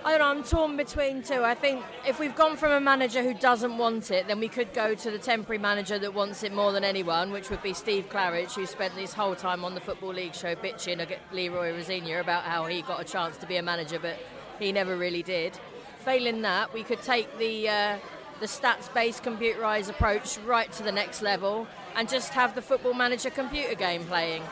I 0.04 0.10
don't 0.10 0.20
know, 0.20 0.26
I'm 0.26 0.44
torn 0.44 0.76
between 0.76 1.22
two. 1.22 1.42
I 1.42 1.54
think 1.54 1.82
if 2.06 2.20
we've 2.20 2.36
gone 2.36 2.56
from 2.56 2.70
a 2.70 2.80
manager 2.80 3.24
who 3.24 3.34
doesn't 3.34 3.76
want 3.76 4.12
it, 4.12 4.28
then 4.28 4.38
we 4.38 4.46
could 4.46 4.72
go 4.72 4.94
to 4.94 5.10
the 5.10 5.18
temporary 5.18 5.58
manager 5.58 5.98
that 5.98 6.14
wants 6.14 6.44
it 6.44 6.52
more 6.52 6.70
than 6.70 6.84
anyone, 6.84 7.32
which 7.32 7.50
would 7.50 7.60
be 7.60 7.72
Steve 7.72 8.08
Claridge, 8.08 8.54
who 8.54 8.66
spent 8.66 8.92
his 8.94 9.12
whole 9.14 9.34
time 9.34 9.64
on 9.64 9.74
the 9.74 9.80
Football 9.80 10.14
League 10.14 10.34
show 10.34 10.54
bitching 10.54 11.00
at 11.00 11.18
Leroy 11.32 11.72
Rosenior 11.72 12.20
about 12.20 12.44
how 12.44 12.66
he 12.66 12.82
got 12.82 13.00
a 13.00 13.04
chance 13.04 13.36
to 13.38 13.46
be 13.46 13.56
a 13.56 13.62
manager, 13.62 13.98
but 13.98 14.16
he 14.60 14.70
never 14.70 14.96
really 14.96 15.24
did. 15.24 15.58
Failing 16.04 16.42
that, 16.42 16.72
we 16.72 16.84
could 16.84 17.02
take 17.02 17.36
the, 17.38 17.68
uh, 17.68 17.98
the 18.38 18.46
stats-based 18.46 19.24
computerised 19.24 19.90
approach 19.90 20.38
right 20.46 20.70
to 20.70 20.84
the 20.84 20.92
next 20.92 21.20
level 21.20 21.66
and 21.96 22.08
just 22.08 22.32
have 22.32 22.54
the 22.54 22.62
football 22.62 22.94
manager 22.94 23.30
computer 23.30 23.74
game 23.74 24.04
playing 24.04 24.44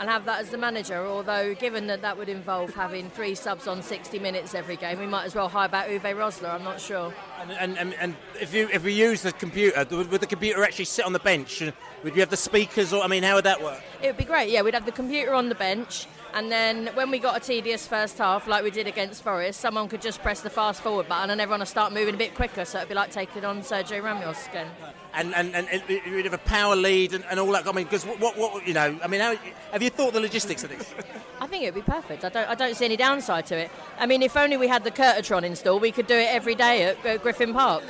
and 0.00 0.08
have 0.08 0.24
that 0.24 0.40
as 0.40 0.48
the 0.48 0.56
manager. 0.56 1.06
Although, 1.06 1.54
given 1.54 1.86
that 1.88 2.00
that 2.00 2.16
would 2.16 2.30
involve 2.30 2.74
having 2.74 3.10
three 3.10 3.34
subs 3.34 3.68
on 3.68 3.82
60 3.82 4.18
minutes 4.18 4.54
every 4.54 4.76
game, 4.76 4.98
we 4.98 5.06
might 5.06 5.24
as 5.24 5.34
well 5.34 5.48
hire 5.48 5.68
back 5.68 5.88
Uwe 5.88 6.00
Rosler. 6.00 6.54
I'm 6.54 6.64
not 6.64 6.80
sure. 6.80 7.14
And, 7.38 7.78
and, 7.78 7.94
and 7.94 8.16
if 8.40 8.54
you 8.54 8.68
if 8.72 8.82
we 8.82 8.94
use 8.94 9.22
the 9.22 9.32
computer, 9.32 9.86
would 9.90 10.20
the 10.20 10.26
computer 10.26 10.64
actually 10.64 10.86
sit 10.86 11.04
on 11.04 11.12
the 11.12 11.18
bench? 11.18 11.62
Would 12.02 12.14
you 12.14 12.20
have 12.20 12.30
the 12.30 12.36
speakers, 12.38 12.94
or 12.94 13.04
I 13.04 13.08
mean, 13.08 13.22
how 13.22 13.34
would 13.34 13.44
that 13.44 13.62
work? 13.62 13.82
It 14.02 14.06
would 14.06 14.16
be 14.16 14.24
great. 14.24 14.48
Yeah, 14.48 14.62
we'd 14.62 14.72
have 14.72 14.86
the 14.86 14.92
computer 14.92 15.34
on 15.34 15.50
the 15.50 15.54
bench. 15.54 16.06
And 16.32 16.50
then 16.50 16.86
when 16.94 17.10
we 17.10 17.18
got 17.18 17.36
a 17.36 17.40
tedious 17.40 17.86
first 17.86 18.16
half, 18.16 18.46
like 18.46 18.64
we 18.64 18.70
did 18.70 18.86
against 18.86 19.22
Forest, 19.22 19.60
someone 19.60 19.88
could 19.88 20.00
just 20.00 20.22
press 20.22 20.40
the 20.40 20.48
fast 20.48 20.80
forward 20.80 21.08
button 21.08 21.30
and 21.30 21.40
everyone 21.40 21.58
will 21.58 21.66
start 21.66 21.92
moving 21.92 22.14
a 22.14 22.18
bit 22.18 22.34
quicker. 22.34 22.64
So 22.64 22.78
it'd 22.78 22.88
be 22.88 22.94
like 22.94 23.10
taking 23.10 23.44
on 23.44 23.62
Sergio 23.62 24.02
Ramos 24.02 24.46
again 24.46 24.68
and 25.14 25.34
and, 25.34 25.54
and, 25.54 25.68
and 25.68 25.82
you'd 26.06 26.24
have 26.24 26.34
a 26.34 26.38
power 26.38 26.76
lead 26.76 27.14
and, 27.14 27.24
and 27.30 27.40
all 27.40 27.50
that. 27.52 27.66
I 27.66 27.72
mean, 27.72 27.84
because 27.84 28.04
what, 28.04 28.36
what 28.36 28.66
you 28.66 28.74
know, 28.74 28.98
I 29.02 29.06
mean, 29.06 29.20
how, 29.20 29.36
have 29.72 29.82
you 29.82 29.90
thought 29.90 30.12
the 30.12 30.20
logistics 30.20 30.64
of 30.64 30.70
this? 30.70 30.94
I 31.40 31.46
think 31.46 31.64
it 31.64 31.74
would 31.74 31.84
be 31.86 31.90
perfect. 31.90 32.24
I 32.24 32.28
don't 32.28 32.48
I 32.48 32.54
don't 32.54 32.76
see 32.76 32.84
any 32.84 32.96
downside 32.96 33.46
to 33.46 33.56
it. 33.56 33.70
I 33.98 34.06
mean, 34.06 34.22
if 34.22 34.36
only 34.36 34.56
we 34.56 34.68
had 34.68 34.84
the 34.84 34.90
Curtatron 34.90 35.42
installed, 35.42 35.82
we 35.82 35.92
could 35.92 36.06
do 36.06 36.14
it 36.14 36.28
every 36.30 36.54
day 36.54 36.84
at 36.84 37.06
uh, 37.06 37.16
Griffin 37.18 37.52
Park. 37.52 37.82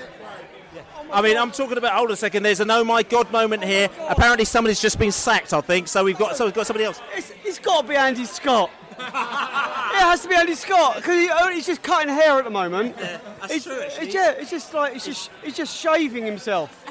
I 1.12 1.22
mean, 1.22 1.36
I'm 1.36 1.50
talking 1.50 1.76
about. 1.76 1.94
Hold 1.94 2.10
on 2.10 2.14
a 2.14 2.16
second. 2.16 2.44
There's 2.44 2.60
an 2.60 2.70
oh 2.70 2.84
my 2.84 3.02
god 3.02 3.32
moment 3.32 3.64
here. 3.64 3.88
Apparently, 4.08 4.44
somebody's 4.44 4.80
just 4.80 4.98
been 4.98 5.12
sacked. 5.12 5.52
I 5.52 5.60
think 5.60 5.88
so. 5.88 6.04
We've 6.04 6.16
got 6.16 6.36
so 6.36 6.44
we've 6.44 6.54
got 6.54 6.66
somebody 6.66 6.84
else. 6.84 7.00
it's, 7.14 7.32
it's 7.44 7.58
got 7.58 7.82
to 7.82 7.88
be 7.88 7.96
Andy 7.96 8.24
Scott. 8.24 8.70
It 9.00 10.02
has 10.02 10.22
to 10.22 10.28
be 10.28 10.34
Andy 10.34 10.54
Scott 10.54 10.96
because 10.96 11.14
he, 11.14 11.28
oh, 11.32 11.50
he's 11.50 11.66
just 11.66 11.82
cutting 11.82 12.08
hair 12.08 12.38
at 12.38 12.44
the 12.44 12.50
moment. 12.50 12.96
Yeah, 12.98 13.18
that's 13.40 13.54
it's, 13.54 13.64
true. 13.64 13.78
It's, 13.78 14.14
yeah, 14.14 14.30
it's 14.32 14.50
just 14.50 14.72
like 14.74 14.94
it's 14.96 15.06
just 15.06 15.30
he's 15.42 15.56
just 15.56 15.76
shaving 15.76 16.24
himself. 16.24 16.84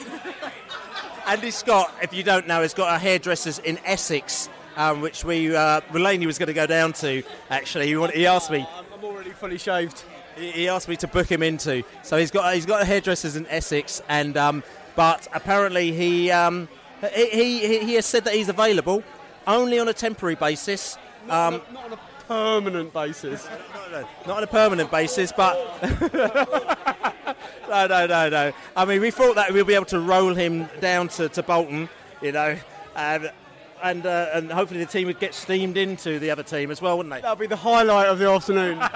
Andy 1.28 1.52
Scott, 1.52 1.94
if 2.02 2.14
you 2.14 2.24
don't 2.24 2.48
know, 2.48 2.62
has 2.62 2.74
got 2.74 2.96
a 2.96 2.98
hairdressers 2.98 3.60
in 3.60 3.78
Essex 3.86 4.50
um, 4.80 5.02
which 5.02 5.26
we 5.26 5.54
uh, 5.54 5.82
Mulaney 5.92 6.26
was 6.26 6.40
going 6.40 6.48
to 6.48 6.54
go 6.54 6.66
down 6.66 6.94
to. 6.94 7.22
Actually, 7.50 7.88
he, 7.88 7.98
want, 7.98 8.14
he 8.14 8.26
asked 8.26 8.50
me. 8.50 8.66
I'm 8.94 9.04
already 9.04 9.32
fully 9.32 9.58
shaved. 9.58 10.04
He, 10.38 10.52
he 10.52 10.68
asked 10.70 10.88
me 10.88 10.96
to 10.98 11.08
book 11.08 11.30
him 11.30 11.44
into. 11.44 11.84
So 12.02 12.18
he's 12.18 12.32
got 12.32 12.54
he's 12.56 12.66
got 12.66 12.88
hairdressers 12.88 13.36
in 13.36 13.46
Essex, 13.48 14.02
and 14.08 14.38
um, 14.38 14.64
but 14.96 15.28
apparently 15.34 15.92
he, 15.92 16.32
um, 16.32 16.70
he, 17.14 17.60
he 17.60 17.80
he 17.80 17.94
has 17.96 18.06
said 18.06 18.24
that 18.24 18.34
he's 18.34 18.50
available 18.50 19.04
only 19.46 19.80
on 19.80 19.90
a 19.90 19.94
temporary 19.94 20.36
basis. 20.36 20.98
Um, 21.30 21.62
not 21.72 21.86
on 21.86 21.94
a 21.94 22.00
permanent 22.28 22.94
basis. 22.94 23.48
not 24.26 24.38
on 24.38 24.44
a 24.44 24.48
permanent 24.48 24.92
basis, 24.92 25.32
but 25.32 25.56
no, 27.70 27.88
no, 27.88 28.06
no, 28.08 28.30
no. 28.30 28.52
I 28.76 28.86
mean, 28.86 29.02
we 29.02 29.12
thought 29.12 29.36
that 29.36 29.52
we'll 29.52 29.66
be 29.66 29.76
able 29.76 29.86
to 29.86 30.00
roll 30.00 30.34
him 30.34 30.70
down 30.80 31.08
to, 31.10 31.30
to 31.30 31.44
Bolton, 31.44 31.90
you 32.22 32.32
know, 32.32 32.58
and 32.96 33.32
and 33.82 34.06
uh, 34.06 34.30
and 34.34 34.52
hopefully 34.52 34.80
the 34.82 34.86
team 34.86 35.08
would 35.08 35.20
get 35.20 35.34
steamed 35.34 35.78
into 35.78 36.20
the 36.20 36.32
other 36.32 36.44
team 36.44 36.72
as 36.72 36.82
well, 36.82 36.98
wouldn't 36.98 37.14
they? 37.14 37.22
That'll 37.22 37.36
be 37.36 37.48
the 37.48 37.56
highlight 37.56 38.08
of 38.08 38.20
the 38.20 38.30
afternoon. 38.30 38.78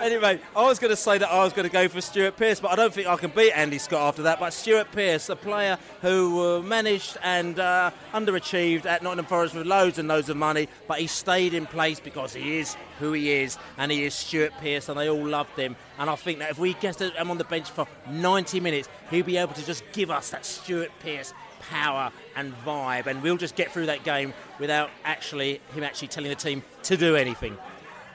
Anyway, 0.00 0.40
I 0.54 0.62
was 0.62 0.78
going 0.78 0.92
to 0.92 0.96
say 0.96 1.18
that 1.18 1.28
I 1.28 1.42
was 1.42 1.52
going 1.52 1.68
to 1.68 1.72
go 1.72 1.88
for 1.88 2.00
Stuart 2.00 2.36
Pearce, 2.36 2.60
but 2.60 2.70
I 2.70 2.76
don't 2.76 2.94
think 2.94 3.08
I 3.08 3.16
can 3.16 3.30
beat 3.30 3.50
Andy 3.50 3.78
Scott 3.78 4.02
after 4.02 4.22
that. 4.22 4.38
But 4.38 4.52
Stuart 4.52 4.92
Pearce, 4.92 5.28
a 5.28 5.34
player 5.34 5.76
who 6.02 6.40
uh, 6.40 6.62
managed 6.62 7.16
and 7.24 7.58
uh, 7.58 7.90
underachieved 8.14 8.86
at 8.86 9.02
Nottingham 9.02 9.26
Forest 9.26 9.56
with 9.56 9.66
loads 9.66 9.98
and 9.98 10.06
loads 10.06 10.28
of 10.28 10.36
money, 10.36 10.68
but 10.86 11.00
he 11.00 11.08
stayed 11.08 11.52
in 11.52 11.66
place 11.66 11.98
because 11.98 12.32
he 12.32 12.58
is 12.58 12.76
who 13.00 13.12
he 13.12 13.32
is, 13.32 13.58
and 13.76 13.90
he 13.90 14.04
is 14.04 14.14
Stuart 14.14 14.52
Pearce, 14.60 14.88
and 14.88 14.96
they 14.96 15.08
all 15.08 15.26
loved 15.26 15.58
him. 15.58 15.74
And 15.98 16.08
I 16.08 16.14
think 16.14 16.38
that 16.38 16.52
if 16.52 16.60
we 16.60 16.74
get 16.74 17.00
him 17.00 17.30
on 17.30 17.38
the 17.38 17.44
bench 17.44 17.68
for 17.68 17.88
90 18.08 18.60
minutes, 18.60 18.88
he'll 19.10 19.24
be 19.24 19.36
able 19.36 19.54
to 19.54 19.66
just 19.66 19.82
give 19.92 20.12
us 20.12 20.30
that 20.30 20.46
Stuart 20.46 20.92
Pearce 21.00 21.34
power 21.70 22.12
and 22.36 22.54
vibe, 22.64 23.06
and 23.06 23.20
we'll 23.20 23.36
just 23.36 23.56
get 23.56 23.72
through 23.72 23.86
that 23.86 24.04
game 24.04 24.32
without 24.60 24.90
actually 25.04 25.60
him 25.74 25.82
actually 25.82 26.08
telling 26.08 26.30
the 26.30 26.36
team 26.36 26.62
to 26.84 26.96
do 26.96 27.16
anything. 27.16 27.58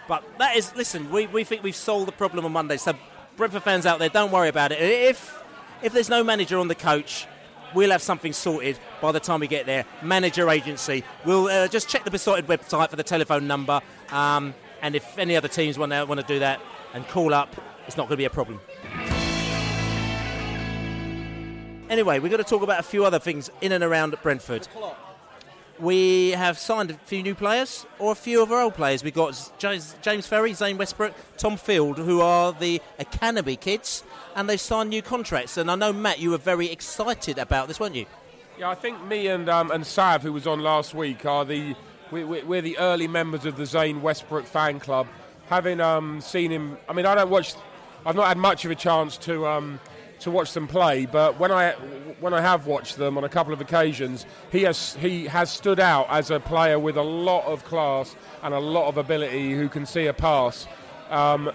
But 0.07 0.23
that 0.39 0.55
is, 0.55 0.75
listen, 0.75 1.09
we, 1.11 1.27
we 1.27 1.43
think 1.43 1.63
we've 1.63 1.75
solved 1.75 2.07
the 2.07 2.11
problem 2.13 2.45
on 2.45 2.51
Monday. 2.51 2.77
So, 2.77 2.93
Brentford 3.37 3.63
fans 3.63 3.85
out 3.85 3.99
there, 3.99 4.09
don't 4.09 4.31
worry 4.31 4.49
about 4.49 4.71
it. 4.71 4.79
If 4.81 5.41
if 5.81 5.91
there's 5.91 6.09
no 6.09 6.23
manager 6.23 6.59
on 6.59 6.67
the 6.69 6.75
coach, 6.75 7.27
we'll 7.73 7.91
have 7.91 8.01
something 8.01 8.31
sorted 8.31 8.79
by 9.01 9.11
the 9.11 9.19
time 9.19 9.41
we 9.41 9.47
get 9.47 9.65
there. 9.65 9.85
Manager 10.01 10.49
agency. 10.49 11.03
We'll 11.25 11.47
uh, 11.47 11.67
just 11.67 11.89
check 11.89 12.03
the 12.05 12.11
Beesotted 12.11 12.47
website 12.47 12.89
for 12.89 12.95
the 12.95 13.03
telephone 13.03 13.47
number. 13.47 13.81
Um, 14.09 14.53
and 14.81 14.95
if 14.95 15.17
any 15.17 15.35
other 15.35 15.47
teams 15.47 15.77
want 15.77 15.91
to 15.91 16.05
want 16.05 16.21
to 16.21 16.25
do 16.25 16.39
that 16.39 16.61
and 16.93 17.07
call 17.07 17.33
up, 17.33 17.53
it's 17.87 17.97
not 17.97 18.03
going 18.03 18.13
to 18.13 18.17
be 18.17 18.25
a 18.25 18.29
problem. 18.29 18.59
Anyway, 21.89 22.19
we're 22.19 22.29
going 22.29 22.43
to 22.43 22.49
talk 22.49 22.63
about 22.63 22.79
a 22.79 22.83
few 22.83 23.05
other 23.05 23.19
things 23.19 23.51
in 23.61 23.71
and 23.71 23.83
around 23.83 24.15
Brentford. 24.23 24.67
We 25.83 26.31
have 26.31 26.57
signed 26.57 26.91
a 26.91 26.93
few 26.93 27.21
new 27.21 27.35
players 27.35 27.85
or 27.99 28.13
a 28.13 28.15
few 28.15 28.41
of 28.41 28.53
our 28.53 28.61
old 28.61 28.73
players. 28.73 29.03
We've 29.03 29.13
got 29.13 29.51
James, 29.57 30.27
Ferry, 30.27 30.53
Zain 30.53 30.77
Westbrooke, 30.77 31.13
Tom 31.35 31.57
Field, 31.57 31.97
who 31.97 32.21
are 32.21 32.53
the 32.53 32.81
academy 32.99 33.57
kids, 33.57 34.01
and 34.33 34.49
they've 34.49 34.61
signed 34.61 34.91
new 34.91 35.01
contracts. 35.01 35.57
And 35.57 35.69
I 35.69 35.75
know, 35.75 35.91
Matt, 35.91 36.19
you 36.19 36.29
were 36.29 36.37
very 36.37 36.71
excited 36.71 37.37
about 37.37 37.67
this, 37.67 37.81
weren't 37.81 37.95
you? 37.95 38.05
Yeah, 38.57 38.69
I 38.69 38.75
think 38.75 39.03
me 39.07 39.27
and 39.27 39.49
um, 39.49 39.71
and 39.71 39.85
Sav, 39.85 40.21
who 40.21 40.31
was 40.31 40.47
on 40.47 40.61
last 40.61 40.93
week, 40.93 41.25
are 41.25 41.43
the 41.43 41.75
we, 42.11 42.23
we, 42.23 42.43
we're 42.43 42.61
the 42.61 42.77
early 42.77 43.09
members 43.09 43.45
of 43.45 43.57
the 43.57 43.65
Zain 43.65 43.99
Westbrooke 43.99 44.45
fan 44.45 44.79
club. 44.79 45.07
Having 45.47 45.81
um, 45.81 46.21
seen 46.21 46.49
him, 46.49 46.77
I 46.87 46.93
mean, 46.93 47.05
I 47.05 47.13
don't 47.13 47.29
watch. 47.29 47.55
I've 48.05 48.15
not 48.15 48.29
had 48.29 48.37
much 48.37 48.63
of 48.63 48.71
a 48.71 48.75
chance 48.75 49.17
to 49.17 49.45
um, 49.47 49.81
to 50.23 50.31
watch 50.31 50.53
them 50.53 50.67
play, 50.67 51.05
but 51.05 51.39
when 51.39 51.51
I 51.51 51.73
when 52.19 52.33
I 52.33 52.41
have 52.41 52.65
watched 52.65 52.97
them 52.97 53.17
on 53.17 53.23
a 53.23 53.29
couple 53.29 53.53
of 53.53 53.61
occasions, 53.61 54.25
he 54.51 54.63
has 54.63 54.95
he 54.95 55.25
has 55.25 55.49
stood 55.49 55.79
out 55.79 56.07
as 56.09 56.31
a 56.31 56.39
player 56.39 56.79
with 56.79 56.97
a 56.97 57.03
lot 57.03 57.45
of 57.45 57.63
class 57.65 58.15
and 58.41 58.53
a 58.53 58.59
lot 58.59 58.87
of 58.87 58.97
ability 58.97 59.53
who 59.53 59.69
can 59.69 59.85
see 59.85 60.07
a 60.07 60.13
pass. 60.13 60.67
Um, 61.09 61.51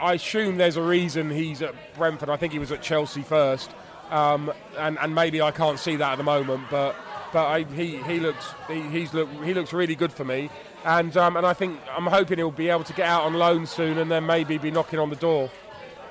I 0.00 0.14
assume 0.14 0.56
there's 0.56 0.76
a 0.76 0.82
reason 0.82 1.30
he's 1.30 1.60
at 1.60 1.74
Brentford. 1.94 2.30
I 2.30 2.36
think 2.36 2.52
he 2.52 2.58
was 2.58 2.72
at 2.72 2.80
Chelsea 2.80 3.22
first, 3.22 3.70
um, 4.10 4.52
and 4.78 4.98
and 4.98 5.14
maybe 5.14 5.42
I 5.42 5.50
can't 5.50 5.78
see 5.78 5.96
that 5.96 6.12
at 6.12 6.16
the 6.16 6.24
moment, 6.24 6.64
but 6.70 6.96
but 7.32 7.46
I, 7.46 7.64
he 7.64 7.96
he 8.02 8.20
looks 8.20 8.54
he, 8.68 8.80
he's 8.82 9.12
look 9.12 9.28
he 9.44 9.54
looks 9.54 9.72
really 9.72 9.94
good 9.94 10.12
for 10.12 10.24
me, 10.24 10.50
and 10.84 11.16
um, 11.16 11.36
and 11.36 11.46
I 11.46 11.52
think 11.52 11.80
I'm 11.90 12.06
hoping 12.06 12.38
he'll 12.38 12.50
be 12.50 12.68
able 12.68 12.84
to 12.84 12.92
get 12.92 13.06
out 13.06 13.24
on 13.24 13.34
loan 13.34 13.66
soon, 13.66 13.98
and 13.98 14.10
then 14.10 14.26
maybe 14.26 14.58
be 14.58 14.70
knocking 14.70 14.98
on 14.98 15.10
the 15.10 15.16
door. 15.16 15.50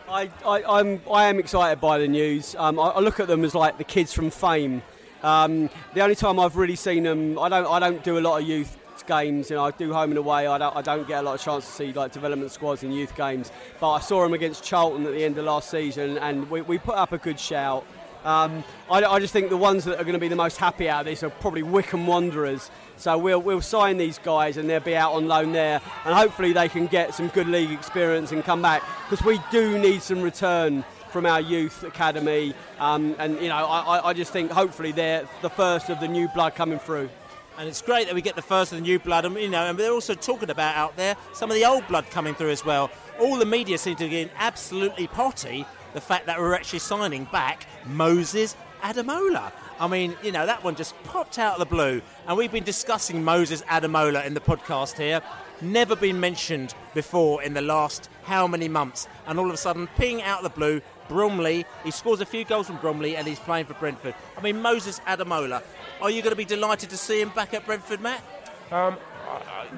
I, 0.09 0.29
I, 0.43 0.63
I'm, 0.79 1.01
I 1.11 1.25
am 1.25 1.37
excited 1.37 1.79
by 1.79 1.99
the 1.99 2.07
news. 2.07 2.55
Um, 2.57 2.79
I, 2.79 2.89
I 2.89 2.99
look 2.99 3.19
at 3.19 3.27
them 3.27 3.43
as 3.45 3.53
like 3.53 3.77
the 3.77 3.83
kids 3.83 4.11
from 4.11 4.31
Fame. 4.31 4.81
Um, 5.21 5.69
the 5.93 6.01
only 6.01 6.15
time 6.15 6.39
I've 6.39 6.55
really 6.55 6.75
seen 6.75 7.03
them, 7.03 7.37
I 7.37 7.47
don't, 7.47 7.67
I 7.67 7.79
don't 7.79 8.03
do 8.03 8.17
a 8.17 8.21
lot 8.21 8.41
of 8.41 8.47
youth 8.47 8.75
games. 9.05 9.49
You 9.49 9.57
know, 9.57 9.65
I 9.65 9.71
do 9.71 9.93
home 9.93 10.09
and 10.11 10.17
away. 10.17 10.47
I 10.47 10.57
don't, 10.57 10.75
I 10.75 10.81
don't 10.81 11.07
get 11.07 11.19
a 11.19 11.21
lot 11.21 11.35
of 11.35 11.41
chance 11.41 11.65
to 11.65 11.71
see 11.71 11.93
like 11.93 12.11
development 12.11 12.51
squads 12.51 12.81
in 12.81 12.91
youth 12.91 13.15
games. 13.15 13.51
But 13.79 13.91
I 13.91 13.99
saw 13.99 14.23
them 14.23 14.33
against 14.33 14.63
Charlton 14.63 15.05
at 15.05 15.11
the 15.11 15.23
end 15.23 15.37
of 15.37 15.45
last 15.45 15.69
season, 15.69 16.17
and 16.17 16.49
we, 16.49 16.61
we 16.61 16.79
put 16.79 16.95
up 16.95 17.11
a 17.11 17.19
good 17.19 17.39
shout. 17.39 17.85
Um, 18.25 18.65
I, 18.91 19.03
I, 19.03 19.19
just 19.19 19.31
think 19.31 19.49
the 19.49 19.55
ones 19.55 19.85
that 19.85 19.93
are 19.93 20.03
going 20.03 20.13
to 20.13 20.19
be 20.19 20.27
the 20.27 20.35
most 20.35 20.57
happy 20.57 20.89
out 20.89 21.01
of 21.01 21.05
this 21.05 21.23
are 21.23 21.29
probably 21.29 21.63
Wycombe 21.63 22.05
Wanderers. 22.05 22.69
So 22.97 23.17
we'll, 23.17 23.41
we'll 23.41 23.61
sign 23.61 23.97
these 23.97 24.19
guys 24.19 24.57
and 24.57 24.69
they'll 24.69 24.81
be 24.81 24.95
out 24.95 25.13
on 25.13 25.27
loan 25.27 25.53
there, 25.53 25.79
and 26.03 26.13
hopefully 26.13 26.51
they 26.51 26.67
can 26.67 26.87
get 26.87 27.13
some 27.13 27.29
good 27.29 27.47
league 27.47 27.71
experience 27.71 28.33
and 28.33 28.43
come 28.43 28.61
back 28.61 28.83
because 29.09 29.25
we 29.25 29.39
do 29.51 29.79
need 29.79 30.01
some 30.01 30.21
return 30.21 30.83
from 31.11 31.25
our 31.25 31.39
youth 31.39 31.83
academy. 31.83 32.53
Um, 32.77 33.15
and 33.19 33.39
you 33.41 33.47
know, 33.47 33.55
I, 33.55 34.09
I 34.09 34.13
just 34.13 34.33
think 34.33 34.51
hopefully 34.51 34.91
they're 34.91 35.27
the 35.41 35.49
first 35.49 35.89
of 35.89 36.01
the 36.01 36.07
new 36.07 36.27
blood 36.27 36.55
coming 36.55 36.79
through. 36.79 37.09
And 37.57 37.67
it's 37.67 37.81
great 37.81 38.07
that 38.07 38.15
we 38.15 38.21
get 38.21 38.35
the 38.35 38.41
first 38.41 38.71
of 38.71 38.77
the 38.77 38.83
new 38.83 38.99
blood, 38.99 39.25
and 39.25 39.35
you 39.35 39.49
know, 39.49 39.65
and 39.65 39.77
they're 39.77 39.91
also 39.91 40.13
talking 40.13 40.49
about 40.49 40.75
out 40.75 40.95
there 40.95 41.15
some 41.33 41.49
of 41.49 41.55
the 41.55 41.65
old 41.65 41.87
blood 41.87 42.09
coming 42.09 42.33
through 42.33 42.51
as 42.51 42.65
well. 42.65 42.89
All 43.19 43.37
the 43.37 43.45
media 43.45 43.77
seem 43.77 43.95
to 43.97 44.05
be 44.05 44.09
getting 44.09 44.33
absolutely 44.37 45.07
potty 45.07 45.65
the 45.93 46.01
fact 46.01 46.25
that 46.27 46.39
we're 46.39 46.53
actually 46.53 46.79
signing 46.79 47.25
back 47.25 47.65
Moses 47.85 48.55
Adamola. 48.81 49.51
I 49.79 49.87
mean, 49.87 50.15
you 50.23 50.31
know, 50.31 50.45
that 50.45 50.63
one 50.63 50.75
just 50.75 51.01
popped 51.03 51.39
out 51.39 51.53
of 51.53 51.59
the 51.59 51.65
blue. 51.65 52.01
And 52.27 52.37
we've 52.37 52.51
been 52.51 52.63
discussing 52.63 53.23
Moses 53.23 53.61
Adamola 53.63 54.25
in 54.25 54.33
the 54.33 54.41
podcast 54.41 54.97
here. 54.97 55.21
Never 55.61 55.95
been 55.95 56.19
mentioned 56.19 56.73
before 56.93 57.43
in 57.43 57.53
the 57.53 57.61
last 57.61 58.09
how 58.23 58.47
many 58.47 58.67
months. 58.67 59.07
And 59.27 59.39
all 59.39 59.47
of 59.47 59.53
a 59.53 59.57
sudden, 59.57 59.87
ping 59.95 60.21
out 60.21 60.43
of 60.43 60.43
the 60.43 60.57
blue, 60.57 60.81
Bromley. 61.07 61.65
He 61.83 61.91
scores 61.91 62.21
a 62.21 62.25
few 62.25 62.45
goals 62.45 62.67
from 62.67 62.77
Bromley 62.77 63.15
and 63.15 63.27
he's 63.27 63.39
playing 63.39 63.65
for 63.65 63.73
Brentford. 63.73 64.15
I 64.37 64.41
mean, 64.41 64.61
Moses 64.61 64.99
Adamola. 65.01 65.63
Are 66.01 66.09
you 66.09 66.21
going 66.21 66.31
to 66.31 66.37
be 66.37 66.45
delighted 66.45 66.89
to 66.91 66.97
see 66.97 67.19
him 67.19 67.29
back 67.29 67.53
at 67.53 67.65
Brentford, 67.65 67.99
Matt? 67.99 68.23
Um, 68.71 68.97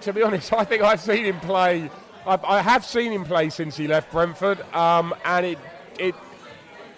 to 0.02 0.14
be 0.14 0.22
honest, 0.22 0.54
I 0.54 0.64
think 0.64 0.84
I've 0.84 1.02
seen 1.02 1.26
him 1.26 1.40
play. 1.40 1.90
I've, 2.26 2.44
I 2.44 2.62
have 2.62 2.86
seen 2.86 3.12
him 3.12 3.24
play 3.24 3.50
since 3.50 3.76
he 3.76 3.88
left 3.88 4.12
Brentford, 4.12 4.62
um, 4.76 5.16
and 5.26 5.46
it 5.46 5.58
it 6.02 6.16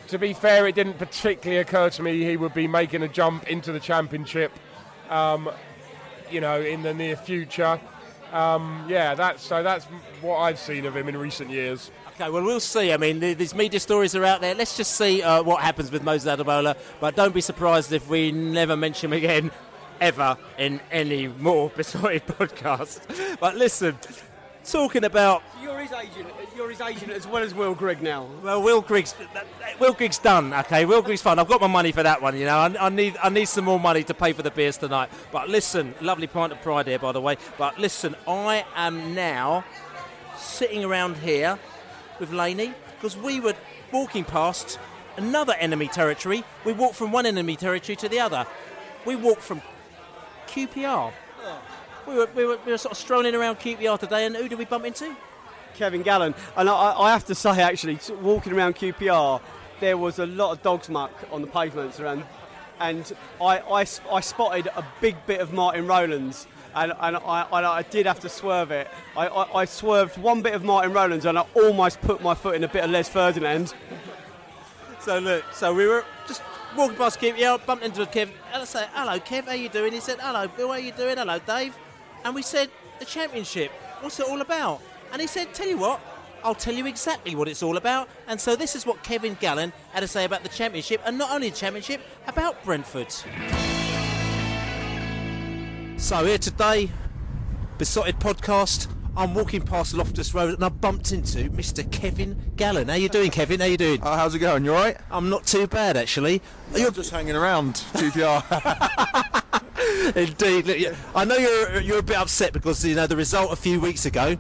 to 0.08 0.20
be 0.20 0.34
fair, 0.34 0.68
it 0.68 0.76
didn't 0.76 0.98
particularly 0.98 1.62
occur 1.62 1.90
to 1.90 2.04
me 2.04 2.24
he 2.24 2.38
would 2.38 2.54
be 2.54 2.68
making 2.68 3.04
a 3.04 3.08
jump 3.08 3.48
into 3.48 3.72
the 3.72 3.80
championship, 3.80 4.52
um, 5.10 5.50
you 6.30 6.42
know, 6.42 6.62
in 6.62 6.84
the 6.84 6.94
near 6.94 7.16
future. 7.16 7.80
Um, 8.32 8.86
yeah, 8.88 9.14
that's 9.16 9.44
so 9.44 9.62
that's 9.62 9.86
what 10.22 10.38
I've 10.38 10.60
seen 10.60 10.86
of 10.86 10.96
him 10.96 11.08
in 11.08 11.18
recent 11.18 11.50
years. 11.50 11.92
Okay, 12.16 12.30
well, 12.30 12.44
we'll 12.44 12.60
see. 12.60 12.94
I 12.94 12.98
mean, 12.98 13.20
these 13.20 13.56
media 13.56 13.80
stories 13.80 14.16
are 14.16 14.24
out 14.24 14.42
there. 14.42 14.54
Let's 14.54 14.78
just 14.78 14.96
see 14.96 15.24
uh, 15.24 15.42
what 15.42 15.62
happens 15.62 15.92
with 15.92 16.04
Moses 16.04 16.32
Ademola. 16.32 16.78
But 17.00 17.16
don't 17.16 17.34
be 17.34 17.42
surprised 17.42 17.92
if 17.92 18.08
we 18.08 18.32
never 18.32 18.78
mention 18.78 19.12
him 19.12 19.18
again, 19.18 19.52
ever, 20.00 20.38
in 20.60 20.80
any 20.92 21.28
more 21.28 21.70
Beesotted 21.76 22.26
podcast. 22.28 23.40
But 23.40 23.56
listen, 23.56 23.98
talking 24.64 25.06
about. 25.06 25.44
You're 25.84 26.00
his 26.00 26.10
agent. 26.16 26.34
You're 26.56 26.70
his 26.70 26.80
agent 26.80 27.12
as 27.12 27.28
well 27.28 27.44
as 27.44 27.54
Will 27.54 27.76
Grigg 27.76 28.02
now. 28.02 28.30
Well, 28.42 28.64
Will 28.64 28.80
Grigg's 28.80 29.14
Will 29.80 29.92
Grigg's 29.92 30.18
done. 30.18 30.54
Okay, 30.54 30.86
Will 30.86 31.02
Grigg's 31.02 31.22
fine. 31.22 31.40
I've 31.40 31.50
got 31.50 31.60
my 31.60 31.68
money 31.68 31.92
for 31.92 32.02
that 32.04 32.22
one. 32.22 32.38
You 32.38 32.46
know, 32.46 32.56
I, 32.56 32.86
I, 32.86 32.88
need 32.88 33.18
I 33.22 33.28
need 33.28 33.50
some 33.50 33.66
more 33.66 33.80
money 33.80 34.02
to 34.06 34.14
pay 34.14 34.32
for 34.32 34.44
the 34.44 34.52
beers 34.52 34.78
tonight. 34.78 35.10
But 35.34 35.50
listen, 35.50 35.94
lovely 36.00 36.28
pint 36.28 36.54
of 36.54 36.62
pride 36.62 36.88
here, 36.88 37.00
by 37.00 37.12
the 37.12 37.20
way. 37.20 37.36
But 37.58 37.80
listen, 37.80 38.16
I 38.26 38.66
am 38.78 39.14
now 39.14 39.66
sitting 40.38 40.86
around 40.86 41.18
here 41.18 41.60
with 42.18 42.32
Laney 42.32 42.74
because 42.96 43.18
we 43.18 43.42
were 43.42 43.56
walking 43.92 44.24
past 44.24 44.80
another 45.18 45.54
enemy 45.56 45.90
territory. 45.90 46.46
We 46.64 46.72
walked 46.72 46.96
from 46.96 47.12
one 47.12 47.26
enemy 47.26 47.58
territory 47.58 47.98
to 47.98 48.08
the 48.08 48.22
other. 48.22 48.48
We 49.06 49.18
walked 49.18 49.42
from 49.42 49.62
QPR 50.48 51.12
oh. 51.44 51.62
we 52.08 52.16
were, 52.16 52.30
we 52.34 52.46
were, 52.46 52.60
we 52.66 52.72
were 52.72 52.78
sort 52.78 52.94
of 52.94 52.98
strolling 52.98 53.36
around 53.36 53.58
QPR 53.58 54.00
today, 54.00 54.26
and 54.26 54.34
who 54.34 54.48
did 54.48 54.58
we 54.58 54.64
bump 54.64 54.86
into? 54.86 55.14
Kevin 55.76 56.02
Gallen. 56.02 56.34
And 56.56 56.70
I, 56.70 56.94
I 57.00 57.12
have 57.12 57.26
to 57.26 57.36
say, 57.36 57.62
actually, 57.62 58.00
walking 58.22 58.54
around 58.54 58.76
QPR, 58.76 59.42
there 59.80 59.98
was 59.98 60.20
a 60.20 60.26
lot 60.26 60.52
of 60.52 60.64
dog's 60.64 60.90
muck 60.90 61.12
on 61.32 61.42
the 61.42 61.48
pavements 61.48 62.00
around, 62.00 62.24
and 62.80 63.12
I, 63.42 63.60
I, 63.60 63.86
I 64.12 64.20
spotted 64.22 64.68
a 64.68 64.86
big 65.02 65.16
bit 65.26 65.40
of 65.40 65.54
Martin 65.54 65.88
Rowlands. 65.88 66.48
And, 66.76 66.92
and 67.00 67.18
I, 67.18 67.48
I, 67.52 67.84
did 67.84 68.08
have 68.08 68.20
to 68.22 68.30
swerve 68.30 68.72
it. 68.72 68.88
I, 69.16 69.28
I, 69.28 69.60
I 69.60 69.66
swerved 69.66 70.18
one 70.18 70.42
bit 70.42 70.56
of 70.56 70.64
Martin 70.64 70.92
Rowlands 70.92 71.24
and 71.26 71.38
I 71.38 71.46
almost 71.54 72.02
put 72.02 72.24
my 72.24 72.34
foot 72.34 72.56
in 72.56 72.64
a 72.64 72.68
bit 72.68 72.84
of 72.84 72.90
Les 72.90 73.08
Ferdinand. 73.08 73.76
so 75.00 75.20
look, 75.20 75.44
so 75.54 75.72
we 75.72 75.86
were 75.86 76.04
just 76.28 76.42
walking 76.76 76.98
past 76.98 77.20
Kev, 77.20 77.38
yeah, 77.38 77.54
I 77.54 77.58
bumped 77.58 77.84
into 77.84 78.02
Kev, 78.06 78.30
and 78.52 78.62
I 78.62 78.66
said, 78.66 78.90
"Hello, 78.94 79.20
Kev, 79.20 79.46
how 79.46 79.54
you 79.54 79.70
doing?" 79.70 79.94
He 79.94 80.00
said, 80.00 80.20
"Hello, 80.20 80.48
Bill, 80.48 80.68
how 80.68 80.74
are 80.74 80.80
you 80.80 80.92
doing?" 80.92 81.18
"Hello, 81.18 81.40
Dave," 81.40 81.78
and 82.24 82.34
we 82.34 82.42
said, 82.42 82.70
"The 83.00 83.06
championship. 83.06 83.72
What's 84.02 84.20
it 84.20 84.28
all 84.28 84.42
about?" 84.42 84.82
And 85.14 85.22
he 85.22 85.28
said, 85.28 85.54
"Tell 85.54 85.68
you 85.68 85.78
what." 85.78 86.02
I'll 86.44 86.54
tell 86.54 86.74
you 86.74 86.86
exactly 86.88 87.36
what 87.36 87.48
it's 87.48 87.64
all 87.64 87.78
about. 87.78 88.10
And 88.28 88.38
so 88.42 88.58
this 88.58 88.76
is 88.76 88.86
what 88.86 89.02
Kevin 89.02 89.38
Gallen 89.40 89.72
had 89.94 90.02
to 90.02 90.10
say 90.10 90.26
about 90.26 90.44
the 90.44 90.50
championship, 90.50 91.02
and 91.06 91.18
not 91.18 91.32
only 91.32 91.50
the 91.50 91.56
championship, 91.56 92.02
about 92.28 92.62
Brentford. 92.66 93.14
So 95.96 96.26
here 96.26 96.38
today, 96.38 96.92
Beesotted 97.78 98.20
Podcast. 98.20 98.90
I'm 99.16 99.36
walking 99.36 99.62
past 99.62 99.94
Loftus 99.94 100.34
Road 100.34 100.56
and 100.56 100.66
I 100.66 100.70
bumped 100.70 101.12
into 101.12 101.48
Mr. 101.52 101.90
Kevin 101.92 102.52
Gallen. 102.56 102.88
How 102.88 102.96
you 102.96 103.10
doing, 103.10 103.30
Kevin? 103.30 103.60
How 103.60 103.68
you 103.68 103.78
doing? 103.78 104.00
Oh, 104.02 104.16
how's 104.16 104.34
it 104.34 104.40
going? 104.40 104.66
You 104.66 104.74
alright? 104.74 104.98
I'm 105.12 105.30
not 105.30 105.46
too 105.46 105.68
bad, 105.68 105.98
actually. 105.98 106.42
You're 106.76 106.90
just 106.90 107.12
hanging 107.12 107.36
around, 107.36 107.76
QPR. 107.94 108.44
Indeed. 110.16 110.66
Look, 110.66 110.80
yeah, 110.80 110.96
I 111.16 111.26
know 111.26 111.36
you're 111.38 111.80
you're 111.82 112.00
a 112.00 112.04
bit 112.04 112.18
upset 112.18 112.54
because 112.54 112.84
you 112.84 112.96
know 112.96 113.06
the 113.06 113.16
result 113.16 113.54
a 113.54 113.56
few 113.56 113.80
weeks 113.80 114.06
ago. 114.08 114.36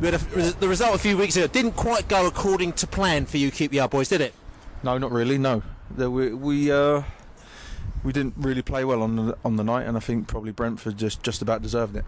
We 0.00 0.08
had 0.08 0.14
a, 0.14 0.52
the 0.60 0.68
result 0.68 0.94
a 0.94 0.98
few 0.98 1.16
weeks 1.16 1.36
ago 1.36 1.46
didn't 1.48 1.72
quite 1.72 2.08
go 2.08 2.26
according 2.26 2.74
to 2.74 2.86
plan 2.86 3.26
for 3.26 3.36
you 3.36 3.50
QPR 3.50 3.90
boys, 3.90 4.08
did 4.08 4.20
it? 4.20 4.34
no, 4.82 4.96
not 4.96 5.10
really. 5.10 5.38
No, 5.38 5.62
There 5.90 6.10
we 6.10 6.32
we 6.32 6.70
uh, 6.70 7.02
we 8.04 8.12
didn't 8.12 8.34
really 8.36 8.62
play 8.62 8.84
well 8.84 9.02
on 9.02 9.16
the 9.16 9.36
on 9.44 9.56
the 9.56 9.64
night, 9.64 9.86
and 9.86 9.96
I 9.96 10.00
think 10.00 10.28
probably 10.28 10.52
Brentford 10.52 10.96
just 10.96 11.22
just 11.22 11.42
about 11.42 11.62
deserved 11.62 11.96
it. 11.96 12.04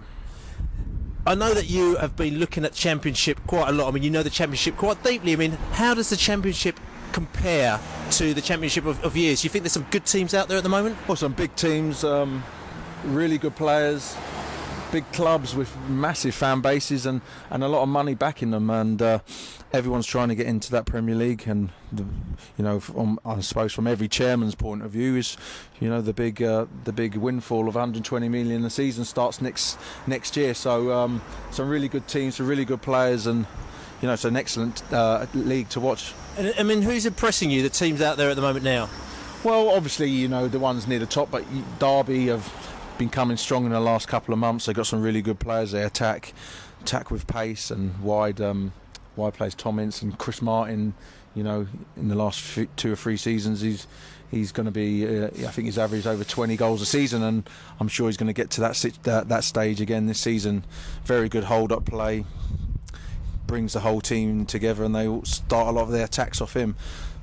I 1.27 1.35
know 1.35 1.53
that 1.53 1.69
you 1.69 1.97
have 1.97 2.17
been 2.17 2.39
looking 2.39 2.65
at 2.65 2.73
Championship 2.73 3.41
quite 3.47 3.69
a 3.69 3.73
lot. 3.73 3.89
I 3.89 3.91
mean, 3.91 4.03
you 4.03 4.11
know 4.11 4.23
the 4.23 4.31
Championship 4.31 4.77
quite 4.77 5.03
deeply. 5.03 5.33
I 5.33 5.37
mean, 5.37 5.53
how 5.73 5.93
does 5.95 6.09
the 6.11 6.17
Championship 6.17 6.79
compare 7.13 7.79
to 8.13 8.33
the 8.33 8.41
Championship 8.41 8.87
of, 8.87 9.05
of 9.05 9.17
years? 9.17 9.43
Do 9.43 9.47
you 9.47 9.51
think 9.51 9.65
there's 9.65 9.73
some 9.73 9.87
good 9.91 10.07
teams 10.07 10.33
out 10.33 10.49
there 10.49 10.57
at 10.57 10.63
the 10.63 10.71
moment? 10.71 10.97
Well, 11.07 11.17
some 11.17 11.33
big 11.35 11.55
teams, 11.57 12.05
um, 12.05 12.43
really 13.05 13.37
good 13.37 13.55
players, 13.55 14.17
big 14.91 15.11
clubs 15.13 15.55
with 15.55 15.75
massive 15.89 16.35
fan 16.35 16.61
bases 16.61 17.07
and, 17.07 17.21
and 17.49 17.63
a 17.63 17.69
lot 17.69 17.83
of 17.83 17.89
money 17.89 18.15
backing 18.15 18.51
them, 18.51 18.71
and 18.71 19.01
uh, 19.01 19.19
everyone's 19.73 20.07
trying 20.07 20.29
to 20.29 20.35
get 20.35 20.47
into 20.47 20.71
that 20.73 20.85
Premier 20.87 21.15
League. 21.15 21.47
And 21.47 21.71
the, 21.93 22.05
you 22.59 22.65
know, 22.65 22.81
from, 22.81 23.19
I 23.25 23.41
suppose 23.41 23.73
from 23.73 23.87
every 23.87 24.09
chairman's 24.09 24.55
point 24.55 24.83
of 24.83 24.91
view, 24.91 25.17
is 25.17 25.37
you 25.81 25.89
know 25.89 26.01
the 26.01 26.13
big 26.13 26.43
uh, 26.43 26.67
the 26.85 26.93
big 26.93 27.17
windfall 27.17 27.69
of 27.69 27.75
120 27.75 28.29
million 28.29 28.65
a 28.65 28.71
season 28.71 29.05
starts 29.05 29.41
next 29.41 29.79
next 30.07 30.37
year. 30.37 30.55
So 30.55 30.93
um, 30.93 31.23
some 31.51 31.69
really 31.69 31.89
good 31.89 32.09
teams, 32.09 32.37
some 32.37 32.47
really 32.47 32.65
good 32.65 32.83
players, 32.83 33.27
and 33.27 33.47
you 34.01 34.09
know 34.09 34.15
it's 34.15 34.25
an 34.25 34.37
excellent 34.37 34.83
uh, 34.93 35.27
league 35.35 35.69
to 35.71 35.81
watch. 35.81 36.13
And, 36.37 36.55
I 36.59 36.63
mean, 36.63 36.83
who's 36.83 37.07
impressing 37.07 37.51
you? 37.51 37.63
The 37.63 37.71
teams 37.71 38.01
out 38.01 38.17
there 38.17 38.31
at 38.31 38.37
the 38.37 38.43
moment 38.43 38.65
now. 38.65 38.89
Well, 39.43 39.71
obviously, 39.71 40.11
you 40.11 40.29
know 40.29 40.49
the 40.49 40.59
ones 40.59 40.87
near 40.87 40.99
the 40.99 41.07
top, 41.07 41.31
but 41.31 41.45
Derby 41.79 42.27
have 42.27 42.47
been 43.01 43.09
coming 43.09 43.39
strong 43.39 43.65
in 43.65 43.73
the 43.73 43.81
last 43.81 44.09
couple 44.09 44.35
of 44.35 44.39
months. 44.39 44.67
They've 44.67 44.77
got 44.77 44.87
some 44.87 45.01
really 45.01 45.23
good 45.23 45.41
players. 45.41 45.73
They 45.73 45.83
attack, 45.83 46.35
attack 46.83 47.11
with 47.11 47.27
pace 47.27 47.71
and 47.71 47.99
wide. 48.03 48.43
Um, 48.43 48.75
wide 49.17 49.33
plays 49.33 49.55
Tom 49.55 49.79
Ince 49.79 50.03
and 50.03 50.19
Chris 50.19 50.43
Martin. 50.43 50.93
You 51.35 51.43
know, 51.43 51.67
in 51.97 52.09
the 52.09 52.15
last 52.15 52.43
few, 52.43 52.69
two 52.77 52.93
or 52.93 52.97
three 52.97 53.17
seasons, 53.17 53.63
he's 53.63 53.87
he's 54.31 54.53
going 54.53 54.67
to 54.67 54.71
be. 54.71 55.07
Uh, 55.07 55.29
I 55.29 55.51
think 55.51 55.65
he's 55.65 55.79
averaged 55.79 56.07
over 56.07 56.25
20 56.25 56.57
goals 56.57 56.83
a 56.83 56.87
season, 56.87 57.23
and 57.23 57.49
I'm 57.81 57.89
sure 57.89 58.07
he's 58.07 58.19
going 58.19 58.27
to 58.27 58.35
get 58.35 58.51
to 58.51 58.61
that 58.61 58.77
that, 59.05 59.29
that 59.31 59.45
stage 59.45 59.81
again 59.81 60.07
this 60.07 60.21
season. 60.21 60.65
Very 61.05 61.31
good 61.31 61.45
hold-up 61.45 61.87
play. 61.87 62.27
Brings 63.47 63.73
the 63.73 63.81
whole 63.81 64.03
team 64.03 64.45
together, 64.45 64.85
and 64.85 64.95
they 64.95 65.09
start 65.25 65.69
a 65.69 65.71
lot 65.71 65.85
of 65.85 65.91
their 65.91 66.05
attacks 66.05 66.43
off 66.43 66.55
him. 66.55 66.77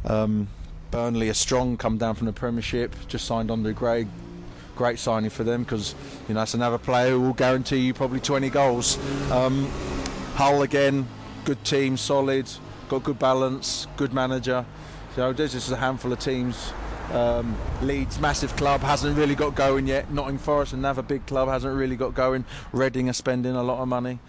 Um, 0.06 0.48
Burnley 0.90 1.30
are 1.30 1.36
strong, 1.36 1.78
come 1.78 2.00
down 2.00 2.16
from 2.16 2.26
the 2.26 2.34
Premiership, 2.34 2.96
just 3.08 3.26
signed 3.26 3.52
Andre 3.52 3.74
Gray. 3.74 4.08
Great 4.78 5.00
signing 5.00 5.32
for 5.32 5.44
them 5.44 5.64
because 5.64 5.96
you 6.28 6.36
know 6.36 6.42
that's 6.42 6.54
another 6.54 6.78
player 6.78 7.10
who 7.10 7.22
will 7.22 7.34
guarantee 7.34 7.78
you 7.78 7.96
probably 7.96 8.20
20 8.20 8.50
goals. 8.52 8.98
Um, 9.32 9.66
Hull 10.36 10.62
again, 10.62 11.08
good 11.46 11.64
team, 11.64 11.98
solid, 11.98 12.48
got 12.88 13.04
good 13.04 13.18
balance, 13.18 13.88
good 13.98 14.14
manager. 14.14 14.64
So 15.16 15.34
there's 15.34 15.54
just 15.54 15.72
a 15.72 15.78
handful 15.78 16.14
of 16.14 16.20
teams. 16.20 16.72
Um, 17.12 17.58
Leeds, 17.82 18.20
massive 18.20 18.56
club, 18.56 18.82
hasn't 18.82 19.18
really 19.18 19.34
got 19.34 19.56
going 19.56 19.88
yet. 19.88 20.12
Nottingham 20.12 20.38
Forest, 20.38 20.74
another 20.74 21.02
big 21.02 21.26
club, 21.26 21.48
hasn't 21.48 21.76
really 21.76 21.96
got 21.96 22.14
going. 22.14 22.46
Reading 22.72 23.10
are 23.10 23.14
spending 23.14 23.56
a 23.56 23.64
lot 23.64 23.80
of 23.80 23.88
money. 23.88 24.20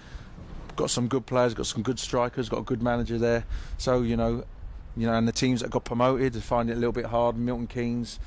Got 0.77 0.89
some 0.89 1.09
good 1.09 1.27
players, 1.27 1.53
got 1.53 1.67
some 1.67 1.83
good 1.83 1.99
strikers, 1.99 2.49
got 2.49 2.61
a 2.61 2.63
good 2.63 2.83
manager 2.83 3.19
there. 3.19 3.45
So 3.77 4.01
you 4.01 4.17
know, 4.17 4.45
you 4.97 5.07
know, 5.07 5.13
and 5.13 5.29
the 5.29 5.33
teams 5.33 5.61
that 5.61 5.71
got 5.71 5.85
promoted 5.85 6.43
finding 6.43 6.73
it 6.73 6.79
a 6.79 6.81
little 6.81 6.93
bit 6.93 7.05
hard. 7.05 7.37
Milton 7.37 7.67
Keynes, 7.67 8.19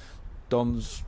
Dons 0.50 1.02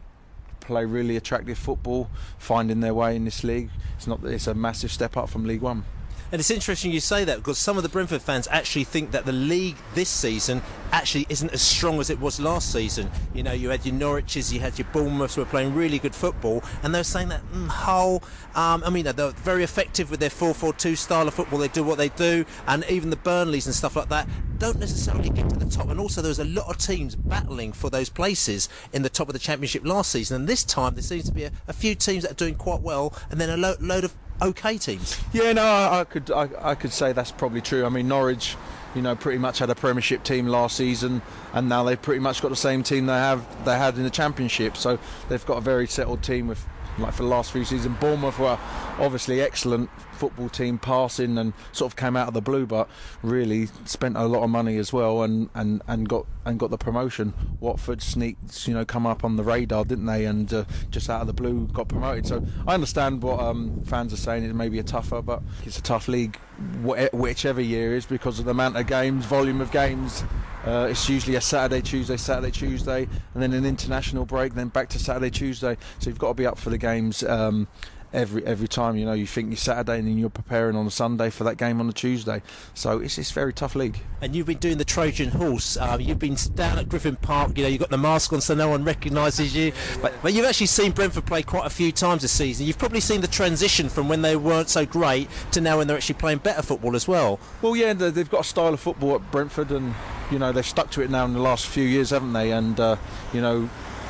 play 0.64 0.86
really 0.86 1.18
attractive 1.18 1.58
football, 1.58 2.10
finding 2.38 2.80
their 2.80 2.94
way 2.94 3.16
in 3.16 3.26
this 3.26 3.44
league. 3.44 3.70
It's 3.98 4.08
not 4.08 4.24
it's 4.24 4.48
a 4.48 4.54
massive 4.54 4.92
step 4.92 5.18
up 5.18 5.30
from 5.30 5.46
League 5.46 5.62
One. 5.62 5.86
And 6.34 6.40
it's 6.40 6.50
interesting 6.50 6.92
you 6.92 7.00
say 7.00 7.26
that 7.26 7.38
because 7.38 7.60
some 7.60 7.78
of 7.78 7.84
the 7.84 7.90
Brentford 7.90 8.24
fans 8.24 8.48
actually 8.50 8.86
think 8.86 9.12
that 9.12 9.24
the 9.24 9.32
league 9.32 9.76
this 9.94 10.10
season 10.10 10.64
actually 10.92 11.28
isn't 11.30 11.54
as 11.54 11.62
strong 11.62 12.00
as 12.00 12.10
it 12.10 12.20
was 12.20 12.40
last 12.40 12.74
season. 12.74 13.12
You 13.36 13.44
know, 13.44 13.52
you 13.52 13.70
had 13.70 13.86
your 13.86 13.94
Norwiches, 13.94 14.52
you 14.52 14.60
had 14.60 14.80
your 14.80 14.88
Bournemouths 14.92 15.36
who 15.36 15.42
were 15.42 15.46
playing 15.48 15.76
really 15.76 16.00
good 16.00 16.16
football, 16.16 16.64
and 16.82 16.94
they're 16.94 17.04
saying 17.04 17.30
that 17.30 17.44
mm, 17.54 17.68
Hull, 17.68 18.24
um, 18.56 18.84
I 18.84 18.90
mean, 18.90 19.06
they're 19.06 19.30
very 19.30 19.64
effective 19.64 20.10
with 20.10 20.20
their 20.20 20.32
4 20.32 20.56
4 20.56 20.74
2 20.74 20.96
style 20.96 21.28
of 21.28 21.36
football. 21.36 21.60
They 21.60 21.68
do 21.68 21.84
what 21.84 22.00
they 22.00 22.10
do, 22.10 22.46
and 22.66 22.84
even 22.90 23.12
the 23.12 23.16
Burnleys 23.16 23.68
and 23.68 23.76
stuff 23.76 23.96
like 23.96 24.10
that 24.10 24.28
don't 24.64 24.80
necessarily 24.80 25.30
get 25.30 25.50
to 25.50 25.58
the 25.58 25.70
top. 25.70 25.90
And 25.90 26.00
also, 26.00 26.22
there 26.22 26.30
was 26.30 26.40
a 26.40 26.46
lot 26.46 26.70
of 26.70 26.78
teams 26.78 27.16
battling 27.16 27.74
for 27.74 27.90
those 27.90 28.08
places 28.08 28.70
in 28.94 29.02
the 29.02 29.10
top 29.10 29.28
of 29.28 29.34
the 29.34 29.40
Championship 29.40 29.86
last 29.86 30.10
season, 30.10 30.40
and 30.40 30.48
this 30.48 30.64
time 30.64 30.96
there 30.96 31.04
seems 31.04 31.26
to 31.26 31.34
be 31.34 31.44
a, 31.44 31.52
a 31.68 31.74
few 31.74 31.96
teams 31.96 32.24
that 32.24 32.32
are 32.32 32.36
doing 32.36 32.56
quite 32.56 32.80
well, 32.80 33.14
and 33.30 33.42
then 33.42 33.50
a 33.50 33.58
lo- 33.58 33.76
load 33.82 34.06
of 34.06 34.14
okay 34.42 34.78
teams. 34.78 35.20
Yeah, 35.34 35.52
no, 35.52 35.66
I, 35.66 36.00
I 36.00 36.04
could 36.06 36.32
I, 36.32 36.48
I 36.62 36.76
could 36.76 36.94
say 36.94 37.12
that's 37.12 37.30
probably 37.30 37.60
true. 37.60 37.86
I 37.86 37.90
mean, 37.90 38.08
Norwich, 38.08 38.56
you 38.96 39.02
know, 39.02 39.18
pretty 39.18 39.38
much 39.38 39.60
had 39.60 39.70
a 39.70 39.76
Premiership 39.76 40.24
team 40.24 40.48
last 40.48 40.78
season, 40.78 41.22
and 41.52 41.68
now 41.68 41.84
they've 41.84 42.02
pretty 42.02 42.22
much 42.22 42.42
got 42.42 42.48
the 42.48 42.56
same 42.56 42.84
team 42.84 43.08
they 43.08 43.14
have 43.14 43.66
they 43.66 43.78
had 43.78 43.98
in 43.98 44.04
the 44.04 44.10
Championship. 44.10 44.78
So 44.78 44.98
they've 45.28 45.46
got 45.46 45.58
a 45.58 45.62
very 45.62 45.88
settled 45.88 46.24
team 46.24 46.48
with. 46.48 46.66
Like 47.00 47.14
for 47.14 47.24
the 47.24 47.30
last 47.30 47.52
few 47.52 47.66
seasons, 47.66 47.98
Bournemouth 48.00 48.38
were 48.38 48.60
obviously 49.00 49.42
excellent 49.42 49.90
football 50.24 50.48
team, 50.48 50.78
passing 50.78 51.38
and 51.38 51.52
sort 51.74 51.92
of 51.92 51.98
came 51.98 52.16
out 52.16 52.30
of 52.30 52.34
the 52.34 52.42
blue, 52.42 52.66
but 52.66 52.88
really 53.22 53.66
spent 53.84 54.16
a 54.16 54.26
lot 54.26 54.42
of 54.42 54.50
money 54.50 54.78
as 54.78 54.94
well, 54.94 55.22
and, 55.22 55.50
and, 55.54 55.82
and 55.86 56.08
got 56.08 56.26
and 56.46 56.58
got 56.58 56.70
the 56.70 56.78
promotion. 56.78 57.34
Watford 57.60 58.02
sneaked, 58.02 58.66
you 58.66 58.74
know, 58.74 58.86
come 58.86 59.06
up 59.06 59.26
on 59.26 59.36
the 59.36 59.44
radar, 59.44 59.84
didn't 59.84 60.06
they? 60.06 60.26
And 60.26 60.54
uh, 60.54 60.64
just 60.90 61.10
out 61.10 61.20
of 61.20 61.28
the 61.28 61.34
blue 61.34 61.68
got 61.68 61.90
promoted. 61.90 62.26
So 62.26 62.46
I 62.66 62.74
understand 62.74 63.22
what 63.22 63.42
um, 63.42 63.82
fans 63.84 64.14
are 64.14 64.18
saying. 64.18 64.46
It's 64.46 64.54
maybe 64.54 64.80
a 64.80 64.84
tougher, 64.84 65.22
but 65.22 65.42
it's 65.66 65.78
a 65.78 65.82
tough 65.82 66.08
league, 66.08 66.38
wh- 66.86 67.14
whichever 67.14 67.60
year 67.60 67.96
is, 67.96 68.06
because 68.06 68.40
of 68.40 68.46
the 68.46 68.52
amount 68.52 68.78
of 68.78 68.88
games, 68.88 69.26
volume 69.26 69.60
of 69.60 69.72
games. 69.72 70.24
Uh, 70.66 70.88
it's 70.90 71.10
usually 71.10 71.36
a 71.36 71.42
Saturday, 71.42 71.82
Tuesday, 71.82 72.16
Saturday, 72.16 72.52
Tuesday, 72.52 73.10
and 73.34 73.44
then 73.44 73.52
an 73.52 73.66
international 73.66 74.26
break, 74.26 74.54
then 74.54 74.70
back 74.70 74.88
to 74.88 75.00
Saturday, 75.00 75.30
Tuesday. 75.30 75.76
So 76.00 76.10
you've 76.10 76.20
got 76.20 76.30
to 76.30 76.34
be 76.34 76.46
up 76.46 76.58
for 76.58 76.70
the 76.70 76.78
games. 76.78 77.24
Um, 77.24 77.68
every 78.14 78.46
every 78.46 78.68
time 78.68 78.96
you 78.96 79.06
know 79.06 79.14
you 79.14 79.26
think 79.26 79.50
you're 79.50 79.58
Saturday 79.58 79.98
and 80.00 80.08
then 80.08 80.18
you're 80.18 80.30
preparing 80.30 80.76
on 80.76 80.86
a 80.86 80.92
Sunday 80.92 81.30
for 81.30 81.44
that 81.46 81.58
game 81.58 81.80
on 81.80 81.90
a 81.90 81.94
Tuesday. 81.94 82.42
So 82.74 83.00
it's 83.00 83.18
it's 83.18 83.32
very 83.32 83.52
tough 83.54 83.76
league. 83.76 84.00
And 84.22 84.36
you've 84.36 84.46
been 84.48 84.60
doing 84.60 84.78
the 84.78 84.86
Trojan 84.86 85.30
Horse. 85.32 85.76
Um, 85.78 86.00
you've 86.00 86.20
been 86.20 86.38
down 86.56 86.78
at 86.80 86.88
Griffin 86.88 87.16
Park. 87.18 87.58
You 87.58 87.64
know 87.64 87.70
you've 87.70 87.80
got 87.82 87.90
the 87.90 87.98
mask 87.98 88.32
on, 88.34 88.42
so 88.42 88.54
no 88.56 88.70
one 88.70 88.84
recognises 88.84 89.56
you. 89.56 89.74
But, 90.02 90.14
but 90.22 90.34
you've 90.34 90.46
actually 90.46 90.68
seen 90.68 90.92
Brentford 90.92 91.26
play 91.26 91.44
quite 91.44 91.66
a 91.66 91.70
few 91.70 91.92
times 91.92 92.22
this 92.22 92.32
season. 92.32 92.66
You've 92.68 92.78
probably 92.78 93.00
seen 93.02 93.22
the 93.22 93.28
transition 93.28 93.90
from 93.90 94.08
when 94.08 94.22
they 94.22 94.36
weren't 94.36 94.70
so 94.70 94.86
great 94.86 95.28
to 95.52 95.60
now 95.62 95.78
when 95.80 95.88
they're 95.88 95.98
actually 95.98 96.16
playing 96.16 96.38
better 96.40 96.62
football 96.62 96.96
as 96.96 97.08
well. 97.08 97.40
Well, 97.62 97.76
yeah, 97.76 97.94
they- 97.94 98.12
they've 98.12 98.30
got 98.30 98.42
a 98.42 98.46
style 98.46 98.74
of 98.74 98.80
football 98.80 99.16
at 99.16 99.32
Brentford, 99.32 99.72
and 99.72 99.96
you 100.32 100.40
know 100.40 100.52
they've 100.52 100.66
stuck 100.66 100.90
to 100.92 101.02
it 101.02 101.10
now 101.10 101.26
in 101.26 101.34
the 101.34 101.40
last 101.42 101.68
few 101.68 101.84
years, 101.84 102.12
haven't 102.12 102.34
they? 102.34 102.52
And 102.52 102.80
uh, 102.80 102.96
you 103.34 103.42
know. 103.42 103.70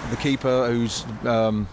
The 0.10 0.18
keeper, 0.18 0.68
who's 0.70 1.06
um, 1.26 1.68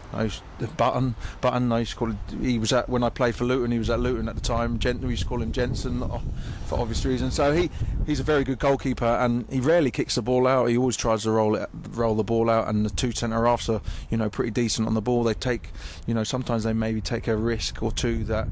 Button, 0.77 1.15
Button. 1.41 1.73
I 1.73 1.81
used 1.81 1.93
to 1.93 1.97
call. 1.97 2.11
It, 2.11 2.17
he 2.41 2.59
was 2.59 2.73
at 2.73 2.89
when 2.89 3.03
I 3.03 3.11
played 3.11 3.35
for 3.35 3.45
Luton. 3.45 3.71
He 3.71 3.79
was 3.79 3.91
at 3.91 4.01
Luton 4.01 4.29
at 4.29 4.35
the 4.35 4.41
time. 4.41 4.79
Gent, 4.79 5.01
we 5.03 5.11
used 5.11 5.23
to 5.23 5.29
call 5.29 5.43
him 5.43 5.53
Jensen 5.53 6.03
uh, 6.03 6.21
for 6.67 6.79
obvious 6.79 7.05
reasons. 7.05 7.35
So 7.35 7.53
he, 7.53 7.71
he's 8.07 8.21
a 8.21 8.23
very 8.23 8.45
good 8.45 8.59
goalkeeper, 8.59 9.05
and 9.05 9.47
he 9.51 9.61
rarely 9.61 9.91
kicks 9.91 10.15
the 10.15 10.23
ball 10.23 10.47
out. 10.47 10.67
He 10.67 10.77
always 10.77 10.97
tries 10.97 11.25
to 11.25 11.31
roll 11.31 11.55
it, 11.57 11.69
roll 11.91 12.15
the 12.15 12.25
ball 12.25 12.49
out. 12.49 12.69
And 12.69 12.85
the 12.85 12.91
two 12.91 13.13
centre 13.13 13.45
halves 13.45 13.69
are, 13.69 13.83
you 14.11 14.17
know, 14.17 14.31
pretty 14.31 14.51
decent 14.53 14.87
on 14.87 14.95
the 14.95 15.03
ball. 15.03 15.25
They 15.25 15.35
take, 15.35 15.71
you 16.07 16.15
know, 16.15 16.25
sometimes 16.25 16.65
they 16.65 16.73
maybe 16.73 17.01
take 17.01 17.29
a 17.29 17.37
risk 17.37 17.83
or 17.83 17.91
two 17.93 18.25
that, 18.25 18.49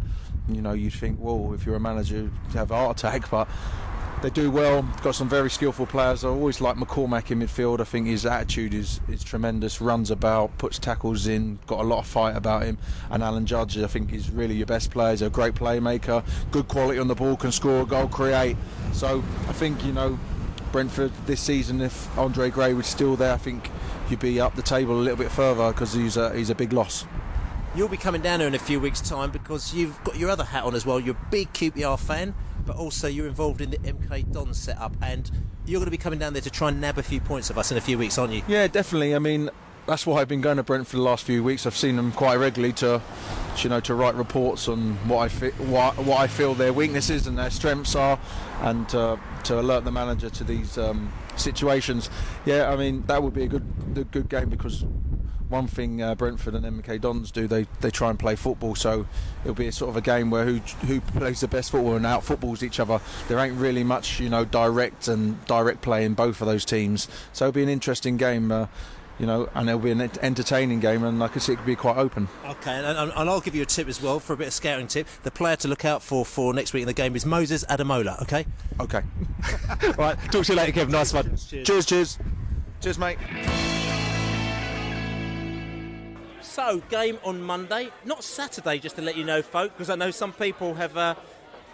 you 0.49 0.61
know, 0.61 0.73
you'd 0.73 0.93
think, 0.93 1.19
well, 1.21 1.53
if 1.55 1.65
you're 1.65 1.77
a 1.77 1.81
manager, 1.81 2.17
you 2.17 2.33
have 2.55 2.71
a 2.71 2.77
heart 2.77 2.99
attack, 2.99 3.31
but 3.31 3.49
they 4.23 4.31
do 4.31 4.51
well. 4.51 4.83
Got 5.03 5.15
some 5.15 5.29
very 5.29 5.51
skillful 5.51 5.87
players. 5.87 6.25
I 6.25 6.29
always 6.29 6.61
like 6.61 6.77
McCormack 6.77 7.31
in 7.31 7.41
midfield. 7.41 7.81
I 7.81 7.85
think 7.85 8.07
his 8.07 8.27
attitude 8.27 8.75
is, 8.75 9.01
is 9.09 9.23
tremendous. 9.23 9.81
Runs 9.81 10.11
about, 10.11 10.57
puts 10.59 10.79
tackles 10.79 11.27
in. 11.27 11.59
Got 11.67 11.81
a 11.81 11.83
lot 11.85 12.01
of 12.01 12.07
fight 12.07 12.37
about 12.37 12.65
him. 12.65 12.79
And 13.11 13.23
Alan 13.23 13.47
Judge, 13.47 13.79
I 13.79 13.87
think, 13.87 14.13
is 14.13 14.31
really 14.31 14.55
your 14.55 14.67
best 14.67 14.91
player. 14.91 15.11
He's 15.11 15.23
a 15.23 15.31
great 15.31 15.55
playmaker. 15.55 16.25
Good 16.51 16.69
quality 16.69 16.99
on 16.99 17.09
the 17.09 17.15
ball. 17.15 17.37
Can 17.37 17.53
score 17.53 17.83
a 17.83 17.87
goal, 17.87 18.09
create. 18.09 18.57
So 18.93 19.23
I 19.49 19.53
think 19.53 19.85
you 19.85 19.93
know. 19.93 20.19
Brentford 20.71 21.13
this 21.25 21.41
season, 21.41 21.81
if 21.81 22.19
Andre 22.19 22.51
Gray 22.51 22.75
was 22.75 22.87
still 22.87 23.17
there, 23.17 23.33
I 23.33 23.39
think 23.39 23.71
you'd 24.11 24.21
be 24.21 24.39
up 24.39 24.55
the 24.55 24.61
table 24.61 24.95
a 24.95 25.01
little 25.01 25.17
bit 25.17 25.31
further 25.31 25.73
because 25.73 25.95
he's 25.95 26.19
a, 26.19 26.35
he's 26.35 26.51
a 26.51 26.55
big 26.55 26.75
loss. 26.75 27.07
You'll 27.75 27.89
be 27.89 27.97
coming 27.97 28.23
down 28.23 28.41
here 28.41 28.49
in 28.49 28.55
a 28.55 28.59
few 28.59 28.81
weeks' 28.81 29.01
time 29.01 29.31
because 29.31 29.75
you've 29.75 30.03
got 30.05 30.17
your 30.17 30.31
other 30.31 30.45
hat 30.45 30.65
on 30.65 30.75
as 30.75 30.85
well. 30.85 30.99
You're 30.99 31.17
a 31.17 31.31
big 31.31 31.53
QPR 31.53 31.99
fan, 31.99 32.35
but 32.69 32.77
also 32.77 33.09
you're 33.09 33.27
involved 33.27 33.63
in 33.63 33.71
the 33.71 33.79
MK 33.79 34.31
Don 34.31 34.53
setup, 34.53 34.95
and 35.01 35.29
you're 35.65 35.81
going 35.81 35.87
to 35.87 35.91
be 35.91 35.97
coming 35.97 36.19
down 36.19 36.35
there 36.35 36.43
to 36.43 36.51
try 36.51 36.69
and 36.69 36.81
nab 36.81 36.99
a 36.99 37.03
few 37.03 37.19
points 37.19 37.49
of 37.49 37.57
us 37.57 37.73
in 37.73 37.79
a 37.79 37.81
few 37.81 37.97
weeks, 37.97 38.19
aren't 38.19 38.35
you? 38.35 38.43
Yeah, 38.47 38.67
definitely. 38.67 39.15
I 39.15 39.19
mean, 39.19 39.49
that's 39.87 40.07
why 40.07 40.21
I've 40.21 40.29
been 40.29 40.43
going 40.43 40.59
to 40.59 40.63
Brent 40.63 40.87
for 40.87 40.97
the 40.97 41.03
last 41.03 41.25
few 41.25 41.43
weeks. 41.43 41.67
I've 41.67 41.75
seen 41.75 41.97
them 41.97 42.13
quite 42.13 42.37
regularly 42.37 42.75
to, 42.75 43.01
you 43.57 43.71
know, 43.71 43.81
to 43.81 43.95
write 43.95 44.17
reports 44.17 44.69
on 44.69 44.97
what 45.09 45.21
I 45.21 45.29
fi- 45.29 45.63
what, 45.65 45.97
what 45.97 46.21
I 46.21 46.27
feel 46.27 46.53
their 46.53 46.75
weaknesses 46.75 47.27
and 47.27 47.39
their 47.39 47.49
strengths 47.49 47.95
are, 47.95 48.21
and 48.61 48.95
uh, 48.95 49.17
to 49.45 49.59
alert 49.59 49.85
the 49.85 49.91
manager 49.91 50.29
to 50.29 50.45
these 50.45 50.77
um, 50.77 51.11
situations. 51.37 52.11
Yeah, 52.45 52.71
I 52.71 52.77
mean 52.77 53.03
that 53.07 53.23
would 53.23 53.33
be 53.33 53.45
a 53.45 53.49
good 53.49 53.65
a 53.97 54.05
good 54.05 54.29
game 54.29 54.51
because 54.51 54.85
one 55.49 55.67
thing 55.67 56.03
uh, 56.03 56.15
Brentford 56.15 56.55
and 56.55 56.65
MK 56.65 57.01
Dons 57.01 57.31
do, 57.31 57.47
they, 57.47 57.67
they 57.81 57.91
try 57.91 58.11
and 58.11 58.19
play 58.19 58.37
football. 58.37 58.75
So 58.75 59.07
it'll 59.43 59.55
be 59.55 59.67
a 59.67 59.73
sort 59.73 59.91
of 59.91 59.97
a 59.97 60.01
game 60.01 60.31
where 60.31 60.45
who 60.45 60.59
who 60.87 61.01
plays 61.01 61.41
the 61.41 61.49
best 61.49 61.71
football 61.71 61.97
and 61.97 62.07
out 62.07 62.25
footballs 62.25 62.63
each 62.63 62.81
other. 62.81 63.01
There 63.29 63.39
ain't 63.39 63.57
really 63.57 63.85
much, 63.85 64.21
you 64.21 64.29
know, 64.29 64.45
direct 64.45 65.09
and 65.09 65.45
direct 65.47 65.83
play 65.83 66.05
in 66.05 66.15
both 66.15 66.41
of 66.41 66.47
those 66.47 66.65
teams. 66.65 67.09
So 67.33 67.47
it'll 67.47 67.55
be 67.55 67.63
an 67.63 67.69
interesting 67.69 68.17
game. 68.17 68.53
Uh, 68.53 68.67
you 69.19 69.27
know, 69.27 69.49
and 69.55 69.69
it'll 69.69 69.81
be 69.81 69.91
an 69.91 70.01
entertaining 70.23 70.81
game, 70.81 71.03
and 71.03 71.23
I 71.23 71.27
I 71.27 71.39
see, 71.39 71.53
it 71.53 71.57
could 71.57 71.67
be 71.67 71.77
quite 71.77 71.97
open. 71.97 72.29
Okay, 72.45 72.71
and, 72.71 72.87
and, 72.87 73.13
and, 73.15 73.29
I'll 73.29 73.41
give 73.41 73.55
you 73.55 73.63
a 73.63 73.67
tip 73.67 73.89
as 73.89 74.01
well 74.01 74.21
for 74.21 74.33
a 74.33 74.37
bit 74.37 74.47
of 74.47 74.53
scouting 74.53 74.87
tip. 74.87 75.09
The 75.25 75.31
player 75.31 75.57
to 75.57 75.69
look 75.69 75.85
out 75.85 76.03
for 76.03 76.25
for 76.25 76.55
next 76.55 76.73
week 76.73 76.83
in 76.83 76.87
the 76.87 76.93
game 76.93 77.17
is 77.17 77.27
Moses 77.27 77.65
Adamola. 77.65 78.23
Okay. 78.23 78.47
Okay. 78.81 79.03
right. 79.99 80.17
Talk 80.31 80.45
to 80.45 80.53
you 80.53 80.57
later, 80.57 80.73
Kevin. 80.73 80.93
Nice 80.93 81.13
one. 81.13 81.37
Cheers. 81.37 81.67
Cheers. 81.67 81.87
Cheers, 81.87 82.19
cheers 82.81 82.99
mate. 82.99 83.19
So, 86.59 86.83
game 86.91 87.19
on 87.23 87.41
Monday, 87.41 87.89
not 88.05 88.25
Saturday, 88.25 88.81
just 88.81 88.97
to 88.97 89.03
let 89.03 89.17
you 89.17 89.23
know, 89.23 89.43
folk, 89.43 89.73
because 89.75 89.91
I 89.91 89.95
know 89.95 90.11
some 90.11 90.33
people 90.33 90.75
have 90.75 90.97
uh, 90.97 91.15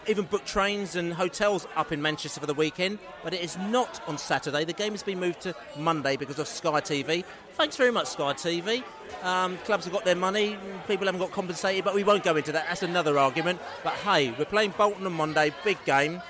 even 0.07 0.26
booked 0.26 0.47
trains 0.47 0.95
and 0.95 1.14
hotels 1.14 1.66
up 1.74 1.91
in 1.91 2.03
Manchester 2.03 2.39
for 2.39 2.45
the 2.45 2.53
weekend, 2.53 2.99
but 3.22 3.32
it 3.32 3.41
is 3.41 3.57
not 3.57 4.07
on 4.07 4.18
Saturday. 4.18 4.62
The 4.66 4.74
game 4.74 4.93
has 4.93 5.03
been 5.03 5.18
moved 5.18 5.41
to 5.41 5.55
Monday 5.78 6.18
because 6.18 6.39
of 6.39 6.47
Sky 6.47 6.82
TV. 6.82 7.24
Thanks 7.55 7.78
very 7.78 7.93
much, 7.93 8.09
Sky 8.09 8.35
TV. 8.35 8.85
Um, 9.22 9.57
clubs 9.64 9.87
have 9.87 9.95
got 9.95 10.05
their 10.05 10.16
money, 10.16 10.59
people 10.87 11.07
haven't 11.07 11.20
got 11.22 11.32
compensated, 11.32 11.82
but 11.82 11.95
we 11.95 12.05
won't 12.05 12.22
go 12.22 12.37
into 12.37 12.53
that. 12.53 12.66
That's 12.68 12.82
another 12.82 13.18
argument. 13.18 13.62
But 13.82 13.95
hey, 13.95 14.35
we're 14.39 14.45
playing 14.45 14.74
Bolton 14.76 15.07
on 15.07 15.14
Monday, 15.14 15.51
big 15.64 15.82
game. 15.87 16.20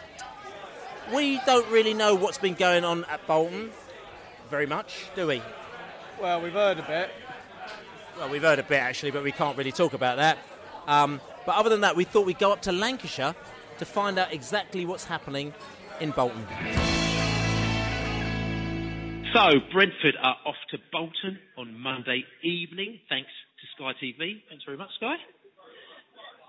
We 1.12 1.40
don't 1.44 1.68
really 1.72 1.92
know 1.92 2.14
what's 2.14 2.38
been 2.38 2.54
going 2.54 2.84
on 2.84 3.04
at 3.06 3.26
Bolton 3.26 3.72
very 4.48 4.66
much, 4.66 5.06
do 5.16 5.26
we? 5.26 5.42
Well, 6.20 6.40
we've 6.40 6.52
heard 6.52 6.78
a 6.78 6.82
bit. 6.82 7.10
Well, 8.16 8.28
we've 8.28 8.42
heard 8.42 8.60
a 8.60 8.62
bit 8.62 8.78
actually, 8.78 9.10
but 9.10 9.24
we 9.24 9.32
can't 9.32 9.58
really 9.58 9.72
talk 9.72 9.92
about 9.92 10.18
that. 10.18 10.38
Um, 10.86 11.20
but 11.46 11.56
other 11.56 11.68
than 11.68 11.80
that, 11.80 11.96
we 11.96 12.04
thought 12.04 12.26
we'd 12.26 12.38
go 12.38 12.52
up 12.52 12.62
to 12.62 12.72
Lancashire 12.72 13.34
to 13.78 13.84
find 13.84 14.18
out 14.18 14.32
exactly 14.32 14.86
what's 14.86 15.04
happening 15.04 15.52
in 16.00 16.12
Bolton. 16.12 16.46
So, 19.34 19.58
Brentford 19.72 20.14
are 20.22 20.36
off 20.46 20.60
to 20.70 20.78
Bolton 20.92 21.38
on 21.58 21.76
Monday 21.76 22.22
evening, 22.44 23.00
thanks 23.08 23.30
to 23.58 23.64
Sky 23.74 23.90
TV. 23.98 24.42
Thanks 24.48 24.62
very 24.64 24.78
much, 24.78 24.94
Sky. 24.96 25.16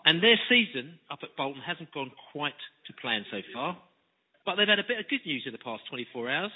And 0.06 0.22
their 0.22 0.38
season 0.48 1.00
up 1.10 1.20
at 1.24 1.36
Bolton 1.36 1.64
hasn't 1.66 1.92
gone 1.92 2.12
quite 2.32 2.54
to 2.86 2.94
plan 3.02 3.26
so 3.32 3.42
far, 3.52 3.76
but 4.46 4.56
they've 4.56 4.70
had 4.70 4.78
a 4.78 4.86
bit 4.88 5.00
of 5.00 5.10
good 5.10 5.26
news 5.26 5.44
in 5.48 5.52
the 5.52 5.58
past 5.58 5.82
24 5.90 6.30
hours. 6.30 6.52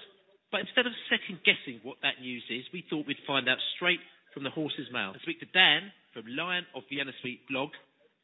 But 0.51 0.61
instead 0.61 0.85
of 0.85 0.93
second 1.09 1.41
guessing 1.41 1.81
what 1.81 1.97
that 2.03 2.21
news 2.21 2.43
is, 2.49 2.65
we 2.73 2.85
thought 2.89 3.07
we'd 3.07 3.25
find 3.25 3.49
out 3.49 3.57
straight 3.75 4.01
from 4.33 4.43
the 4.43 4.49
horse's 4.49 4.91
mouth. 4.91 5.15
I 5.17 5.21
speak 5.21 5.39
to 5.39 5.49
Dan 5.53 5.91
from 6.13 6.25
Lion 6.27 6.65
of 6.75 6.83
Vienna 6.89 7.11
Suite 7.21 7.47
blog 7.49 7.69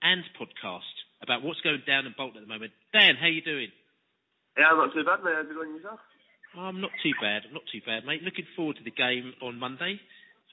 and 0.02 0.24
podcast 0.40 0.96
about 1.22 1.44
what's 1.44 1.62
going 1.62 1.82
down 1.88 2.06
in 2.06 2.14
Bolton 2.18 2.42
at 2.42 2.48
the 2.48 2.54
moment. 2.54 2.72
Dan, 2.94 3.16
how 3.16 3.26
are 3.26 3.34
you 3.34 3.42
doing? 3.42 3.70
Yeah, 4.58 4.72
I'm 4.72 4.78
not 4.78 4.94
too 4.94 5.04
bad, 5.04 5.24
mate. 5.24 5.36
How's 5.36 5.50
it 5.50 5.56
going 5.56 5.76
yourself? 5.76 6.00
I'm 6.56 6.80
not 6.80 6.92
too 7.04 7.12
bad. 7.20 7.44
I'm 7.48 7.54
not 7.54 7.68
too 7.68 7.84
bad, 7.84 8.06
mate. 8.06 8.24
Looking 8.24 8.48
forward 8.56 8.78
to 8.78 8.86
the 8.86 8.96
game 8.96 9.34
on 9.42 9.60
Monday. 9.60 10.00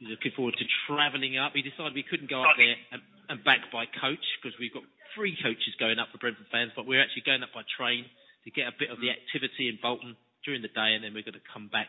Looking 0.02 0.34
forward 0.34 0.58
to 0.58 0.66
travelling 0.90 1.38
up. 1.38 1.54
We 1.54 1.62
decided 1.62 1.94
we 1.94 2.02
couldn't 2.02 2.26
go 2.26 2.42
up 2.42 2.58
there 2.58 2.74
and, 2.90 3.02
and 3.30 3.38
back 3.46 3.70
by 3.70 3.86
coach 3.86 4.24
because 4.42 4.58
we've 4.58 4.74
got 4.74 4.82
three 5.14 5.38
coaches 5.38 5.78
going 5.78 6.02
up 6.02 6.10
for 6.10 6.18
Brentford 6.18 6.50
fans, 6.50 6.74
but 6.74 6.90
we're 6.90 6.98
actually 6.98 7.22
going 7.22 7.46
up 7.46 7.54
by 7.54 7.62
train 7.78 8.10
to 8.42 8.50
get 8.50 8.66
a 8.66 8.74
bit 8.74 8.90
of 8.90 8.98
the 8.98 9.14
activity 9.14 9.70
in 9.70 9.78
Bolton 9.78 10.18
during 10.42 10.58
the 10.58 10.74
day, 10.74 10.98
and 10.98 11.06
then 11.06 11.14
we're 11.14 11.22
going 11.22 11.38
to 11.38 11.52
come 11.54 11.70
back 11.70 11.86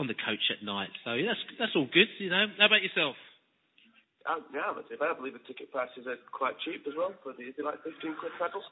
on 0.00 0.08
the 0.08 0.16
coach 0.16 0.48
at 0.48 0.64
night. 0.64 0.88
So 1.04 1.12
that's 1.12 1.42
that's 1.60 1.76
all 1.76 1.86
good, 1.86 2.08
you 2.16 2.32
know. 2.32 2.48
How 2.56 2.66
about 2.72 2.80
yourself? 2.80 3.14
Um, 4.24 4.44
yeah, 4.52 4.72
but 4.72 4.84
I 4.88 5.16
believe 5.16 5.36
the 5.36 5.44
ticket 5.48 5.72
prices 5.72 6.04
are 6.08 6.16
quite 6.32 6.56
cheap 6.60 6.84
as 6.88 6.92
well. 6.96 7.12
For 7.24 7.32
the, 7.32 7.52
is 7.52 7.56
it 7.56 7.64
like 7.64 7.80
15 7.84 8.20
quid 8.20 8.32
pedals? 8.36 8.64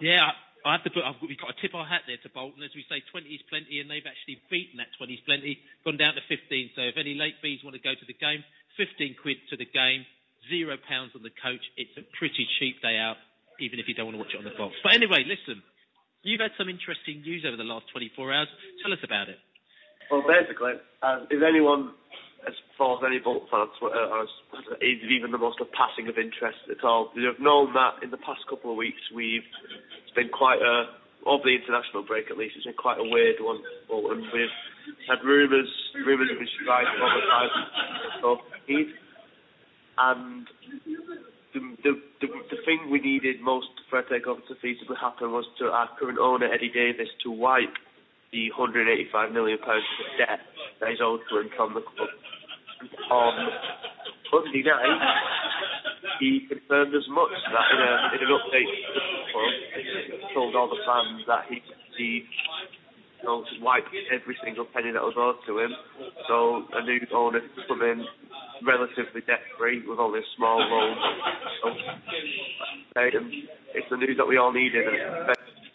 Yeah, 0.00 0.24
I, 0.24 0.32
I 0.64 0.70
have 0.80 0.84
to 0.88 0.92
put. 0.92 1.04
I've, 1.04 1.20
we've 1.20 1.36
got 1.36 1.52
to 1.52 1.58
tip 1.60 1.76
our 1.76 1.84
hat 1.84 2.08
there 2.08 2.16
to 2.16 2.30
Bolton, 2.32 2.64
as 2.64 2.72
we 2.72 2.84
say, 2.88 3.04
20 3.12 3.28
is 3.28 3.44
plenty, 3.52 3.80
and 3.84 3.92
they've 3.92 4.08
actually 4.08 4.40
beaten 4.48 4.80
that 4.80 4.88
20 4.96 5.20
is 5.20 5.24
plenty, 5.28 5.60
gone 5.84 6.00
down 6.00 6.16
to 6.16 6.24
15. 6.24 6.72
So 6.72 6.88
if 6.88 6.96
any 6.96 7.12
late 7.12 7.36
fees 7.44 7.60
want 7.60 7.76
to 7.76 7.84
go 7.84 7.92
to 7.92 8.06
the 8.08 8.16
game, 8.16 8.40
15 8.80 9.20
quid 9.20 9.36
to 9.52 9.60
the 9.60 9.68
game, 9.68 10.08
zero 10.48 10.80
pounds 10.80 11.12
on 11.12 11.20
the 11.20 11.34
coach. 11.44 11.62
It's 11.76 11.92
a 12.00 12.04
pretty 12.16 12.48
cheap 12.58 12.80
day 12.80 12.96
out, 12.96 13.20
even 13.60 13.78
if 13.78 13.88
you 13.88 13.94
don't 13.94 14.08
want 14.08 14.16
to 14.16 14.22
watch 14.24 14.32
it 14.32 14.40
on 14.40 14.48
the 14.48 14.56
box. 14.56 14.80
But 14.80 14.96
anyway, 14.96 15.28
listen, 15.28 15.60
you've 16.24 16.40
had 16.40 16.56
some 16.56 16.72
interesting 16.72 17.20
news 17.20 17.44
over 17.44 17.60
the 17.60 17.68
last 17.68 17.92
24 17.92 18.32
hours. 18.32 18.48
Tell 18.80 18.92
us 18.96 19.02
about 19.04 19.28
it. 19.28 19.38
Well, 20.10 20.22
basically, 20.22 20.78
uh, 21.02 21.26
if 21.30 21.42
anyone 21.42 21.92
as 22.46 22.54
far 22.78 22.96
as 22.96 23.02
any 23.02 23.18
Bolton 23.18 23.48
fans, 23.50 23.74
uh, 23.82 24.22
as, 24.22 24.30
as 24.54 24.64
even 25.02 25.32
the 25.32 25.38
most 25.38 25.60
of 25.60 25.66
passing 25.74 26.06
of 26.08 26.16
interest 26.16 26.62
at 26.70 26.84
all, 26.84 27.10
you 27.14 27.26
have 27.26 27.42
known 27.42 27.74
that 27.74 28.02
in 28.02 28.10
the 28.10 28.22
past 28.22 28.46
couple 28.48 28.70
of 28.70 28.76
weeks 28.76 29.02
we've 29.14 29.46
it's 30.06 30.14
been 30.14 30.30
quite 30.30 30.62
a 30.62 30.94
over 31.26 31.42
the 31.42 31.58
international 31.58 32.06
break 32.06 32.30
at 32.30 32.38
least 32.38 32.54
it's 32.54 32.66
been 32.66 32.78
quite 32.78 33.02
a 33.02 33.08
weird 33.08 33.42
one. 33.42 33.58
Bolton 33.88 34.22
we've 34.30 34.56
had 35.10 35.26
rumours, 35.26 35.66
rumours 36.06 36.30
have 36.30 36.38
been 36.38 36.54
striking 36.62 37.00
all 37.02 37.10
the 37.10 37.26
time. 37.26 37.50
So 38.22 38.38
and 39.98 40.46
the, 41.54 41.60
the, 41.82 41.92
the, 42.20 42.28
the 42.50 42.58
thing 42.64 42.90
we 42.90 43.00
needed 43.00 43.40
most 43.40 43.68
for 43.88 43.98
a 43.98 44.04
takeover 44.04 44.46
to 44.46 44.54
feasibly 44.62 44.98
happen 45.00 45.32
was 45.32 45.46
to 45.58 45.66
our 45.66 45.88
current 45.98 46.18
owner 46.18 46.46
Eddie 46.52 46.70
Davis 46.70 47.08
to 47.24 47.30
wipe 47.30 47.74
the 48.32 48.50
185 48.56 49.32
million 49.32 49.58
pounds 49.58 49.84
of 50.00 50.08
debt 50.18 50.40
that 50.80 50.90
is 50.92 50.98
owed 51.02 51.20
to 51.30 51.40
him 51.40 51.50
from 51.56 51.74
the 51.74 51.82
club. 51.82 52.10
On 53.10 53.34
Monday 54.32 54.62
night, 54.62 55.00
he 56.20 56.46
confirmed 56.48 56.94
as 56.94 57.06
much 57.08 57.32
that 57.52 57.66
in, 57.72 57.80
a, 57.80 57.92
in 58.14 58.20
an 58.26 58.32
update 58.34 58.68
to 58.68 58.90
the 58.92 59.02
club, 59.32 59.52
he 59.74 60.34
told 60.34 60.56
all 60.56 60.68
the 60.68 60.82
fans 60.84 61.22
that 61.26 61.44
he 61.48 61.62
received 61.62 62.28
you 63.22 63.24
know, 63.24 63.44
to 63.44 63.64
wipe 63.64 63.86
every 64.12 64.36
single 64.44 64.66
penny 64.66 64.92
that 64.92 65.02
was 65.02 65.14
owed 65.16 65.40
to 65.46 65.58
him. 65.60 65.72
So 66.28 66.66
a 66.74 66.82
new 66.84 67.00
owner 67.14 67.40
could 67.40 67.68
come 67.68 67.82
in 67.82 68.04
relatively 68.64 69.20
debt 69.26 69.40
free 69.58 69.82
with 69.86 69.98
only 69.98 70.20
a 70.20 70.28
small 70.36 70.58
loan. 70.58 70.96
So, 71.62 71.68
um, 73.00 73.32
it's 73.74 73.86
the 73.90 73.96
news 73.96 74.16
that 74.16 74.26
we 74.26 74.38
all 74.38 74.52
needed. 74.52 74.84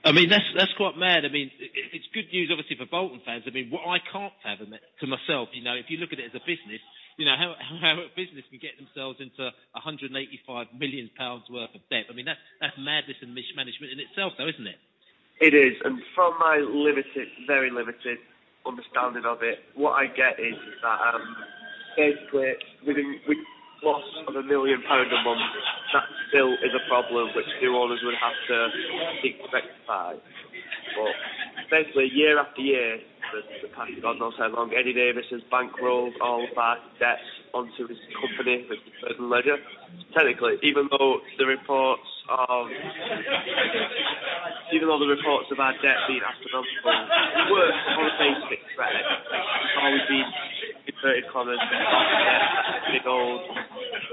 I 0.04 0.12
mean, 0.12 0.30
that's 0.30 0.46
that's 0.58 0.74
quite 0.78 0.98
mad. 0.98 1.26
I 1.26 1.30
mean, 1.30 1.52
it's 1.94 2.08
good 2.14 2.26
news, 2.34 2.50
obviously, 2.50 2.76
for 2.76 2.90
Bolton 2.90 3.22
fans. 3.26 3.44
I 3.46 3.52
mean, 3.52 3.70
what 3.70 3.86
I 3.86 4.02
can't 4.02 4.34
fathom 4.42 4.74
it 4.74 4.82
to 5.00 5.06
myself, 5.06 5.50
you 5.54 5.62
know, 5.62 5.78
if 5.78 5.94
you 5.94 5.98
look 5.98 6.10
at 6.12 6.18
it 6.18 6.34
as 6.34 6.36
a 6.36 6.42
business, 6.42 6.82
you 7.22 7.26
know, 7.26 7.38
how, 7.38 7.54
how 7.82 8.02
a 8.02 8.10
business 8.18 8.42
can 8.50 8.58
get 8.58 8.82
themselves 8.82 9.22
into 9.22 9.54
185 9.78 10.74
million 10.74 11.10
pounds 11.14 11.46
worth 11.54 11.70
of 11.78 11.86
debt. 11.94 12.10
I 12.10 12.14
mean, 12.18 12.26
that's 12.26 12.42
that's 12.58 12.74
madness 12.82 13.22
and 13.22 13.38
mismanagement 13.38 13.94
in 13.94 14.02
itself, 14.02 14.34
though, 14.42 14.50
isn't 14.50 14.66
it? 14.66 14.82
It 15.42 15.54
is, 15.54 15.78
and 15.86 16.02
from 16.14 16.38
my 16.38 16.58
limited, 16.58 17.30
very 17.46 17.70
limited 17.70 18.18
understanding 18.66 19.26
of 19.26 19.42
it, 19.42 19.58
what 19.74 19.94
I 19.94 20.06
get 20.06 20.38
is 20.38 20.54
that 20.82 21.00
um, 21.14 21.26
basically 21.98 22.54
within 22.86 23.20
with 23.28 23.38
loss 23.84 24.06
of 24.28 24.36
a 24.36 24.44
million 24.44 24.82
pound 24.88 25.10
a 25.10 25.20
month, 25.26 25.42
that 25.94 26.06
still 26.30 26.54
is 26.54 26.74
a 26.74 26.84
problem 26.88 27.30
which 27.36 27.50
new 27.62 27.76
owners 27.76 28.00
would 28.04 28.18
have 28.18 28.38
to 28.48 28.58
seek 29.22 29.42
to 29.42 29.48
rectify. 29.50 30.14
But 30.94 31.16
basically, 31.70 32.10
year 32.14 32.40
after 32.40 32.62
year, 32.62 33.00
the, 33.34 33.42
the 33.66 33.70
past 33.74 33.92
God 34.02 34.20
knows 34.20 34.34
how 34.38 34.50
long, 34.54 34.72
Eddie 34.76 34.94
Davis 34.94 35.26
has 35.32 35.42
bankrolled 35.52 36.14
all 36.22 36.44
of 36.44 36.58
our 36.58 36.78
debts 37.00 37.26
onto 37.54 37.88
his 37.88 37.98
company, 38.20 38.68
his 38.70 38.80
personal 39.02 39.30
ledger. 39.30 39.58
Technically, 40.14 40.60
even 40.64 40.88
though 40.92 41.20
the 41.38 41.46
reports 41.46 42.08
of 42.30 42.68
even 44.72 44.88
though 44.88 45.00
the 45.00 45.12
reports 45.12 45.52
of 45.52 45.60
our 45.60 45.74
debt 45.84 46.00
being 46.08 46.24
astronomical 46.24 46.96
were 47.52 47.72
on 47.72 48.06
a 48.08 48.14
basic 48.20 48.62
threat, 48.76 48.96
it's 48.96 49.76
always 49.80 50.06
been 50.08 50.28
inverted 50.88 51.26
commas, 51.32 51.60
big 52.92 53.06
old 53.08 53.42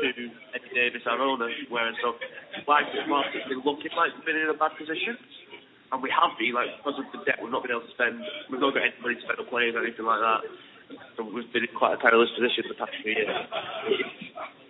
to 0.00 0.30
Eddie 0.54 0.72
Davis, 0.74 1.02
our 1.06 1.20
owner, 1.20 1.50
whereas 1.68 1.94
so 2.02 2.14
like 2.66 2.86
the 2.94 3.06
market's 3.06 3.48
been 3.48 3.62
looking 3.64 3.90
like 3.96 4.14
we've 4.16 4.26
been 4.26 4.36
in 4.36 4.50
a 4.50 4.54
bad 4.54 4.72
position. 4.78 5.18
And 5.90 6.02
we 6.02 6.12
have 6.12 6.36
been, 6.36 6.52
like, 6.52 6.68
because 6.84 7.00
of 7.00 7.08
the 7.16 7.24
debt, 7.24 7.40
we've 7.40 7.48
not 7.50 7.64
been 7.64 7.72
able 7.72 7.80
to 7.80 7.94
spend, 7.96 8.20
we've 8.52 8.60
not 8.60 8.76
got 8.76 8.84
any 8.84 8.92
money 9.00 9.16
to 9.16 9.22
spend 9.24 9.40
on 9.40 9.48
players 9.48 9.72
or 9.72 9.80
anything 9.80 10.04
like 10.04 10.20
that. 10.20 10.44
So 11.16 11.24
we've 11.24 11.48
been 11.48 11.64
in 11.64 11.72
quite 11.72 11.94
a 11.94 11.96
perilous 11.96 12.28
position 12.36 12.68
for 12.68 12.76
the 12.76 12.80
past 12.84 12.92
few 13.00 13.12
years. 13.16 13.32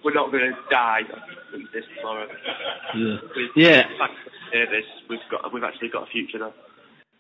We're 0.05 0.14
not 0.14 0.31
going 0.31 0.47
to 0.47 0.57
die 0.70 1.03
this 1.74 1.83
tomorrow. 1.99 2.31
Yeah. 2.95 3.16
With 3.35 3.51
Yeah. 3.57 3.91
Davis, 4.53 4.87
we've 5.11 5.18
got 5.31 5.53
we've 5.53 5.64
actually 5.64 5.91
got 5.91 6.07
a 6.07 6.11
future 6.11 6.39
now. 6.39 6.55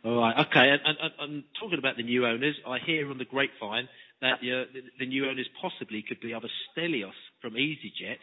All 0.04 0.20
right, 0.22 0.46
okay. 0.46 0.70
And, 0.70 0.80
and, 0.86 1.12
and 1.18 1.44
talking 1.58 1.78
about 1.78 1.96
the 1.96 2.04
new 2.04 2.24
owners, 2.24 2.54
I 2.66 2.78
hear 2.78 3.10
on 3.10 3.18
the 3.18 3.24
grapevine 3.26 3.88
that 4.20 4.40
the, 4.40 5.06
new 5.06 5.28
owners 5.28 5.48
possibly 5.60 6.02
could 6.06 6.20
be 6.20 6.34
either 6.34 6.48
Stelios 6.70 7.16
from 7.40 7.54
EasyJet 7.54 8.18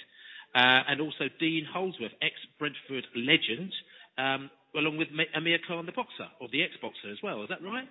uh, 0.54 0.84
and 0.88 1.02
also 1.02 1.30
Dean 1.40 1.66
Holdsworth, 1.66 2.16
ex-Brentford 2.22 3.08
legend, 3.16 3.72
um, 4.18 4.50
along 4.76 4.98
with 4.98 5.08
Amir 5.36 5.60
Khan, 5.68 5.86
the 5.86 5.92
boxer, 5.92 6.28
or 6.40 6.48
the 6.52 6.64
ex-boxer 6.64 7.12
as 7.12 7.20
well. 7.24 7.44
Is 7.44 7.50
that 7.50 7.64
right? 7.64 7.88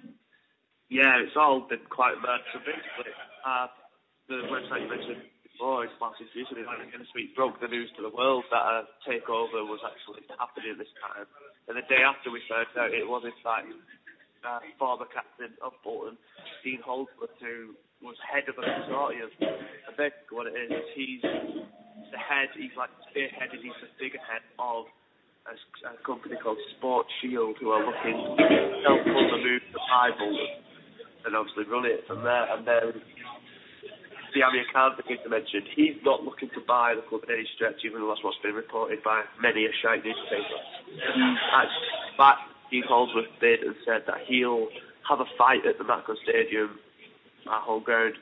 Yeah, 0.90 1.20
it's 1.20 1.36
all 1.36 1.64
been 1.68 1.84
quite. 1.88 2.16
So 2.20 2.60
basically, 2.60 3.12
uh, 3.44 3.68
the 4.28 4.44
website 4.52 4.84
you 4.84 4.88
mentioned 4.88 5.24
before 5.54 5.84
is 5.84 5.90
in 6.00 7.00
this 7.00 7.14
week 7.14 7.34
broke 7.36 7.60
the 7.60 7.68
news 7.68 7.88
to 7.96 8.02
the 8.02 8.10
world 8.10 8.44
that 8.50 8.58
a 8.58 8.84
takeover 9.06 9.62
was 9.64 9.80
actually 9.86 10.26
happening 10.38 10.72
at 10.72 10.78
this 10.78 10.92
time. 11.00 11.26
And 11.68 11.76
the 11.78 11.86
day 11.88 12.02
after 12.04 12.30
we 12.30 12.42
found 12.50 12.68
out 12.76 12.92
it 12.92 13.06
was 13.06 13.22
in 13.24 13.36
fact 13.40 13.70
uh, 14.44 14.60
former 14.78 15.06
captain 15.08 15.56
of 15.62 15.72
Bolton, 15.82 16.18
Dean 16.62 16.80
Holdsworth, 16.84 17.32
who 17.40 17.72
was 18.04 18.20
head 18.20 18.44
of 18.52 18.60
a 18.60 18.64
consortium. 18.64 19.32
And 19.40 19.92
basically 19.96 20.36
what 20.36 20.46
it 20.46 20.54
is, 20.54 20.84
he's 20.92 21.24
the 21.24 22.20
head, 22.20 22.52
he's 22.52 22.76
like 22.76 22.92
spearheaded, 23.08 23.64
he's 23.64 23.74
the 23.80 23.90
figurehead 23.96 24.44
of 24.60 24.86
a, 25.48 25.56
a 25.88 25.96
company 26.04 26.36
called 26.36 26.60
Sport 26.76 27.08
Shield 27.20 27.56
who 27.58 27.72
are 27.72 27.80
looking 27.80 28.16
to 28.36 28.44
help 28.84 29.00
fund 29.08 29.28
the 29.32 29.40
move 29.40 29.64
to 29.72 29.78
Bolton 29.80 30.36
and 31.24 31.32
obviously 31.32 31.64
run 31.64 31.88
it 31.88 32.04
from 32.06 32.22
there. 32.22 32.44
And 32.52 32.68
then 32.68 33.00
the 34.36 34.40
Amir 34.44 34.68
Khan 34.72 34.92
thing 35.00 35.18
to 35.24 35.30
mention, 35.32 35.64
he's 35.72 35.96
not 36.04 36.22
looking 36.22 36.52
to 36.52 36.60
buy 36.68 36.92
the 36.92 37.02
club 37.08 37.24
in 37.24 37.40
any 37.40 37.48
stretch, 37.56 37.80
even 37.88 38.04
though 38.04 38.12
that's 38.12 38.22
what's 38.22 38.40
been 38.44 38.54
reported 38.54 39.00
by 39.00 39.24
many 39.40 39.64
a 39.64 39.72
shite 39.80 40.04
newspaper. 40.04 40.60
Actually 41.56 42.04
back 42.18 42.38
Dean 42.70 42.84
Holdsworth 42.86 43.30
bid 43.40 43.60
and 43.62 43.74
said 43.84 44.04
that 44.06 44.26
he'll 44.26 44.68
have 45.08 45.20
a 45.20 45.28
fight 45.36 45.66
at 45.66 45.78
the 45.78 45.84
Macron 45.84 46.16
Stadium 46.24 46.78
at 47.48 47.62
whole 47.62 47.80
ground 47.80 48.14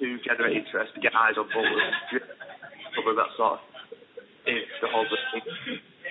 to 0.00 0.06
generate 0.26 0.56
interest, 0.56 0.94
to 0.94 1.00
get 1.00 1.14
eyes 1.14 1.38
on 1.38 1.46
Bolton, 1.52 1.90
cover 2.96 3.14
that 3.14 3.30
sort 3.36 3.58
of 3.58 3.72
the 4.46 4.88
Holdsworth 4.90 5.26
thing. 5.32 5.46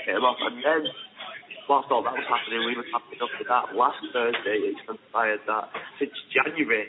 And 0.08 0.24
then 0.64 0.84
whilst 1.68 1.92
all 1.92 2.04
that 2.04 2.16
was 2.16 2.28
happening, 2.28 2.66
we 2.66 2.76
were 2.76 2.88
happening 2.92 3.20
up 3.22 3.32
to 3.38 3.44
that. 3.48 3.76
Last 3.76 4.00
Thursday, 4.14 4.72
it 4.72 4.76
transpired 4.86 5.44
that 5.48 5.72
since 6.00 6.16
January, 6.32 6.88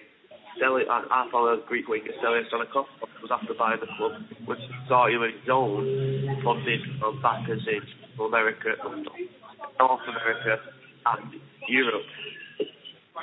Steli, 0.59 0.84
I, 0.88 1.03
I 1.11 1.28
follow 1.30 1.59
Greek 1.66 1.88
winger 1.88 2.12
Stelios 2.22 2.51
Stonakov 2.53 2.86
was 3.22 3.30
after 3.32 3.55
buying 3.55 3.80
the 3.80 3.88
club, 3.97 4.12
with 4.47 4.59
consortium 4.59 5.24
of 5.24 5.32
his 5.32 5.49
own, 5.51 6.43
funded 6.45 6.80
from 7.01 7.22
backers 7.22 7.62
in 7.66 7.82
America, 8.20 8.76
North 8.82 10.07
America, 10.07 10.61
and 11.07 11.40
Europe. 11.68 12.07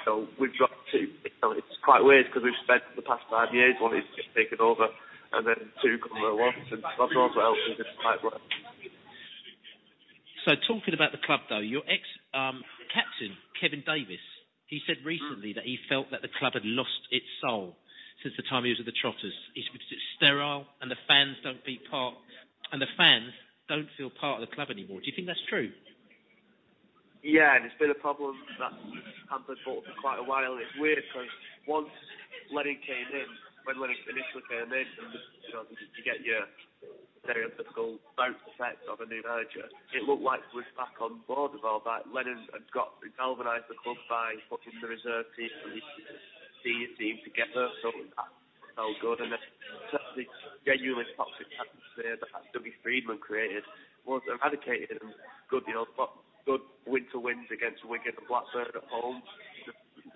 So 0.05 0.27
we've 0.39 0.55
know, 1.41 1.51
it's 1.51 1.77
quite 1.83 2.03
weird 2.03 2.27
because 2.27 2.43
we've 2.43 2.61
spent 2.63 2.83
the 2.95 3.01
past 3.01 3.23
five 3.29 3.53
years 3.53 3.75
wanting 3.79 4.03
to 4.03 4.13
get 4.15 4.29
taken 4.35 4.59
over, 4.59 4.87
and 5.33 5.45
then 5.45 5.71
two 5.81 5.97
come 5.99 6.17
at 6.17 6.35
once, 6.35 6.65
and 6.71 6.83
God 6.97 7.09
knows 7.13 7.31
what 7.35 7.45
else 7.45 7.61
is 7.71 7.79
in 7.79 7.85
the. 7.85 8.39
So 10.47 10.55
talking 10.67 10.93
about 10.93 11.11
the 11.11 11.21
club 11.23 11.41
though, 11.49 11.59
your 11.59 11.83
ex 11.85 12.01
um, 12.33 12.63
captain 12.89 13.35
Kevin 13.59 13.83
Davies, 13.85 14.23
he 14.67 14.79
said 14.87 14.97
recently 15.03 15.53
that 15.53 15.65
he 15.65 15.77
felt 15.89 16.11
that 16.11 16.21
the 16.21 16.31
club 16.39 16.53
had 16.53 16.65
lost 16.65 17.09
its 17.11 17.25
soul 17.41 17.75
since 18.23 18.33
the 18.37 18.43
time 18.47 18.63
he 18.63 18.71
was 18.71 18.79
with 18.79 18.87
the 18.87 18.99
Trotters. 18.99 19.35
He 19.53 19.63
said 19.63 19.75
it's 19.75 20.09
sterile 20.17 20.65
and 20.81 20.89
the 20.89 20.99
fans 21.07 21.37
don't 21.43 21.63
be 21.65 21.79
part, 21.91 22.15
and 22.71 22.81
the 22.81 22.91
fans 22.97 23.31
don't 23.67 23.87
feel 23.97 24.09
part 24.09 24.41
of 24.41 24.49
the 24.49 24.55
club 24.55 24.69
anymore. 24.71 24.99
Do 24.99 25.07
you 25.07 25.13
think 25.15 25.27
that's 25.27 25.43
true? 25.49 25.71
Yeah, 27.19 27.59
and 27.59 27.67
it's 27.67 27.75
been 27.75 27.91
a 27.91 27.99
problem 27.99 28.39
that 28.63 28.71
hampered 29.27 29.59
Bolton 29.67 29.91
for 29.91 29.99
quite 29.99 30.19
a 30.19 30.25
while. 30.25 30.55
It's 30.55 30.71
weird 30.79 31.03
because 31.03 31.27
once 31.67 31.91
Lennon 32.47 32.79
came 32.79 33.11
in, 33.11 33.27
when 33.67 33.75
Lennon 33.75 33.99
initially 34.07 34.45
came 34.47 34.71
in, 34.71 34.87
you 34.87 35.51
know, 35.51 35.67
you 35.67 36.01
get 36.07 36.23
your 36.23 36.47
stereotypical 37.27 37.99
bounce 38.15 38.39
effect 38.55 38.87
of 38.87 39.03
a 39.03 39.07
new 39.11 39.19
manager, 39.19 39.67
it 39.91 40.07
looked 40.07 40.23
like 40.23 40.39
we 40.55 40.63
was 40.63 40.71
back 40.79 40.95
on 41.03 41.19
board 41.27 41.51
with 41.51 41.67
all 41.67 41.83
that. 41.83 42.07
Lennon 42.07 42.47
had 42.55 42.63
got 42.71 42.95
galvanised 43.19 43.67
the 43.67 43.75
club 43.83 43.99
by 44.07 44.39
putting 44.47 44.79
the 44.79 44.87
reserve 44.87 45.27
team 45.35 45.51
and 45.67 45.75
the 45.75 45.83
senior 46.63 46.91
team 46.95 47.19
together, 47.27 47.67
so 47.83 47.91
that 48.15 48.31
felt 48.79 48.95
good. 49.03 49.19
And 49.19 49.35
then 49.35 49.43
the 50.15 50.23
genuinely 50.63 51.03
toxic 51.19 51.51
atmosphere 51.59 52.15
that 52.15 52.31
Dougie 52.55 52.79
Freedman 52.79 53.19
created 53.19 53.67
was 54.07 54.23
eradicated 54.23 55.03
and 55.03 55.11
good, 55.51 55.67
you 55.67 55.75
know, 55.75 55.85
but 55.99 56.15
good 56.49 56.65
winter 56.89 57.21
wins 57.21 57.45
against 57.53 57.85
Wigan 57.85 58.17
and 58.17 58.25
Blackburn 58.25 58.73
at 58.73 58.89
home 58.89 59.21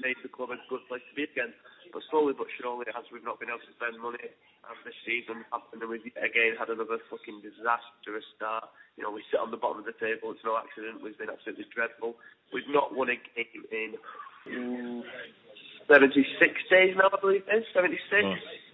made 0.01 0.17
the 0.25 0.31
club 0.31 0.49
a 0.49 0.57
good 0.65 0.81
place 0.89 1.05
to 1.05 1.13
be 1.13 1.29
again. 1.29 1.53
But 1.93 2.01
slowly 2.09 2.33
but 2.33 2.49
surely, 2.57 2.89
as 2.89 3.05
we've 3.13 3.21
not 3.21 3.37
been 3.37 3.53
able 3.53 3.61
to 3.61 3.73
spend 3.77 4.01
money, 4.01 4.25
as 4.65 4.77
this 4.81 4.97
season 5.05 5.45
happened, 5.53 5.85
and 5.85 5.91
we've 5.93 6.01
again 6.17 6.57
had 6.57 6.73
another 6.73 6.97
fucking 7.05 7.45
disastrous 7.45 8.25
start. 8.33 8.65
You 8.97 9.05
know, 9.05 9.13
we 9.13 9.21
sit 9.29 9.37
on 9.37 9.53
the 9.53 9.61
bottom 9.61 9.85
of 9.85 9.85
the 9.85 9.93
table. 10.01 10.33
It's 10.33 10.41
no 10.41 10.57
accident. 10.57 11.05
We've 11.05 11.17
been 11.21 11.29
absolutely 11.29 11.69
dreadful. 11.69 12.17
We've 12.49 12.65
not 12.73 12.97
won 12.97 13.13
a 13.13 13.17
game 13.37 13.61
in 13.69 13.93
mm, 14.49 15.05
76 15.85 16.25
days 16.73 16.97
now, 16.97 17.13
I 17.13 17.19
believe 17.21 17.45
it 17.45 17.61
is. 17.61 17.65
76. 17.77 18.01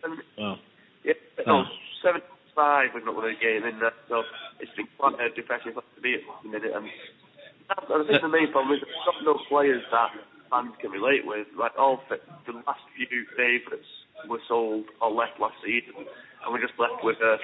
And, 0.07 0.23
Wow. 0.39 0.55
yeah, 1.03 1.19
no, 1.43 1.67
75. 1.99 2.95
We've 2.95 3.03
not 3.03 3.19
won 3.19 3.27
a 3.27 3.35
game 3.35 3.67
in 3.67 3.83
that. 3.83 3.99
So 4.07 4.23
it's 4.63 4.71
been 4.79 4.87
quite 4.95 5.19
a 5.19 5.27
depressing 5.35 5.75
place 5.75 5.91
to 5.95 5.99
be 5.99 6.15
at 6.15 6.23
the 6.23 6.47
minute. 6.47 6.71
And 6.71 6.87
I 7.69 8.03
think 8.07 8.21
the 8.21 8.29
main 8.29 8.51
problem 8.51 8.73
is 8.73 8.81
we've 8.81 9.05
got 9.05 9.21
no 9.23 9.37
players 9.47 9.83
that 9.91 10.09
fans 10.49 10.73
can 10.81 10.91
relate 10.91 11.25
with. 11.25 11.47
Like 11.53 11.77
all 11.77 12.01
the, 12.09 12.17
the 12.49 12.57
last 12.65 12.81
few 12.97 13.25
favourites 13.37 13.89
were 14.27 14.41
sold 14.49 14.85
or 15.01 15.13
left 15.13 15.39
last 15.39 15.55
season, 15.61 15.93
and 15.95 16.47
we're 16.49 16.61
just 16.65 16.77
left 16.81 17.05
with 17.05 17.21
a 17.21 17.37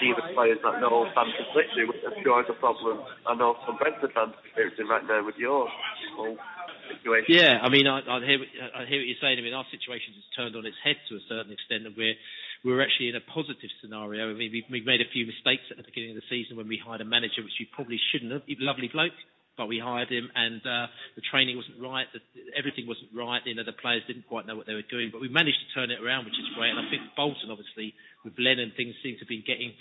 team 0.00 0.16
of 0.16 0.24
players 0.32 0.58
that 0.64 0.80
no 0.80 1.06
fans 1.12 1.36
can 1.36 1.46
relate 1.52 1.70
to, 1.76 1.82
which 1.92 2.02
I'm 2.08 2.16
sure 2.24 2.40
is 2.40 2.50
a 2.50 2.58
problem. 2.58 3.04
I 3.28 3.36
know 3.36 3.56
some 3.68 3.76
Brentford 3.76 4.16
fans 4.16 4.32
are 4.32 4.44
experiencing 4.48 4.88
right 4.88 5.04
now 5.04 5.20
with 5.24 5.36
your 5.36 5.68
whole 6.16 6.40
situation. 6.88 7.28
Yeah, 7.28 7.60
I 7.60 7.68
mean, 7.68 7.86
I, 7.86 8.00
I 8.00 8.16
hear 8.24 8.40
I 8.72 8.88
hear 8.88 9.04
what 9.04 9.08
you're 9.12 9.22
saying. 9.22 9.38
I 9.38 9.44
mean, 9.44 9.54
our 9.54 9.68
situation 9.68 10.16
has 10.16 10.26
turned 10.32 10.56
on 10.56 10.64
its 10.64 10.80
head 10.80 10.96
to 11.12 11.20
a 11.20 11.24
certain 11.28 11.52
extent, 11.52 11.84
and 11.84 11.92
we're 11.92 12.16
we're 12.64 12.80
actually 12.80 13.12
in 13.12 13.16
a 13.20 13.24
positive 13.28 13.70
scenario. 13.84 14.32
I 14.32 14.34
mean, 14.34 14.50
we 14.50 14.64
we 14.72 14.80
made 14.80 15.04
a 15.04 15.10
few 15.12 15.28
mistakes 15.28 15.68
at 15.70 15.76
the 15.76 15.86
beginning 15.86 16.16
of 16.16 16.24
the 16.24 16.28
season 16.32 16.56
when 16.56 16.66
we 16.66 16.80
hired 16.80 17.04
a 17.04 17.08
manager, 17.08 17.44
which 17.44 17.60
we 17.60 17.68
probably 17.68 18.00
shouldn't 18.10 18.32
have. 18.32 18.42
Lovely 18.58 18.88
bloke, 18.88 19.14
but 19.56 19.66
we 19.66 19.78
hired 19.78 20.08
him, 20.08 20.30
and 20.34 20.60
uh, 20.60 20.86
the 21.16 21.22
training 21.30 21.56
wasn't 21.56 21.80
right. 21.80 22.06
The, 22.12 22.20
everything 22.56 22.86
wasn't 22.86 23.10
right. 23.16 23.40
You 23.44 23.54
know, 23.54 23.64
the 23.64 23.76
players 23.76 24.02
didn't 24.06 24.28
quite 24.28 24.46
know 24.46 24.56
what 24.56 24.66
they 24.66 24.74
were 24.74 24.86
doing, 24.90 25.10
but 25.10 25.20
we 25.20 25.28
managed 25.28 25.58
to 25.64 25.68
turn 25.74 25.90
it 25.90 26.02
around, 26.02 26.24
which 26.24 26.38
is 26.38 26.48
great. 26.56 26.70
And 26.70 26.80
I 26.80 26.88
think 26.90 27.02
Bolton, 27.16 27.50
obviously, 27.50 27.94
with 28.24 28.34
Lennon, 28.38 28.72
things 28.76 28.94
seem 29.02 29.16
to 29.20 29.26
be 29.26 29.42
getting 29.42 29.72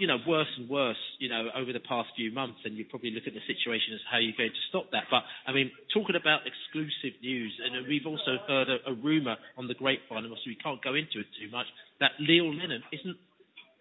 you 0.00 0.08
know, 0.08 0.16
worse 0.26 0.48
and 0.56 0.64
worse, 0.64 0.96
you 1.20 1.28
know, 1.28 1.52
over 1.54 1.76
the 1.76 1.84
past 1.84 2.08
few 2.16 2.32
months, 2.32 2.56
and 2.64 2.72
you 2.72 2.88
probably 2.88 3.12
look 3.12 3.28
at 3.28 3.36
the 3.36 3.44
situation 3.44 3.92
as 3.92 4.00
how 4.08 4.16
you're 4.16 4.32
going 4.32 4.48
to 4.48 4.64
stop 4.72 4.88
that. 4.96 5.04
But 5.12 5.28
I 5.44 5.52
mean, 5.52 5.70
talking 5.92 6.16
about 6.16 6.48
exclusive 6.48 7.20
news, 7.20 7.52
and 7.60 7.86
we've 7.86 8.08
also 8.08 8.40
heard 8.48 8.72
a, 8.72 8.80
a 8.88 8.94
rumor 8.96 9.36
on 9.60 9.68
the 9.68 9.76
grapevine, 9.76 10.24
and 10.24 10.32
obviously 10.32 10.56
we 10.56 10.62
can't 10.64 10.80
go 10.80 10.96
into 10.96 11.20
it 11.20 11.28
too 11.36 11.52
much, 11.52 11.68
that 12.00 12.16
Leo 12.18 12.48
Lennon 12.48 12.80
isn't 12.96 13.16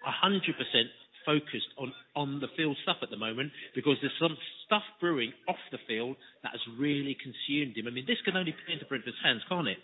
hundred 0.04 0.60
percent 0.60 0.92
focused 1.30 1.70
on 1.78 1.94
on 2.18 2.42
the 2.42 2.50
field 2.58 2.74
stuff 2.82 2.98
at 3.06 3.14
the 3.14 3.22
moment 3.22 3.54
because 3.78 4.02
there's 4.02 4.18
some 4.18 4.34
stuff 4.66 4.82
brewing 4.98 5.30
off 5.48 5.62
the 5.70 5.78
field 5.86 6.18
that 6.42 6.58
has 6.58 6.64
really 6.82 7.14
consumed 7.22 7.78
him. 7.78 7.86
I 7.86 7.94
mean, 7.94 8.10
this 8.10 8.18
can 8.26 8.34
only 8.34 8.58
play 8.66 8.74
into 8.74 8.90
Brentford's 8.90 9.22
hands, 9.22 9.46
can't 9.46 9.70
it? 9.70 9.78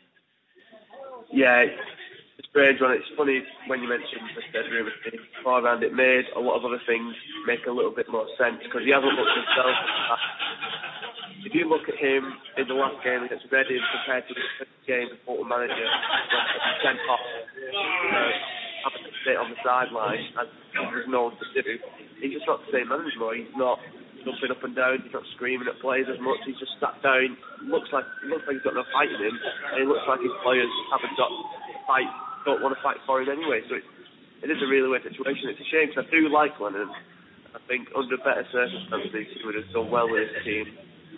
Yeah, 1.30 1.70
it's 1.70 2.50
strange 2.50 2.82
one. 2.82 2.96
It's 2.98 3.12
funny 3.20 3.44
when 3.68 3.84
you 3.84 3.90
mentioned 3.92 4.26
the 4.34 4.42
dead 4.56 4.72
rumour 4.72 4.96
thing 5.04 5.20
beforehand. 5.38 5.84
It 5.84 5.94
made 5.94 6.26
a 6.34 6.40
lot 6.40 6.58
of 6.58 6.66
other 6.66 6.82
things 6.88 7.14
make 7.46 7.68
a 7.68 7.72
little 7.72 7.94
bit 7.94 8.08
more 8.08 8.26
sense 8.40 8.64
because 8.64 8.88
he 8.88 8.96
hasn't 8.96 9.12
looked 9.12 9.36
himself. 9.38 9.76
If 11.46 11.54
you 11.54 11.70
look 11.70 11.86
at 11.86 12.00
him 12.00 12.26
in 12.58 12.66
the 12.68 12.74
last 12.74 13.04
game 13.04 13.22
against 13.28 13.46
Reading 13.52 13.84
compared 13.94 14.26
to 14.28 14.34
the 14.34 14.46
first 14.58 14.72
game 14.88 15.08
as 15.12 15.20
Bolton 15.28 15.52
manager, 15.52 15.88
sent 16.82 16.98
off, 17.06 17.22
sit 19.26 19.36
on 19.36 19.50
the 19.50 19.60
sideline 19.66 20.22
and 20.38 20.48
there's 20.94 21.10
no 21.10 21.34
one 21.34 21.36
to 21.42 21.48
do, 21.58 21.82
he's 22.22 22.38
just 22.38 22.48
not 22.48 22.62
the 22.64 22.72
same 22.72 22.88
man 22.88 23.04
anymore. 23.04 23.34
He's 23.36 23.52
not 23.58 23.82
jumping 24.26 24.54
up 24.54 24.62
and 24.66 24.74
down. 24.74 25.02
He's 25.06 25.14
not 25.14 25.26
screaming 25.38 25.70
at 25.70 25.78
players 25.82 26.10
as 26.10 26.22
much. 26.22 26.42
He's 26.46 26.58
just 26.58 26.74
sat 26.82 26.98
down. 27.06 27.38
Looks 27.70 27.94
like 27.94 28.06
looks 28.26 28.46
like 28.50 28.58
he's 28.58 28.66
got 28.66 28.78
no 28.78 28.86
fight 28.94 29.14
in 29.14 29.22
him, 29.22 29.38
and 29.38 29.78
it 29.82 29.88
looks 29.90 30.06
like 30.10 30.22
his 30.22 30.34
players 30.42 30.70
haven't 30.90 31.18
got 31.18 31.30
fight. 31.86 32.10
Don't 32.46 32.62
want 32.62 32.74
to 32.78 32.82
fight 32.82 33.02
for 33.06 33.22
him 33.22 33.30
anyway. 33.30 33.62
So 33.70 33.78
it, 33.78 33.86
it 34.46 34.50
is 34.54 34.62
a 34.62 34.70
really 34.70 34.90
weird 34.90 35.06
situation. 35.06 35.50
It's 35.50 35.62
a 35.62 35.70
shame 35.70 35.90
because 35.90 36.06
I 36.06 36.14
do 36.14 36.30
like 36.30 36.58
Lennon. 36.62 36.90
I 37.54 37.60
think 37.70 37.88
under 37.96 38.18
better 38.20 38.44
circumstances 38.52 39.32
he 39.32 39.42
would 39.48 39.56
have 39.56 39.70
done 39.72 39.90
well 39.90 40.10
with 40.10 40.28
his 40.28 40.44
team. 40.44 40.68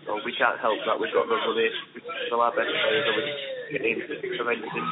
So 0.05 0.15
we 0.23 0.31
can't 0.39 0.55
help 0.63 0.79
that. 0.87 0.95
We've 0.95 1.11
got 1.11 1.27
no 1.27 1.35
money. 1.35 1.67
We 1.91 1.99
still 2.29 2.39
our 2.39 2.55
best 2.55 2.71
players. 2.71 3.05
And 3.09 3.15
we're 3.17 3.33
getting 3.75 3.99
tremendous 4.37 4.71
this. 4.71 4.87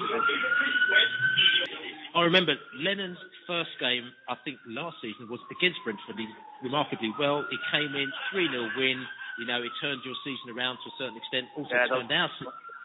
I 2.16 2.24
remember 2.24 2.56
Lennon's 2.80 3.20
first 3.44 3.76
game, 3.76 4.08
I 4.32 4.40
think 4.48 4.56
last 4.64 4.96
season, 5.04 5.28
was 5.28 5.44
against 5.52 5.84
Brentford. 5.84 6.16
He 6.16 6.28
remarkably 6.64 7.12
well. 7.20 7.44
He 7.52 7.60
came 7.76 7.92
in 7.92 8.08
3 8.32 8.48
0 8.48 8.72
win. 8.80 9.04
You 9.36 9.46
know, 9.46 9.60
it 9.60 9.72
turned 9.84 10.00
your 10.08 10.16
season 10.24 10.56
around 10.56 10.80
to 10.80 10.88
a 10.88 10.96
certain 10.96 11.20
extent. 11.20 11.52
Also 11.60 11.76
Yeah, 11.76 11.92
turned 11.92 12.08
our, 12.08 12.32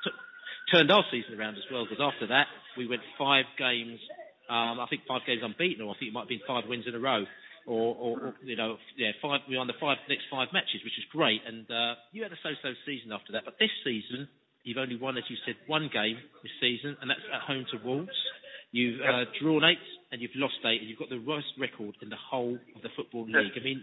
t- 0.02 0.18
turned 0.74 0.90
our 0.90 1.06
season 1.14 1.38
around 1.38 1.54
as 1.54 1.66
well, 1.70 1.86
because 1.86 2.02
after 2.02 2.26
that, 2.26 2.50
we 2.74 2.90
went 2.90 3.06
five 3.14 3.46
games, 3.54 4.02
um, 4.50 4.82
I 4.82 4.90
think 4.90 5.06
five 5.06 5.22
games 5.22 5.46
unbeaten, 5.46 5.86
or 5.86 5.94
I 5.94 5.96
think 6.02 6.10
it 6.10 6.14
might 6.14 6.26
have 6.26 6.34
been 6.34 6.42
five 6.42 6.66
wins 6.66 6.90
in 6.90 6.98
a 6.98 7.02
row. 7.02 7.22
Or, 7.70 7.94
or, 7.94 8.12
or 8.18 8.34
you 8.42 8.56
know, 8.56 8.82
yeah, 8.98 9.14
five. 9.22 9.46
We 9.46 9.54
won 9.54 9.70
the 9.70 9.78
five 9.78 10.02
next 10.10 10.26
five 10.26 10.48
matches, 10.50 10.82
which 10.82 10.98
is 10.98 11.06
great. 11.12 11.38
And 11.46 11.70
uh, 11.70 11.94
you 12.10 12.26
had 12.26 12.32
a 12.32 12.40
so-so 12.42 12.74
season 12.82 13.12
after 13.14 13.30
that. 13.38 13.44
But 13.44 13.62
this 13.62 13.70
season, 13.86 14.26
you've 14.64 14.80
only 14.80 14.96
won, 14.96 15.14
as 15.18 15.24
you 15.30 15.36
said, 15.46 15.54
one 15.70 15.86
game 15.92 16.18
this 16.42 16.50
season, 16.58 16.96
and 16.98 17.06
that's 17.06 17.22
at 17.30 17.46
home 17.46 17.62
to 17.70 17.78
Wolves. 17.78 18.16
You've 18.72 19.00
uh, 19.00 19.26
drawn 19.40 19.64
eight 19.64 19.82
and 20.12 20.22
you've 20.22 20.34
lost 20.34 20.58
eight, 20.64 20.80
and 20.80 20.88
you've 20.90 20.98
got 20.98 21.10
the 21.10 21.22
worst 21.22 21.50
record 21.58 21.94
in 22.02 22.08
the 22.08 22.18
whole 22.18 22.58
of 22.74 22.82
the 22.82 22.90
football 22.94 23.26
league. 23.26 23.54
I 23.54 23.62
mean, 23.62 23.82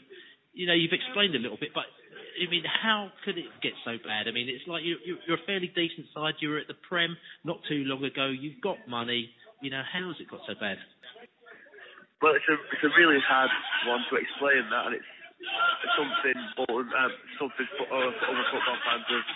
you 0.53 0.67
know, 0.67 0.73
you've 0.73 0.95
explained 0.95 1.35
a 1.35 1.39
little 1.39 1.59
bit, 1.59 1.71
but 1.73 1.87
I 2.35 2.49
mean, 2.49 2.63
how 2.63 3.11
could 3.23 3.37
it 3.37 3.47
get 3.61 3.73
so 3.83 3.99
bad? 4.03 4.27
I 4.27 4.31
mean, 4.31 4.47
it's 4.47 4.67
like 4.67 4.83
you, 4.83 4.97
you, 5.05 5.17
you're 5.27 5.39
a 5.39 5.47
fairly 5.47 5.71
decent 5.71 6.07
side. 6.13 6.35
You 6.39 6.49
were 6.49 6.59
at 6.59 6.67
the 6.67 6.79
Prem 6.87 7.15
not 7.43 7.59
too 7.67 7.83
long 7.87 8.03
ago. 8.03 8.27
You've 8.27 8.61
got 8.61 8.77
money. 8.87 9.31
You 9.61 9.71
know, 9.71 9.81
how 9.81 10.07
has 10.07 10.17
it 10.19 10.29
got 10.29 10.41
so 10.47 10.53
bad? 10.59 10.77
Well, 12.21 12.33
it's 12.33 12.47
a 12.49 12.57
it's 12.73 12.85
a 12.85 12.93
really 12.97 13.21
hard 13.21 13.51
one 13.85 14.01
to 14.09 14.17
explain 14.17 14.65
that, 14.73 14.83
and 14.89 14.93
it's 14.97 15.11
something 15.93 16.37
Bolton, 16.57 16.89
uh, 16.89 17.13
something 17.37 17.67
fo- 17.77 17.91
uh, 17.93 18.09
other 18.09 18.45
football 18.49 18.79
fans 18.85 19.05
have 19.05 19.27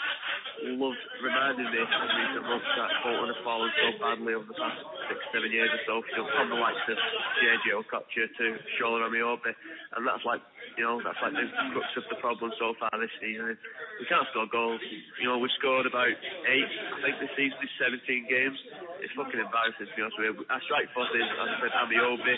loved 0.78 1.02
reminding 1.24 1.68
me 1.70 1.80
in 1.80 1.88
recent 1.88 2.46
months 2.46 2.70
that 2.78 2.92
Bolton 3.02 3.34
have 3.34 3.42
fallen 3.44 3.72
so 3.74 3.88
badly 3.98 4.34
over 4.38 4.46
the 4.46 4.58
past 4.58 4.80
six, 5.10 5.18
seven 5.34 5.50
years 5.50 5.70
or 5.72 5.82
so, 5.88 5.94
you 6.06 6.18
know, 6.22 6.28
from 6.36 6.48
the 6.52 6.60
likes 6.60 6.82
of 6.86 6.98
JJ 7.40 7.66
Okocha 7.82 8.26
to 8.30 8.46
Shola 8.78 9.10
Ameobi, 9.10 9.54
and 9.98 10.06
that's 10.06 10.24
like, 10.24 10.42
you 10.78 10.84
know, 10.86 11.02
that's 11.04 11.20
like 11.20 11.34
the 11.34 11.48
crux 11.74 11.90
of 11.98 12.06
the 12.10 12.20
problem 12.22 12.52
so 12.60 12.78
far 12.80 12.92
this 13.00 13.12
season. 13.20 13.58
We 14.00 14.06
can't 14.08 14.26
score 14.32 14.48
goals. 14.48 14.82
You 15.20 15.28
know, 15.28 15.38
we've 15.42 15.54
scored 15.60 15.86
about 15.86 16.12
eight, 16.12 16.70
I 16.70 16.98
think 17.04 17.16
this 17.20 17.34
season 17.36 17.58
is 17.62 17.72
17 17.82 18.30
games. 18.30 18.58
It's 19.02 19.14
fucking 19.18 19.42
embarrassing 19.42 19.90
to 19.90 19.94
be 19.98 20.02
honest 20.06 20.18
with 20.20 20.28
you. 20.32 20.46
Our 20.48 20.62
strike 20.70 20.90
force 20.94 21.12
is, 21.14 21.26
as 21.26 21.50
I 21.50 21.58
said, 21.60 21.74
Ameobi, 21.74 22.36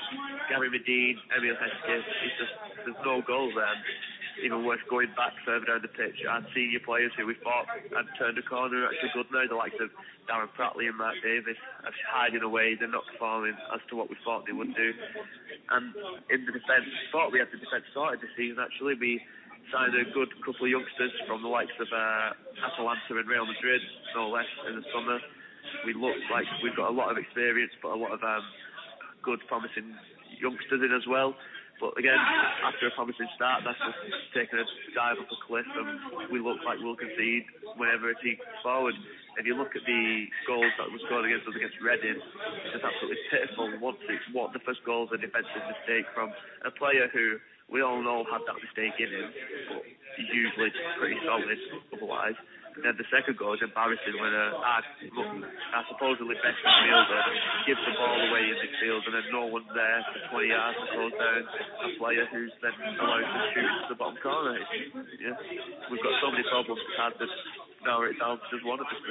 Gary 0.49 0.69
Madine, 0.71 1.19
Emile 1.35 1.59
Heskey. 1.59 1.99
It's 1.99 2.37
just, 2.39 2.53
there's 2.87 3.01
no 3.03 3.19
goals 3.25 3.53
there. 3.53 3.77
And 4.35 4.45
even 4.45 4.65
worse, 4.65 4.81
going 4.89 5.13
back 5.15 5.33
further 5.45 5.65
down 5.65 5.81
the 5.81 5.91
pitch, 5.91 6.25
our 6.25 6.41
senior 6.55 6.79
players 6.81 7.11
who 7.17 7.25
we 7.25 7.35
thought 7.43 7.69
had 7.69 8.07
turned 8.17 8.37
a 8.37 8.45
corner 8.45 8.83
are 8.83 8.89
actually 8.89 9.13
good 9.13 9.29
now. 9.29 9.45
The 9.47 9.55
likes 9.55 9.77
of 9.77 9.89
Darren 10.25 10.49
Pratley 10.57 10.89
and 10.89 10.97
Mark 10.97 11.15
Davies 11.21 11.59
are 11.85 11.93
hiding 12.09 12.41
away. 12.41 12.75
They're 12.75 12.89
not 12.89 13.05
performing 13.11 13.53
as 13.73 13.81
to 13.89 13.95
what 13.95 14.09
we 14.09 14.17
thought 14.25 14.45
they 14.45 14.55
would 14.55 14.73
do. 14.73 14.89
And 15.69 15.93
in 16.33 16.45
the 16.45 16.53
defence, 16.53 16.89
thought 17.11 17.31
we 17.31 17.39
had 17.39 17.53
the 17.53 17.61
defence 17.61 17.85
sorted 17.93 18.21
this 18.21 18.33
season. 18.37 18.57
Actually, 18.57 18.95
we 18.97 19.21
signed 19.71 19.95
a 19.95 20.03
good 20.11 20.33
couple 20.43 20.65
of 20.65 20.71
youngsters 20.71 21.13
from 21.27 21.41
the 21.41 21.51
likes 21.51 21.75
of 21.79 21.87
uh, 21.93 22.33
Atalanta 22.67 23.13
and 23.15 23.27
Real 23.29 23.45
Madrid, 23.45 23.81
no 24.15 24.29
less, 24.29 24.49
in 24.67 24.75
the 24.75 24.85
summer. 24.91 25.19
We 25.85 25.93
look 25.93 26.17
like 26.31 26.45
we've 26.61 26.75
got 26.75 26.89
a 26.89 26.95
lot 26.95 27.11
of 27.11 27.17
experience, 27.17 27.71
but 27.81 27.95
a 27.95 27.99
lot 27.99 28.11
of 28.11 28.21
um, 28.23 28.43
good, 29.23 29.39
promising 29.47 29.95
youngsters 30.39 30.81
in 30.83 30.91
as 30.91 31.07
well. 31.07 31.35
But 31.81 31.97
again, 31.97 32.19
after 32.63 32.87
a 32.87 32.91
promising 32.95 33.27
start, 33.35 33.65
that's 33.65 33.79
just 33.81 33.99
taken 34.33 34.59
a 34.61 34.65
dive 34.93 35.17
up 35.19 35.27
a 35.27 35.39
cliff, 35.43 35.65
and 35.65 36.29
we 36.31 36.39
look 36.39 36.61
like 36.63 36.79
we'll 36.79 36.95
concede 36.95 37.43
whenever 37.75 38.09
it 38.13 38.17
takes 38.23 38.41
forward. 38.61 38.93
If 39.37 39.49
you 39.49 39.57
look 39.57 39.73
at 39.73 39.81
the 39.83 40.29
goals 40.45 40.69
that 40.77 40.87
were 40.93 41.01
scored 41.09 41.25
against 41.25 41.49
us 41.49 41.57
against 41.57 41.81
Reading, 41.81 42.21
it's 42.21 42.73
just 42.77 42.85
absolutely 42.85 43.17
pitiful. 43.33 43.73
It's 44.05 44.29
what 44.31 44.53
the 44.53 44.61
first 44.61 44.85
goal 44.85 45.09
is 45.09 45.17
a 45.17 45.19
defensive 45.19 45.65
mistake 45.65 46.05
from 46.13 46.29
a 46.61 46.71
player 46.71 47.09
who 47.09 47.41
we 47.67 47.81
all 47.81 47.97
know 48.05 48.21
had 48.29 48.45
that 48.45 48.61
mistake 48.61 48.93
in 49.01 49.09
him, 49.09 49.27
but 49.73 49.81
usually 50.29 50.69
pretty 51.01 51.17
solid 51.25 51.57
otherwise. 51.97 52.37
Then 52.81 52.97
the 52.97 53.05
second 53.13 53.37
goal 53.37 53.53
is 53.53 53.61
embarrassing 53.61 54.17
when 54.17 54.33
a, 54.33 54.45
our, 54.57 54.81
our 54.81 55.85
supposedly 55.91 56.35
best 56.41 56.57
midfielder 56.65 57.21
gives 57.69 57.79
the 57.85 57.93
ball 57.93 58.17
away 58.17 58.49
in 58.49 58.57
midfield 58.57 59.05
and 59.05 59.13
then 59.13 59.27
no 59.31 59.45
one's 59.45 59.69
there 59.77 60.01
for 60.09 60.41
20 60.41 60.49
yards 60.49 60.77
to 60.81 60.85
throws 60.95 61.13
down 61.13 61.43
a 61.45 61.89
player 62.01 62.25
who's 62.33 62.51
then 62.65 62.73
allowed 62.97 63.21
to 63.27 63.39
shoot 63.53 63.67
into 63.67 63.87
the 63.93 63.99
bottom 63.99 64.17
corner. 64.23 64.57
Yeah, 65.21 65.37
we've 65.93 66.01
got 66.01 66.17
so 66.23 66.31
many 66.33 66.43
problems. 66.49 66.81
Hard 66.97 67.13
to 67.21 67.27
narrow 67.85 68.09
it 68.09 68.17
down 68.17 68.39
to 68.39 68.45
just 68.49 68.65
one 68.65 68.79
at 68.79 68.87
this. 68.89 69.01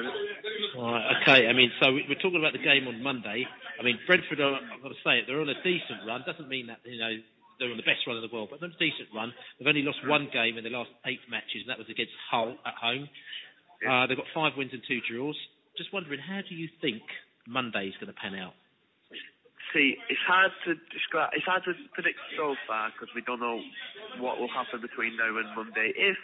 Right, 0.75 1.05
okay. 1.23 1.41
I 1.49 1.53
mean, 1.53 1.71
so 1.81 1.93
we- 1.93 2.07
we're 2.09 2.19
talking 2.21 2.41
about 2.41 2.53
the 2.57 2.65
game 2.65 2.89
on 2.89 3.03
Monday. 3.03 3.47
I 3.79 3.83
mean, 3.83 3.99
Brentford 4.07 4.41
are, 4.41 4.57
I've 4.59 4.83
got 4.83 4.89
to 4.91 5.01
say 5.05 5.19
it, 5.21 5.25
they're 5.27 5.41
on 5.41 5.49
a 5.49 5.61
decent 5.63 6.03
run. 6.07 6.23
Doesn't 6.27 6.49
mean 6.49 6.67
that, 6.69 6.81
you 6.85 6.99
know, 6.99 7.13
they're 7.59 7.71
on 7.71 7.77
the 7.77 7.87
best 7.87 8.03
run 8.07 8.17
in 8.17 8.23
the 8.27 8.33
world, 8.33 8.49
but 8.51 8.59
they're 8.61 8.69
on 8.71 8.75
a 8.75 8.79
decent 8.83 9.09
run. 9.15 9.33
They've 9.59 9.69
only 9.69 9.83
lost 9.83 10.01
one 10.07 10.29
game 10.33 10.59
in 10.59 10.65
the 10.65 10.71
last 10.71 10.91
eight 11.07 11.21
matches, 11.31 11.63
and 11.63 11.71
that 11.71 11.79
was 11.79 11.89
against 11.89 12.13
Hull 12.31 12.57
at 12.67 12.75
home. 12.75 13.09
Uh, 13.83 14.07
they've 14.07 14.17
got 14.17 14.31
five 14.35 14.53
wins 14.57 14.71
and 14.73 14.83
two 14.87 15.01
draws. 15.11 15.37
Just 15.77 15.93
wondering, 15.93 16.21
how 16.21 16.41
do 16.47 16.55
you 16.55 16.69
think 16.81 17.03
Monday's 17.49 17.95
going 17.99 18.13
to 18.13 18.19
pan 18.19 18.35
out? 18.35 18.55
See, 19.73 19.97
it's 20.13 20.21
hard 20.29 20.53
to 20.69 20.77
describe. 20.93 21.33
It's 21.33 21.49
hard 21.49 21.65
to 21.65 21.73
predict 21.97 22.21
so 22.37 22.53
far 22.69 22.93
because 22.93 23.09
we 23.17 23.25
don't 23.25 23.41
know 23.41 23.57
what 24.21 24.37
will 24.37 24.53
happen 24.53 24.85
between 24.85 25.17
now 25.17 25.33
and 25.33 25.49
Monday. 25.57 25.97
If, 25.97 26.21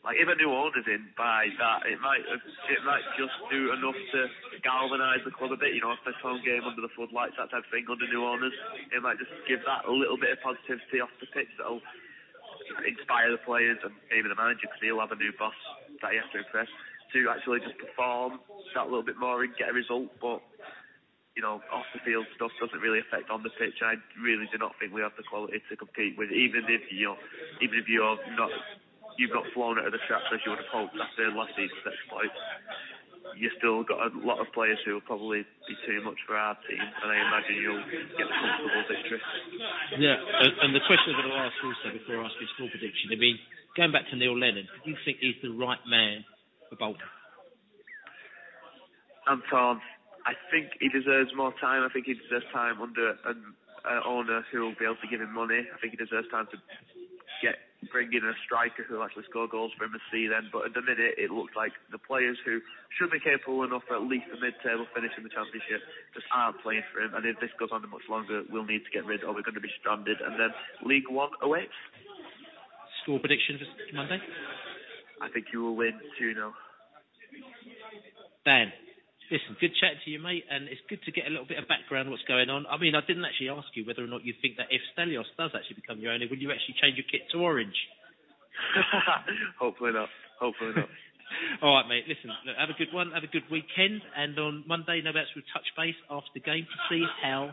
like, 0.00 0.16
if 0.16 0.24
a 0.24 0.36
new 0.40 0.48
owner's 0.48 0.88
in 0.88 1.12
by 1.12 1.52
that, 1.60 1.84
it 1.84 2.00
might 2.00 2.24
it 2.24 2.82
might 2.88 3.04
just 3.20 3.36
do 3.52 3.68
enough 3.76 4.00
to 4.16 4.20
galvanise 4.64 5.20
the 5.28 5.36
club 5.36 5.52
a 5.52 5.60
bit. 5.60 5.76
You 5.76 5.84
know, 5.84 5.92
a 5.92 6.00
first 6.08 6.24
home 6.24 6.40
game 6.40 6.64
under 6.64 6.80
the 6.80 6.92
floodlights, 6.96 7.36
that 7.36 7.52
type 7.52 7.68
of 7.68 7.70
thing 7.70 7.84
under 7.84 8.08
new 8.08 8.24
owners. 8.24 8.56
It 8.96 9.04
might 9.04 9.20
just 9.20 9.32
give 9.44 9.60
that 9.68 9.84
a 9.84 9.92
little 9.92 10.16
bit 10.16 10.32
of 10.32 10.40
positivity 10.40 11.04
off 11.04 11.12
the 11.20 11.28
pitch 11.36 11.52
that'll 11.60 11.84
inspire 12.88 13.28
the 13.28 13.44
players 13.44 13.76
and 13.84 13.92
maybe 14.08 14.32
the 14.32 14.40
manager 14.40 14.64
because 14.72 14.80
he'll 14.80 15.04
have 15.04 15.12
a 15.12 15.20
new 15.20 15.36
boss 15.36 15.56
that 16.04 16.12
he 16.12 16.20
has 16.20 16.28
to 16.36 16.44
impress 16.44 16.68
to 17.16 17.18
actually 17.32 17.64
just 17.64 17.78
perform 17.80 18.42
that 18.76 18.90
little 18.90 19.06
bit 19.06 19.16
more 19.16 19.40
and 19.40 19.56
get 19.56 19.70
a 19.70 19.76
result. 19.76 20.12
But 20.20 20.44
you 21.34 21.42
know, 21.42 21.58
off 21.74 21.86
the 21.90 21.98
field 22.06 22.26
stuff 22.38 22.54
doesn't 22.62 22.78
really 22.78 23.02
affect 23.02 23.26
on 23.26 23.42
the 23.42 23.50
pitch. 23.58 23.82
I 23.82 23.98
really 24.22 24.46
do 24.54 24.58
not 24.58 24.78
think 24.78 24.94
we 24.94 25.02
have 25.02 25.18
the 25.18 25.26
quality 25.26 25.58
to 25.58 25.74
compete 25.74 26.14
with, 26.14 26.30
even 26.30 26.62
if 26.70 26.86
you 26.94 27.10
know, 27.10 27.18
even 27.58 27.74
if 27.78 27.90
you're 27.90 28.18
not, 28.38 28.50
you've 29.18 29.34
not 29.34 29.42
flown 29.50 29.78
out 29.82 29.90
of 29.90 29.94
the 29.94 30.02
traps 30.06 30.30
as 30.30 30.38
you 30.46 30.54
would 30.54 30.62
have 30.62 30.70
hoped 30.70 30.94
after 30.94 31.26
last 31.34 31.58
season's 31.58 31.82
exploits. 31.82 32.38
You 33.34 33.50
still 33.58 33.82
got 33.82 33.98
a 33.98 34.10
lot 34.22 34.38
of 34.38 34.46
players 34.54 34.78
who 34.86 34.94
will 34.94 35.08
probably 35.10 35.42
be 35.66 35.74
too 35.82 35.98
much 36.06 36.22
for 36.22 36.38
our 36.38 36.54
team, 36.70 36.78
and 36.78 37.08
I 37.10 37.18
imagine 37.18 37.58
you'll 37.58 37.82
get 38.14 38.30
a 38.30 38.36
comfortable 38.38 38.84
victory. 38.86 39.20
Yeah, 39.98 40.22
and, 40.62 40.70
the 40.70 40.84
question 40.86 41.18
I'm 41.18 41.26
going 41.26 41.34
to 41.34 41.42
ask 41.42 41.56
also 41.66 41.98
before 41.98 42.22
I 42.22 42.30
ask 42.30 42.36
your 42.38 42.50
score 42.54 42.70
prediction, 42.70 43.10
I 43.10 43.18
mean, 43.18 43.34
going 43.76 43.92
back 43.92 44.08
to 44.10 44.16
Neil 44.16 44.38
Lennon, 44.38 44.68
do 44.84 44.90
you 44.90 44.96
think 45.04 45.18
he's 45.20 45.36
the 45.42 45.50
right 45.50 45.82
man 45.88 46.24
for 46.70 46.76
Bolton? 46.76 47.06
I'm 49.26 49.42
torn. 49.50 49.80
I 50.26 50.32
think 50.50 50.72
he 50.80 50.88
deserves 50.88 51.30
more 51.36 51.52
time. 51.60 51.82
I 51.84 51.92
think 51.92 52.06
he 52.06 52.14
deserves 52.14 52.44
time 52.52 52.80
under 52.80 53.16
an 53.24 53.54
uh, 53.84 54.00
owner 54.06 54.44
who 54.52 54.60
will 54.60 54.76
be 54.78 54.84
able 54.84 55.00
to 55.00 55.08
give 55.08 55.20
him 55.20 55.32
money. 55.32 55.64
I 55.64 55.76
think 55.80 55.92
he 55.92 56.00
deserves 56.00 56.28
time 56.30 56.46
to 56.52 56.58
get 57.42 57.56
bring 57.92 58.08
in 58.12 58.24
a 58.24 58.32
striker 58.44 58.84
who 58.88 58.96
will 58.96 59.04
actually 59.04 59.28
score 59.28 59.48
goals 59.48 59.72
for 59.76 59.84
him 59.84 59.92
and 59.92 60.04
see 60.08 60.24
then. 60.24 60.48
But 60.48 60.72
at 60.72 60.72
the 60.72 60.80
minute, 60.80 61.20
it 61.20 61.28
looks 61.28 61.52
like 61.52 61.72
the 61.92 62.00
players 62.00 62.40
who 62.44 62.60
should 62.96 63.12
be 63.12 63.20
capable 63.20 63.64
enough 63.64 63.84
for 63.84 63.96
at 63.96 64.04
least 64.08 64.32
a 64.32 64.40
mid-table 64.40 64.88
finish 64.96 65.12
in 65.16 65.24
the 65.24 65.32
championship 65.32 65.84
just 66.16 66.24
aren't 66.32 66.60
playing 66.64 66.86
for 66.92 67.04
him. 67.04 67.12
And 67.12 67.26
if 67.28 67.36
this 67.40 67.52
goes 67.60 67.68
on 67.72 67.84
much 67.90 68.08
longer, 68.08 68.42
we'll 68.48 68.64
need 68.64 68.88
to 68.88 68.92
get 68.92 69.04
rid, 69.04 69.24
or 69.24 69.36
we're 69.36 69.44
going 69.44 69.60
to 69.60 69.64
be 69.64 69.72
stranded. 69.80 70.16
And 70.24 70.40
then 70.40 70.52
League 70.84 71.12
One 71.12 71.36
awaits. 71.42 71.76
Score 73.04 73.20
prediction 73.20 73.60
for 73.60 73.68
Monday? 73.96 74.18
I 75.20 75.28
think 75.28 75.52
you 75.52 75.62
will 75.62 75.76
win 75.76 75.92
2 76.18 76.34
0. 76.34 76.52
Dan, 78.44 78.72
listen, 79.30 79.56
good 79.60 79.72
chat 79.76 80.00
to 80.04 80.10
you, 80.10 80.18
mate, 80.18 80.44
and 80.48 80.68
it's 80.68 80.80
good 80.88 81.00
to 81.04 81.12
get 81.12 81.28
a 81.28 81.30
little 81.30 81.44
bit 81.44 81.60
of 81.60 81.68
background 81.68 82.08
on 82.08 82.12
what's 82.12 82.24
going 82.24 82.48
on. 82.48 82.64
I 82.64 82.76
mean, 82.76 82.96
I 82.96 83.04
didn't 83.04 83.24
actually 83.24 83.52
ask 83.52 83.68
you 83.76 83.84
whether 83.84 84.04
or 84.04 84.08
not 84.08 84.24
you 84.24 84.32
think 84.40 84.56
that 84.56 84.72
if 84.72 84.80
Stelios 84.96 85.28
does 85.36 85.52
actually 85.52 85.84
become 85.84 86.00
your 86.00 86.12
owner, 86.12 86.24
will 86.28 86.40
you 86.40 86.52
actually 86.52 86.76
change 86.80 86.96
your 86.96 87.08
kit 87.08 87.28
to 87.32 87.44
orange? 87.44 87.76
Hopefully 89.60 89.92
not. 89.92 90.08
Hopefully 90.40 90.72
not. 90.76 90.88
All 91.62 91.76
right, 91.76 91.88
mate. 91.88 92.04
Listen, 92.08 92.32
look, 92.44 92.56
have 92.56 92.72
a 92.72 92.78
good 92.78 92.92
one. 92.92 93.12
Have 93.12 93.24
a 93.24 93.32
good 93.32 93.44
weekend. 93.50 94.00
And 94.16 94.38
on 94.38 94.64
Monday, 94.66 95.00
no 95.04 95.12
doubt 95.12 95.28
we'll 95.36 95.48
touch 95.52 95.68
base 95.76 95.98
after 96.08 96.32
the 96.34 96.40
game 96.40 96.64
to 96.64 96.78
see 96.88 97.04
how 97.22 97.52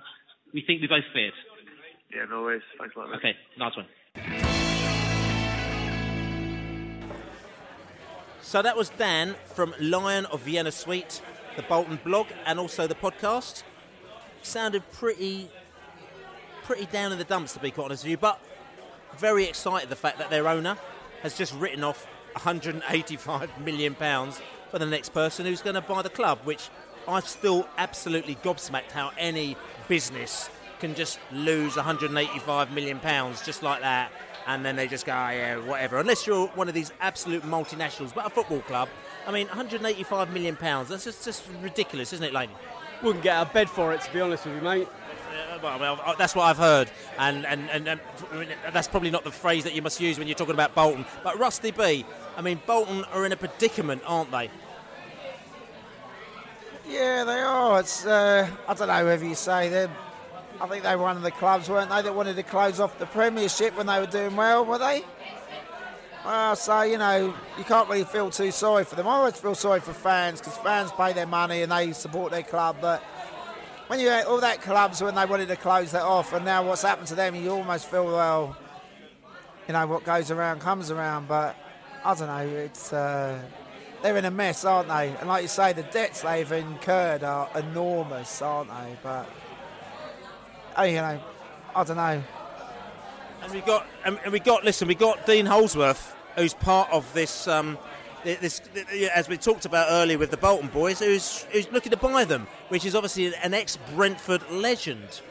we 0.53 0.63
think 0.63 0.81
we 0.81 0.87
both 0.87 1.07
fared. 1.11 1.35
Yeah, 2.13 2.27
no 2.29 2.43
worries. 2.43 2.63
Thanks 2.79 2.95
a 2.95 2.99
lot, 2.99 3.09
man. 3.09 3.19
Okay, 3.19 3.35
nice 3.57 3.75
one. 3.75 4.40
So 8.41 8.61
that 8.61 8.75
was 8.75 8.89
Dan 8.89 9.35
from 9.45 9.73
Lion 9.79 10.25
of 10.25 10.41
Vienna 10.41 10.71
Suite, 10.71 11.21
the 11.55 11.61
Bolton 11.63 11.99
blog, 12.03 12.27
and 12.45 12.59
also 12.59 12.87
the 12.87 12.95
podcast. 12.95 13.63
Sounded 14.41 14.83
pretty, 14.91 15.47
pretty 16.63 16.85
down 16.87 17.11
in 17.11 17.17
the 17.17 17.23
dumps, 17.23 17.53
to 17.53 17.59
be 17.59 17.71
quite 17.71 17.85
honest 17.85 18.03
with 18.03 18.11
you, 18.11 18.17
but 18.17 18.39
very 19.17 19.45
excited 19.45 19.89
the 19.89 19.95
fact 19.95 20.17
that 20.17 20.29
their 20.29 20.47
owner 20.47 20.75
has 21.21 21.37
just 21.37 21.53
written 21.53 21.83
off 21.83 22.07
185 22.33 23.61
million 23.63 23.93
pounds 23.93 24.41
for 24.71 24.79
the 24.79 24.85
next 24.85 25.09
person 25.09 25.45
who's 25.45 25.61
going 25.61 25.75
to 25.75 25.81
buy 25.81 26.01
the 26.01 26.09
club, 26.09 26.39
which 26.43 26.69
I'm 27.07 27.23
still 27.23 27.67
absolutely 27.77 28.35
gobsmacked 28.35 28.91
how 28.91 29.11
any 29.17 29.55
business 29.87 30.49
can 30.79 30.95
just 30.95 31.19
lose 31.31 31.75
185 31.75 32.71
million 32.71 32.99
pounds 32.99 33.45
just 33.45 33.61
like 33.61 33.81
that, 33.81 34.11
and 34.47 34.65
then 34.65 34.75
they 34.75 34.87
just 34.87 35.05
go, 35.05 35.13
oh, 35.13 35.29
yeah, 35.29 35.57
whatever. 35.57 35.97
Unless 35.99 36.27
you're 36.27 36.47
one 36.49 36.67
of 36.67 36.73
these 36.73 36.91
absolute 36.99 37.43
multinationals, 37.43 38.13
but 38.13 38.25
a 38.25 38.29
football 38.29 38.61
club, 38.61 38.89
I 39.27 39.31
mean, 39.31 39.47
185 39.47 40.31
million 40.31 40.55
pounds. 40.55 40.89
That's 40.89 41.03
just, 41.03 41.23
just 41.25 41.43
ridiculous, 41.61 42.13
isn't 42.13 42.25
it, 42.25 42.33
Laney? 42.33 42.53
Wouldn't 43.03 43.23
get 43.23 43.35
out 43.35 43.47
of 43.47 43.53
bed 43.53 43.69
for 43.69 43.93
it, 43.93 44.01
to 44.01 44.13
be 44.13 44.21
honest 44.21 44.45
with 44.45 44.55
you, 44.55 44.61
mate. 44.61 44.87
Uh, 44.87 45.59
well, 45.63 45.79
well, 45.79 46.01
uh, 46.05 46.15
that's 46.15 46.35
what 46.35 46.43
I've 46.43 46.57
heard, 46.57 46.91
and, 47.17 47.45
and, 47.45 47.69
and, 47.69 47.87
and 47.87 47.99
that's 48.73 48.87
probably 48.87 49.11
not 49.11 49.23
the 49.23 49.31
phrase 49.31 49.63
that 49.63 49.73
you 49.73 49.81
must 49.81 49.99
use 50.01 50.19
when 50.19 50.27
you're 50.27 50.35
talking 50.35 50.53
about 50.53 50.75
Bolton. 50.75 51.05
But 51.23 51.37
Russty 51.37 51.75
Bee, 51.75 52.05
I 52.35 52.41
mean, 52.41 52.59
Bolton 52.65 53.05
are 53.13 53.25
in 53.25 53.31
a 53.31 53.37
predicament, 53.37 54.01
aren't 54.05 54.29
they? 54.31 54.49
Yeah, 56.87 57.23
they 57.23 57.39
are. 57.39 57.79
It's 57.79 58.05
uh, 58.05 58.49
I 58.67 58.73
don't 58.73 58.89
know 58.89 59.05
whether 59.05 59.25
you 59.25 59.35
say 59.35 59.69
they're. 59.69 59.89
I 60.61 60.67
think 60.67 60.83
they 60.83 60.95
were 60.95 61.01
one 61.01 61.17
of 61.17 61.23
the 61.23 61.31
clubs, 61.31 61.69
weren't 61.69 61.89
they, 61.89 62.03
that 62.03 62.13
wanted 62.13 62.35
to 62.35 62.43
close 62.43 62.79
off 62.79 62.99
the 62.99 63.07
Premiership 63.07 63.75
when 63.75 63.87
they 63.87 63.99
were 63.99 64.05
doing 64.05 64.35
well, 64.35 64.63
were 64.63 64.77
they? 64.77 65.03
Well, 66.23 66.55
so 66.55 66.83
you 66.83 66.99
know, 66.99 67.33
you 67.57 67.63
can't 67.63 67.89
really 67.89 68.03
feel 68.03 68.29
too 68.29 68.51
sorry 68.51 68.83
for 68.83 68.93
them. 68.93 69.07
I 69.07 69.13
always 69.13 69.37
feel 69.37 69.55
sorry 69.55 69.79
for 69.79 69.91
fans 69.91 70.39
because 70.39 70.55
fans 70.59 70.91
pay 70.91 71.13
their 71.13 71.25
money 71.25 71.63
and 71.63 71.71
they 71.71 71.93
support 71.93 72.31
their 72.31 72.43
club. 72.43 72.77
But 72.79 73.01
when 73.87 73.99
you 73.99 74.11
all 74.11 74.39
that 74.39 74.61
clubs 74.61 75.01
when 75.01 75.15
they 75.15 75.25
wanted 75.25 75.47
to 75.47 75.55
close 75.55 75.93
that 75.93 76.03
off, 76.03 76.31
and 76.31 76.45
now 76.45 76.63
what's 76.63 76.83
happened 76.83 77.07
to 77.07 77.15
them, 77.15 77.33
you 77.33 77.49
almost 77.49 77.89
feel 77.89 78.05
well. 78.05 78.55
You 79.67 79.73
know 79.73 79.87
what 79.87 80.03
goes 80.03 80.29
around 80.29 80.59
comes 80.59 80.91
around, 80.91 81.27
but 81.27 81.55
I 82.05 82.13
don't 82.13 82.27
know. 82.27 82.55
It's 82.55 82.93
uh, 82.93 83.41
they're 84.03 84.17
in 84.17 84.25
a 84.25 84.31
mess, 84.31 84.63
aren't 84.63 84.89
they? 84.89 85.15
And 85.19 85.27
like 85.27 85.41
you 85.41 85.47
say, 85.47 85.73
the 85.73 85.83
debts 85.83 86.21
they've 86.21 86.51
incurred 86.51 87.23
are 87.23 87.49
enormous, 87.55 88.43
aren't 88.43 88.69
they? 88.69 88.95
But 89.01 89.27
oh, 90.77 90.83
you 90.83 90.95
know, 90.95 91.19
I 91.75 91.83
don't 91.83 91.97
know. 91.97 92.23
And 93.43 93.53
we 93.53 93.61
got, 93.61 93.87
and 94.05 94.19
we 94.31 94.39
got. 94.39 94.63
Listen, 94.63 94.87
we 94.87 94.95
got 94.95 95.25
Dean 95.25 95.45
Holdsworth, 95.45 96.15
who's 96.35 96.53
part 96.53 96.89
of 96.91 97.11
this. 97.13 97.47
Um, 97.47 97.77
this, 98.23 98.61
as 99.13 99.27
we 99.27 99.37
talked 99.37 99.65
about 99.65 99.87
earlier 99.89 100.17
with 100.17 100.31
the 100.31 100.37
Bolton 100.37 100.67
boys, 100.69 100.99
who's, 100.99 101.43
who's 101.51 101.71
looking 101.71 101.91
to 101.91 101.97
buy 101.97 102.23
them, 102.23 102.47
which 102.69 102.85
is 102.85 102.95
obviously 102.95 103.33
an 103.35 103.53
ex-Brentford 103.53 104.43
legend. 104.51 105.21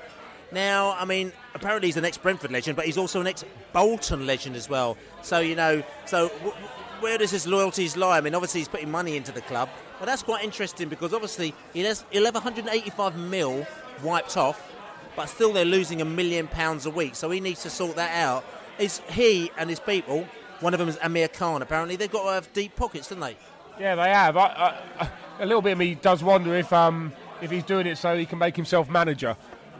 Now, 0.53 0.97
I 0.99 1.05
mean, 1.05 1.33
apparently 1.55 1.89
he's 1.89 1.97
an 1.97 2.05
ex-Brentford 2.05 2.51
legend, 2.51 2.75
but 2.77 2.87
he's 2.87 2.99
also 2.99 3.21
an 3.21 3.29
ex-Bolton 3.29 4.27
legend 4.27 4.57
as 4.57 4.69
well. 4.69 4.97
So 5.23 5.39
you 5.39 5.55
know, 5.55 5.83
so 6.07 6.29
w- 6.29 6.53
where 7.01 7.17
does 7.17 7.31
his 7.31 7.47
loyalties 7.47 7.97
lie? 7.97 8.19
I 8.19 8.21
mean, 8.21 8.35
obviously 8.35 8.61
he's 8.61 8.69
putting 8.69 8.91
money 8.91 9.17
into 9.17 9.33
the 9.33 9.43
club, 9.43 9.69
but 9.99 10.07
that's 10.07 10.23
quite 10.23 10.43
interesting 10.43 10.89
because 10.89 11.15
obviously 11.15 11.55
he 11.73 11.81
has, 11.83 12.05
he'll 12.11 12.25
have 12.25 12.35
185 12.35 13.17
mil 13.17 13.67
wiped 14.03 14.37
off 14.37 14.70
but 15.17 15.27
still 15.27 15.53
they're 15.53 15.65
losing 15.65 16.01
a 16.01 16.05
million 16.05 16.47
pounds 16.49 16.87
a 16.87 16.91
week. 16.91 17.15
So 17.15 17.31
he 17.31 17.41
needs 17.41 17.63
to 17.63 17.71
sort 17.71 17.97
that 17.97 18.15
out. 18.17 18.45
Is 18.79 19.01
he 19.11 19.51
and 19.59 19.69
his 19.69 19.81
people? 19.81 20.27
One 20.61 20.75
of 20.75 20.79
them 20.79 20.89
is 20.89 20.99
Amir 21.03 21.29
Khan. 21.29 21.63
Apparently, 21.63 21.97
they've 21.97 22.11
got 22.11 22.25
to 22.25 22.33
have 22.33 22.53
deep 22.53 22.77
pockets, 22.77 23.09
don't 23.09 23.21
they? 23.21 23.37
Yeah, 23.79 23.95
they 23.95 24.11
have. 24.11 24.37
I, 24.37 24.79
I, 24.99 25.09
a 25.41 25.47
little 25.47 25.63
bit 25.63 25.73
of 25.73 25.79
me 25.79 25.95
does 25.95 26.23
wonder 26.23 26.55
if 26.55 26.73
um, 26.73 27.13
if 27.41 27.51
he's 27.51 27.65
doing 27.65 27.87
it 27.87 27.97
so 27.97 28.17
he 28.17 28.27
can 28.27 28.39
make 28.39 28.57
himself 28.57 28.91
manager. 28.91 29.37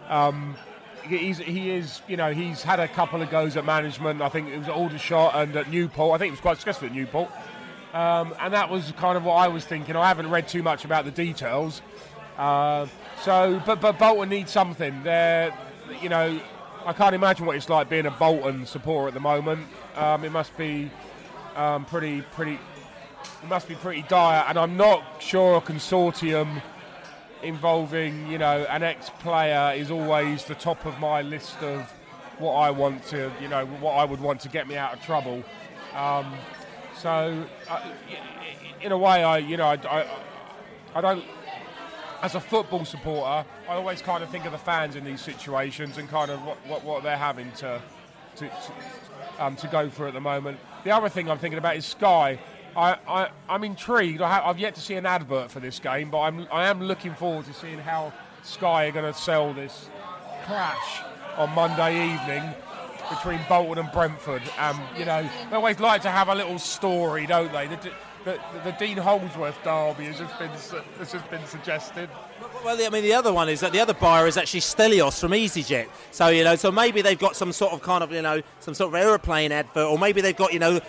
Um, 0.09 0.57
he's, 1.07 1.39
he 1.39 1.71
is, 1.71 2.01
you 2.09 2.17
know, 2.17 2.33
he's 2.33 2.63
had 2.63 2.81
a 2.81 2.89
couple 2.89 3.21
of 3.23 3.31
goes 3.31 3.57
at 3.57 3.65
management. 3.65 4.23
I 4.23 4.29
think 4.29 4.49
it 4.49 4.59
was 4.59 4.69
at 4.69 4.75
Aldershot 4.75 5.35
and 5.35 5.57
at 5.57 5.71
Newport. 5.71 6.15
I 6.15 6.19
think 6.19 6.29
it 6.29 6.33
was 6.33 6.41
quite 6.41 6.57
successful 6.57 6.89
at 6.89 6.95
Newport. 6.95 7.31
Um, 7.93 8.35
and 8.39 8.55
that 8.55 8.71
was 8.71 8.93
kind 8.93 9.17
of 9.17 9.25
what 9.25 9.35
I 9.35 9.49
was 9.49 9.65
thinking. 9.65 9.97
I 9.97 10.09
haven't 10.09 10.31
read 10.31 10.49
too 10.49 10.63
much 10.63 10.85
about 10.85 11.05
the 11.05 11.11
details. 11.11 11.83
Uh, 12.41 12.89
so, 13.21 13.63
but 13.67 13.83
but 13.83 13.99
Bolton 13.99 14.31
needs 14.31 14.51
something. 14.51 15.03
They're, 15.03 15.53
you 16.01 16.09
know, 16.09 16.41
I 16.87 16.95
can't 16.95 17.15
imagine 17.15 17.45
what 17.45 17.55
it's 17.55 17.69
like 17.69 17.91
being 17.91 18.07
a 18.07 18.11
Bolton 18.11 18.65
supporter 18.65 19.09
at 19.09 19.15
the 19.15 19.21
moment. 19.21 19.67
Um, 19.95 20.25
it 20.25 20.33
must 20.33 20.57
be 20.57 20.91
um, 21.55 21.85
pretty 21.85 22.23
pretty. 22.23 22.59
It 23.43 23.49
must 23.49 23.69
be 23.69 23.75
pretty 23.75 24.03
dire, 24.09 24.43
and 24.49 24.59
I'm 24.59 24.79
not 24.79 25.05
sure 25.23 25.59
a 25.59 25.61
consortium 25.61 26.63
involving, 27.43 28.31
you 28.31 28.39
know, 28.39 28.65
an 28.71 28.83
ex-player 28.83 29.75
is 29.77 29.91
always 29.91 30.45
the 30.45 30.55
top 30.55 30.87
of 30.87 30.99
my 30.99 31.21
list 31.21 31.63
of 31.63 31.91
what 32.39 32.55
I 32.55 32.71
want 32.71 33.05
to, 33.09 33.31
you 33.41 33.49
know, 33.49 33.67
what 33.67 33.93
I 33.93 34.05
would 34.05 34.21
want 34.21 34.41
to 34.41 34.49
get 34.49 34.67
me 34.67 34.77
out 34.77 34.95
of 34.95 35.03
trouble. 35.03 35.45
Um, 35.95 36.35
so, 36.97 37.45
uh, 37.69 37.81
in 38.81 38.93
a 38.93 38.99
way, 38.99 39.23
I, 39.23 39.39
you 39.39 39.59
know, 39.59 39.67
I, 39.67 39.75
I, 39.75 40.07
I 40.95 41.01
don't 41.01 41.25
as 42.23 42.35
a 42.35 42.41
football 42.41 42.85
supporter, 42.85 43.47
I 43.69 43.75
always 43.75 44.03
kind 44.03 44.23
of 44.23 44.31
think 44.31 44.45
of 44.45 44.53
the 44.53 44.59
fans 44.59 44.97
in 44.97 45.05
these 45.05 45.21
situations 45.21 45.99
and 45.99 46.09
kind 46.09 46.31
of 46.31 46.45
what, 46.45 46.59
what, 46.67 46.85
what 46.85 47.03
they're 47.03 47.17
having 47.17 47.51
to 47.53 47.81
to, 48.37 48.49
to, 48.49 49.45
um, 49.45 49.57
to, 49.57 49.67
go 49.67 49.89
through 49.91 50.09
at 50.09 50.15
the 50.15 50.21
moment. 50.21 50.59
The 50.85 50.93
other 50.93 51.09
thing 51.09 51.31
I'm 51.31 51.39
thinking 51.39 51.59
about 51.59 51.77
is 51.77 51.85
Sky. 51.85 52.39
I, 52.77 52.97
I, 53.07 53.29
I'm 53.49 53.65
intrigued. 53.65 54.23
I 54.23 54.41
have, 54.41 54.59
yet 54.59 54.77
to 54.77 54.81
see 54.81 54.95
an 54.95 55.05
advert 55.05 55.51
for 55.51 55.61
this 55.61 55.79
game, 55.81 56.11
but 56.11 56.21
I'm, 56.21 56.47
I 56.53 56.69
am 56.69 56.83
looking 56.83 57.15
forward 57.15 57.47
to 57.47 57.53
seeing 57.53 57.79
how 57.79 58.13
Sky 58.43 58.87
are 58.87 58.93
going 58.93 59.13
to 59.13 59.19
sell 59.19 59.53
this 59.53 59.91
clash 60.45 61.03
on 61.37 61.51
Monday 61.55 62.15
evening 62.15 62.55
between 63.11 63.41
Bolton 63.49 63.85
and 63.85 63.93
Brentford. 63.93 64.43
Um, 64.59 64.81
you 64.97 65.05
know, 65.05 65.29
they 65.51 65.57
always 65.57 65.81
like 65.81 66.03
to 66.03 66.11
have 66.11 66.29
a 66.29 66.35
little 66.35 66.59
story, 66.59 67.27
don't 67.27 67.53
they? 67.53 67.67
The, 67.67 67.91
the, 68.25 68.39
the, 68.65 68.73
Dean 68.73 68.97
Holdsworth 68.97 69.57
derby 69.65 70.05
has 70.05 70.19
just 70.19 70.39
been 70.39 70.49
has 70.51 71.13
just 71.13 71.31
been 71.31 71.45
suggested. 71.47 72.11
Well, 72.65 72.77
I 72.79 72.91
mean, 72.91 73.03
the 73.03 73.15
other 73.15 73.33
one 73.33 73.49
is 73.49 73.61
that 73.61 73.73
the 73.73 73.81
other 73.81 73.95
buyer 73.95 74.27
is 74.27 74.37
actually 74.37 74.61
Stelios 74.61 75.19
from 75.19 75.33
EasyJet. 75.33 75.89
So 76.11 76.29
you 76.29 76.45
know, 76.45 76.55
so 76.57 76.71
maybe 76.71 77.01
they've 77.01 77.19
got 77.19 77.35
some 77.35 77.53
sort 77.53 77.73
of 77.73 77.83
kind 77.83 78.05
of 78.05 78.13
you 78.13 78.21
know 78.21 78.43
some 78.61 78.75
sort 78.75 78.95
of 78.95 79.01
aeroplane 79.01 79.53
advert, 79.53 79.87
or 79.87 79.99
maybe 79.99 80.21
they've 80.21 80.37
got 80.37 80.53
you 80.53 80.59
know 80.59 80.81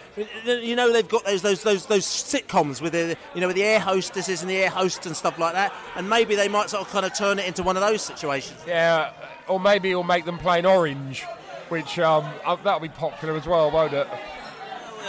you 0.45 0.75
know 0.75 0.91
they've 0.91 1.07
got 1.07 1.23
those 1.23 1.41
those 1.41 1.63
those 1.63 1.85
those 1.85 2.05
sitcoms 2.05 2.81
with 2.81 2.91
the 2.91 3.15
you 3.33 3.41
know 3.41 3.47
with 3.47 3.55
the 3.55 3.63
air 3.63 3.79
hostesses 3.79 4.41
and 4.41 4.49
the 4.49 4.57
air 4.57 4.69
hosts 4.69 5.05
and 5.05 5.15
stuff 5.15 5.39
like 5.39 5.53
that, 5.53 5.73
and 5.95 6.09
maybe 6.09 6.35
they 6.35 6.49
might 6.49 6.69
sort 6.69 6.85
of 6.85 6.91
kind 6.91 7.05
of 7.05 7.13
turn 7.17 7.39
it 7.39 7.45
into 7.45 7.63
one 7.63 7.77
of 7.77 7.81
those 7.81 8.01
situations. 8.01 8.59
Yeah, 8.67 9.13
or 9.47 9.59
maybe 9.59 9.91
it'll 9.91 10.03
make 10.03 10.25
them 10.25 10.37
play 10.37 10.59
in 10.59 10.65
orange, 10.65 11.23
which 11.69 11.97
um, 11.99 12.25
uh, 12.45 12.55
that'll 12.57 12.81
be 12.81 12.89
popular 12.89 13.35
as 13.35 13.47
well, 13.47 13.71
won't 13.71 13.93
it? 13.93 14.07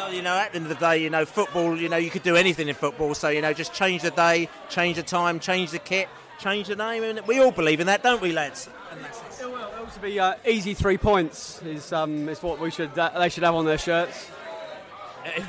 Well, 0.02 0.12
you 0.12 0.22
know, 0.22 0.36
at 0.36 0.50
the 0.50 0.56
end 0.56 0.66
of 0.66 0.76
the 0.76 0.84
day, 0.84 0.98
you 1.00 1.10
know, 1.10 1.24
football, 1.24 1.78
you 1.78 1.88
know, 1.88 1.96
you 1.96 2.10
could 2.10 2.24
do 2.24 2.34
anything 2.34 2.66
in 2.66 2.74
football. 2.74 3.14
So, 3.14 3.28
you 3.28 3.40
know, 3.40 3.52
just 3.52 3.72
change 3.72 4.02
the 4.02 4.10
day, 4.10 4.48
change 4.68 4.96
the 4.96 5.04
time, 5.04 5.38
change 5.38 5.70
the 5.70 5.78
kit, 5.78 6.08
change 6.40 6.66
the 6.66 6.74
name. 6.74 7.04
And 7.04 7.20
we 7.24 7.38
all 7.38 7.52
believe 7.52 7.78
in 7.78 7.86
that, 7.86 8.02
don't 8.02 8.20
we, 8.20 8.32
lads? 8.32 8.68
And 8.90 9.00
that's 9.00 9.20
it. 9.20 9.44
It 9.44 9.48
will 9.48 9.62
also 9.62 10.00
be 10.00 10.18
uh, 10.18 10.34
easy 10.44 10.74
three 10.74 10.98
points 10.98 11.62
is, 11.62 11.92
um, 11.92 12.28
is 12.28 12.42
what 12.42 12.58
we 12.58 12.72
should 12.72 12.98
uh, 12.98 13.16
they 13.16 13.28
should 13.28 13.44
have 13.44 13.54
on 13.54 13.64
their 13.64 13.78
shirts. 13.78 14.28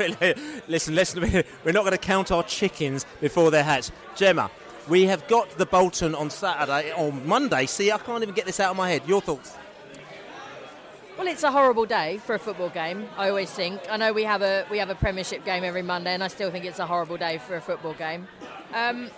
listen, 0.67 0.93
listen, 0.93 1.19
we're 1.65 1.71
not 1.71 1.81
going 1.81 1.93
to 1.93 1.97
count 1.97 2.31
our 2.31 2.43
chickens 2.43 3.07
before 3.21 3.49
their 3.49 3.63
hats. 3.63 3.91
Gemma, 4.15 4.51
we 4.87 5.05
have 5.05 5.27
got 5.27 5.49
the 5.57 5.65
Bolton 5.65 6.13
on 6.13 6.29
Saturday, 6.29 6.91
on 6.91 7.27
Monday. 7.27 7.65
See, 7.65 7.91
I 7.91 7.97
can't 7.97 8.21
even 8.21 8.35
get 8.35 8.45
this 8.45 8.59
out 8.59 8.69
of 8.69 8.77
my 8.77 8.87
head. 8.87 9.01
Your 9.07 9.19
thoughts? 9.19 9.57
Well, 11.17 11.27
it's 11.27 11.43
a 11.43 11.51
horrible 11.51 11.85
day 11.85 12.17
for 12.17 12.33
a 12.33 12.39
football 12.39 12.69
game. 12.69 13.07
I 13.17 13.29
always 13.29 13.51
think. 13.51 13.81
I 13.87 13.97
know 13.97 14.13
we 14.13 14.23
have 14.23 14.41
a 14.41 14.65
we 14.71 14.79
have 14.79 14.89
a 14.89 14.95
Premiership 14.95 15.45
game 15.45 15.63
every 15.63 15.83
Monday, 15.83 16.11
and 16.11 16.23
I 16.23 16.27
still 16.27 16.49
think 16.49 16.65
it's 16.65 16.79
a 16.79 16.87
horrible 16.87 17.17
day 17.17 17.37
for 17.37 17.55
a 17.55 17.61
football 17.61 17.93
game. 17.93 18.27
Um, 18.73 19.11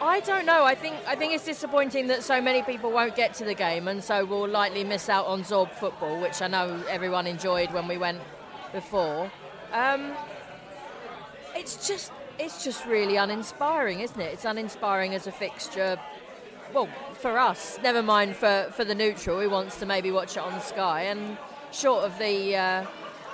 I 0.00 0.20
don't 0.20 0.46
know. 0.46 0.64
I 0.64 0.74
think 0.74 0.96
I 1.06 1.14
think 1.14 1.34
it's 1.34 1.44
disappointing 1.44 2.06
that 2.06 2.22
so 2.22 2.40
many 2.40 2.62
people 2.62 2.90
won't 2.90 3.14
get 3.14 3.34
to 3.34 3.44
the 3.44 3.52
game, 3.52 3.88
and 3.88 4.02
so 4.02 4.24
will 4.24 4.48
likely 4.48 4.84
miss 4.84 5.10
out 5.10 5.26
on 5.26 5.42
Zorb 5.42 5.74
football, 5.74 6.18
which 6.18 6.40
I 6.40 6.48
know 6.48 6.82
everyone 6.88 7.26
enjoyed 7.26 7.72
when 7.72 7.88
we 7.88 7.98
went 7.98 8.20
before. 8.72 9.30
Um, 9.70 10.12
it's 11.54 11.86
just 11.86 12.10
it's 12.38 12.64
just 12.64 12.86
really 12.86 13.16
uninspiring, 13.16 14.00
isn't 14.00 14.20
it? 14.20 14.32
It's 14.32 14.46
uninspiring 14.46 15.14
as 15.14 15.26
a 15.26 15.32
fixture 15.32 15.98
well, 16.74 16.88
for 17.22 17.38
us, 17.38 17.78
never 17.84 18.02
mind 18.02 18.34
for, 18.34 18.66
for 18.72 18.84
the 18.84 18.96
neutral 18.96 19.40
who 19.40 19.48
wants 19.48 19.78
to 19.78 19.86
maybe 19.86 20.10
watch 20.10 20.36
it 20.36 20.40
on 20.40 20.60
Sky. 20.60 21.02
And 21.02 21.38
short 21.70 22.04
of 22.04 22.18
the 22.18 22.56
uh, 22.56 22.86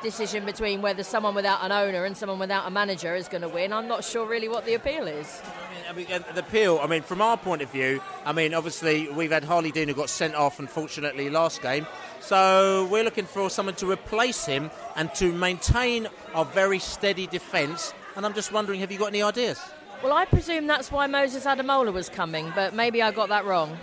decision 0.03 0.45
between 0.45 0.83
whether 0.83 1.03
someone 1.03 1.35
without 1.35 1.65
an 1.65 1.73
owner 1.73 2.05
and 2.05 2.15
someone 2.15 2.39
without 2.39 2.67
a 2.67 2.71
manager 2.71 3.17
is 3.17 3.29
going 3.29 3.41
to 3.41 3.49
win, 3.49 3.73
I'm 3.73 3.89
not 3.89 4.05
sure 4.05 4.27
really 4.27 4.47
what 4.47 4.67
the 4.67 4.75
appeal 4.75 5.09
is. 5.09 5.41
I 5.89 5.95
mean, 5.95 6.07
I 6.11 6.13
mean, 6.13 6.25
the 6.35 6.41
appeal, 6.41 6.79
I 6.83 6.87
mean, 6.87 7.01
from 7.01 7.23
our 7.23 7.39
point 7.39 7.63
of 7.63 7.73
view, 7.73 8.03
I 8.27 8.33
mean, 8.33 8.53
obviously, 8.53 9.09
we've 9.09 9.33
had 9.33 9.43
Harlee 9.43 9.73
Dean 9.73 9.89
who 9.89 9.95
got 9.95 10.11
sent 10.11 10.35
off, 10.35 10.59
unfortunately, 10.59 11.31
last 11.31 11.63
game. 11.63 11.87
So 12.21 12.87
we're 12.91 13.05
looking 13.05 13.25
for 13.25 13.49
someone 13.49 13.77
to 13.77 13.91
replace 13.91 14.45
him 14.45 14.71
and 14.97 15.13
to 15.15 15.33
maintain 15.33 16.09
our 16.35 16.45
very 16.45 16.79
steady 16.79 17.27
defence. 17.27 17.95
And 18.17 18.27
I'm 18.27 18.35
just 18.35 18.53
wondering, 18.53 18.81
have 18.81 18.93
you 18.93 18.99
got 18.99 19.07
any 19.07 19.23
ideas? 19.23 19.59
Well, 20.03 20.13
I 20.13 20.25
presume 20.27 20.67
that's 20.67 20.93
why 20.93 21.07
Moses 21.07 21.45
Ademola 21.45 21.93
was 21.93 22.09
coming, 22.09 22.53
but 22.55 22.75
maybe 22.75 23.03
I 23.03 23.11
got 23.11 23.31
that 23.31 23.45
wrong. 23.45 23.77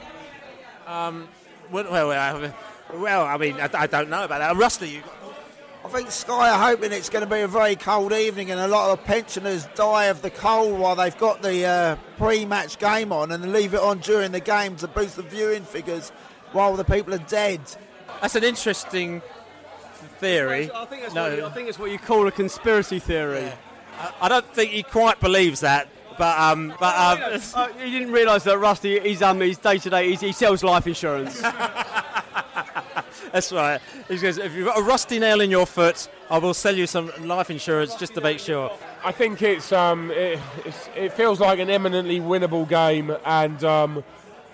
Um, 0.88 1.28
well, 1.72 1.92
well, 1.92 2.54
well, 2.94 3.26
I 3.26 3.38
mean, 3.38 3.56
I, 3.60 3.70
I, 3.74 3.88
don't 3.88 4.10
know 4.10 4.24
about 4.24 4.40
that. 4.40 4.56
Rusty, 4.56 4.90
you. 4.90 5.04
I 5.84 5.88
think 5.90 6.10
Sky 6.10 6.50
are 6.50 6.60
hoping 6.60 6.92
it's 6.92 7.10
going 7.10 7.24
to 7.24 7.30
be 7.30 7.42
a 7.42 7.48
very 7.48 7.76
cold 7.76 8.12
evening 8.12 8.50
and 8.50 8.60
a 8.60 8.68
lot 8.68 8.92
of 8.92 9.04
pensioners 9.06 9.68
die 9.76 10.06
of 10.06 10.22
the 10.22 10.32
cold 10.32 10.80
while 10.80 10.96
they've 10.96 11.18
got 11.18 11.44
the 11.44 11.66
uh, 11.66 11.96
pre-match 12.18 12.80
game 12.80 13.12
on 13.12 13.32
and 13.32 13.52
leave 13.52 13.74
it 13.74 13.80
on 13.80 14.00
during 14.00 14.32
the 14.32 14.40
game 14.40 14.76
to 14.78 14.88
boost 14.88 15.16
the 15.16 15.22
viewing 15.22 15.64
figures 15.64 16.10
while 16.54 16.76
the 16.76 16.84
people 16.84 17.14
are 17.14 17.20
dead. 17.20 17.62
That's 18.22 18.36
an 18.36 18.44
interesting 18.44 19.22
theory. 20.20 20.72
I 20.74 20.86
think 20.86 21.04
that's, 21.04 21.14
no, 21.14 21.30
what, 21.30 21.38
you, 21.38 21.46
I 21.46 21.50
think 21.52 21.70
it's 21.70 21.78
what 21.78 21.92
you 21.92 22.00
call 22.00 22.26
a 22.28 22.32
conspiracy 22.32 22.98
theory. 23.00 23.52
I, 24.00 24.14
I 24.22 24.30
don't 24.30 24.48
think 24.54 24.72
he 24.72 24.82
quite 24.82 25.20
believes 25.20 25.60
that, 25.60 25.88
but 26.18 26.40
um, 26.40 26.74
but 26.80 26.96
um, 26.96 27.42
Uh, 27.54 27.68
you 27.84 27.92
didn't 28.00 28.12
realise 28.12 28.44
that 28.44 28.58
Rusty, 28.58 29.00
he's 29.00 29.22
um, 29.22 29.42
he's 29.42 29.58
day 29.58 29.78
to 29.78 29.90
day, 29.90 30.16
he 30.16 30.32
sells 30.32 30.64
life 30.64 30.88
insurance. 30.88 31.42
That's 33.32 33.52
right. 33.52 33.82
He 34.08 34.18
goes, 34.18 34.38
if 34.38 34.54
you've 34.54 34.66
got 34.68 34.80
a 34.80 34.82
rusty 34.84 35.20
nail 35.20 35.42
in 35.42 35.52
your 35.52 35.66
foot, 35.66 36.08
I 36.30 36.38
will 36.38 36.54
sell 36.54 36.76
you 36.76 36.88
some 36.88 37.12
life 37.28 37.50
insurance 37.50 37.96
just 37.96 38.14
to 38.16 38.22
make 38.22 38.40
sure. 38.40 38.72
I 39.04 39.12
think 39.12 39.42
it's, 39.42 39.72
um, 39.72 40.10
it, 40.12 40.40
it's 40.64 40.90
it 40.96 41.14
feels 41.14 41.40
like 41.40 41.60
an 41.60 41.70
eminently 41.70 42.20
winnable 42.20 42.68
game, 42.68 43.16
and 43.26 43.62
um, 43.64 44.04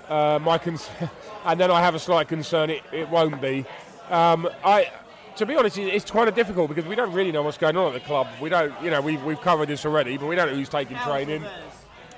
uh, 0.10 0.40
my 0.42 0.58
cons- 0.58 0.90
and 1.46 1.60
then 1.60 1.70
I 1.70 1.82
have 1.82 1.96
a 1.96 2.00
slight 2.00 2.28
concern 2.28 2.70
it, 2.70 2.82
it 2.92 3.10
won't 3.10 3.40
be. 3.42 3.66
Um, 4.10 4.50
I, 4.66 4.92
to 5.36 5.46
be 5.46 5.56
honest, 5.56 5.78
it's 5.78 6.10
kind 6.12 6.28
of 6.28 6.36
difficult 6.36 6.70
because 6.70 6.86
we 6.86 6.96
don't 6.96 7.14
really 7.14 7.32
know 7.32 7.44
what's 7.44 7.58
going 7.58 7.78
on 7.78 7.88
at 7.88 7.94
the 7.94 8.06
club. 8.06 8.28
We 8.42 8.50
don't, 8.50 8.74
you 8.84 8.90
know, 8.90 9.02
we've, 9.02 9.24
we've 9.24 9.42
covered 9.42 9.70
this 9.70 9.86
already, 9.86 10.18
but 10.18 10.28
we 10.28 10.36
don't 10.36 10.50
know 10.50 10.56
who's 10.56 10.70
taking 10.70 10.98
training. 10.98 11.44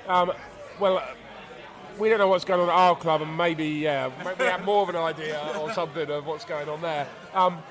Um, 0.08 0.32
well, 0.80 1.02
we 1.98 2.08
don't 2.08 2.18
know 2.18 2.28
what's 2.28 2.44
going 2.44 2.60
on 2.60 2.68
at 2.68 2.74
our 2.74 2.96
club, 2.96 3.22
and 3.22 3.36
maybe 3.36 3.66
yeah, 3.66 4.10
maybe 4.24 4.40
we 4.40 4.46
have 4.46 4.64
more 4.64 4.82
of 4.82 4.88
an 4.88 4.96
idea 4.96 5.40
or 5.60 5.72
something 5.72 6.10
of 6.10 6.26
what's 6.26 6.44
going 6.44 6.68
on 6.68 6.80
there. 6.80 7.06
Um, 7.32 7.62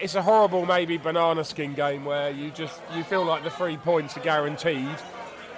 it's 0.00 0.14
a 0.14 0.22
horrible, 0.22 0.66
maybe 0.66 0.96
banana 0.96 1.44
skin 1.44 1.74
game 1.74 2.04
where 2.04 2.30
you 2.30 2.50
just 2.50 2.80
you 2.94 3.04
feel 3.04 3.24
like 3.24 3.44
the 3.44 3.50
three 3.50 3.76
points 3.76 4.16
are 4.16 4.20
guaranteed, 4.20 4.96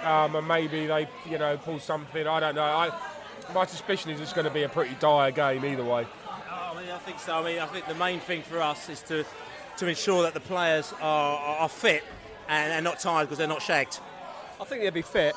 um, 0.03 0.35
and 0.35 0.47
maybe 0.47 0.87
they 0.87 1.07
you 1.29 1.37
know 1.37 1.57
pull 1.57 1.79
something. 1.79 2.27
I 2.27 2.39
don't 2.39 2.55
know. 2.55 2.63
I, 2.63 2.91
my 3.53 3.65
suspicion 3.65 4.11
is 4.11 4.19
it's 4.19 4.33
going 4.33 4.45
to 4.45 4.53
be 4.53 4.63
a 4.63 4.69
pretty 4.69 4.95
dire 4.99 5.31
game 5.31 5.63
either 5.63 5.83
way. 5.83 6.07
I 7.05 7.07
think 7.09 7.19
so. 7.19 7.35
I 7.35 7.43
mean, 7.43 7.59
I 7.59 7.67
think 7.67 7.85
the 7.85 7.93
main 7.93 8.19
thing 8.19 8.41
for 8.41 8.59
us 8.59 8.89
is 8.89 8.99
to 9.03 9.23
to 9.77 9.87
ensure 9.87 10.23
that 10.23 10.33
the 10.33 10.39
players 10.39 10.91
are, 10.99 11.37
are, 11.37 11.69
fit 11.69 12.03
and, 12.49 12.73
and 12.73 12.83
not 12.83 12.97
tired 12.97 13.25
because 13.25 13.37
they're 13.37 13.47
not 13.47 13.61
shagged. 13.61 13.99
I 14.59 14.63
think 14.63 14.81
they'll 14.81 14.89
be 14.89 15.03
fit. 15.03 15.35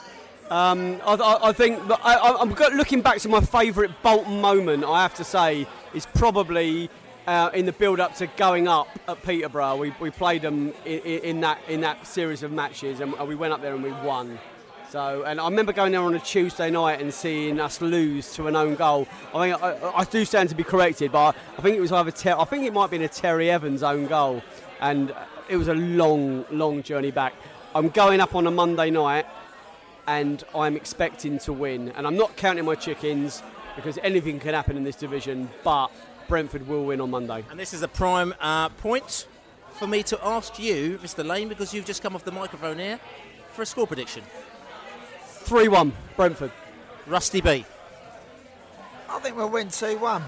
Um, 0.49 0.99
I, 1.05 1.17
I, 1.17 1.49
I 1.49 1.53
think 1.53 1.79
I, 1.91 2.37
I'm 2.41 2.55
looking 2.75 3.03
back 3.03 3.19
to 3.19 3.29
my 3.29 3.43
favourite 3.43 3.91
Bolton 4.03 4.41
moment. 4.41 4.83
I 4.83 5.03
have 5.03 5.13
to 5.17 5.25
say 5.25 5.67
is 5.93 6.07
probably 6.15 6.89
uh, 7.27 7.51
in 7.53 7.67
the 7.67 7.73
build-up 7.73 8.15
to 8.15 8.29
going 8.39 8.67
up 8.67 8.89
at 9.07 9.23
Peterborough. 9.23 9.77
We, 9.77 9.93
we 10.01 10.11
played 10.11 10.41
them 10.41 10.73
in, 10.87 11.01
in 11.01 11.41
that 11.41 11.59
in 11.69 11.83
that 11.83 12.07
series 12.07 12.43
of 12.43 12.51
matches, 12.51 13.01
and 13.01 13.13
we 13.29 13.35
went 13.35 13.53
up 13.53 13.61
there 13.61 13.75
and 13.75 13.83
we 13.83 13.93
won. 13.93 14.39
So, 14.91 15.23
and 15.25 15.39
I 15.39 15.45
remember 15.45 15.75
going 15.75 15.93
there 15.93 16.01
on 16.01 16.15
a 16.15 16.19
Tuesday 16.19 16.71
night 16.71 17.03
and 17.03 17.13
seeing 17.13 17.61
us 17.61 17.83
lose 17.83 18.33
to 18.35 18.47
an 18.47 18.57
own 18.57 18.75
goal. 18.75 19.07
I 19.35 19.47
mean, 19.47 19.57
I, 19.61 19.93
I 19.99 20.05
do 20.05 20.25
stand 20.25 20.49
to 20.49 20.55
be 20.55 20.65
corrected, 20.65 21.13
but 21.13 21.37
I 21.59 21.61
think 21.61 21.77
it 21.77 21.81
was 21.81 21.93
either 21.93 22.11
Ter- 22.11 22.37
I 22.39 22.45
think 22.47 22.65
it 22.65 22.73
might 22.73 22.83
have 22.83 22.91
been 22.91 23.03
a 23.03 23.09
Terry 23.09 23.51
Evans 23.51 23.83
own 23.83 24.07
goal, 24.07 24.43
and 24.81 25.15
it 25.51 25.59
was 25.59 25.69
a 25.69 25.75
long, 25.75 26.47
long 26.51 26.83
journey 26.83 27.11
back. 27.11 27.35
I'm 27.75 27.91
going 27.91 28.21
up 28.21 28.35
on 28.35 28.47
a 28.47 28.51
Monday 28.51 28.89
night 28.89 29.27
and 30.07 30.43
I'm 30.55 30.75
expecting 30.75 31.39
to 31.41 31.53
win. 31.53 31.91
And 31.91 32.07
I'm 32.07 32.17
not 32.17 32.35
counting 32.37 32.65
my 32.65 32.75
chickens 32.75 33.43
because 33.77 33.99
anything 34.03 34.41
can 34.41 34.55
happen 34.55 34.79
in 34.79 34.85
this 34.85 34.97
division, 34.97 35.51
but 35.63 35.89
Brentford 36.29 36.67
will 36.67 36.87
win 36.87 37.03
on 37.03 37.11
Monday. 37.11 37.45
And 37.51 37.61
this 37.61 37.75
is 37.75 37.83
a 37.83 37.89
prime 37.89 38.35
uh, 38.41 38.71
point 38.71 39.27
for 39.73 39.87
me 39.87 40.03
to 40.05 40.19
ask 40.27 40.59
you, 40.59 40.99
Mr. 41.03 41.27
Lane, 41.27 41.49
because 41.49 41.75
you've 41.75 41.85
just 41.85 42.03
come 42.03 42.15
off 42.15 42.25
the 42.25 42.33
microphone 42.33 42.79
here, 42.79 42.99
for 43.53 43.63
a 43.63 43.67
score 43.67 43.87
prediction. 43.87 44.23
3 45.49 45.67
1, 45.69 45.93
Brentford. 46.15 46.53
Russty 47.09 47.43
Bee. 47.43 47.65
I 49.09 49.19
think 49.21 49.35
we'll 49.35 49.49
win 49.49 49.71
2 49.71 49.97
1. 49.97 50.23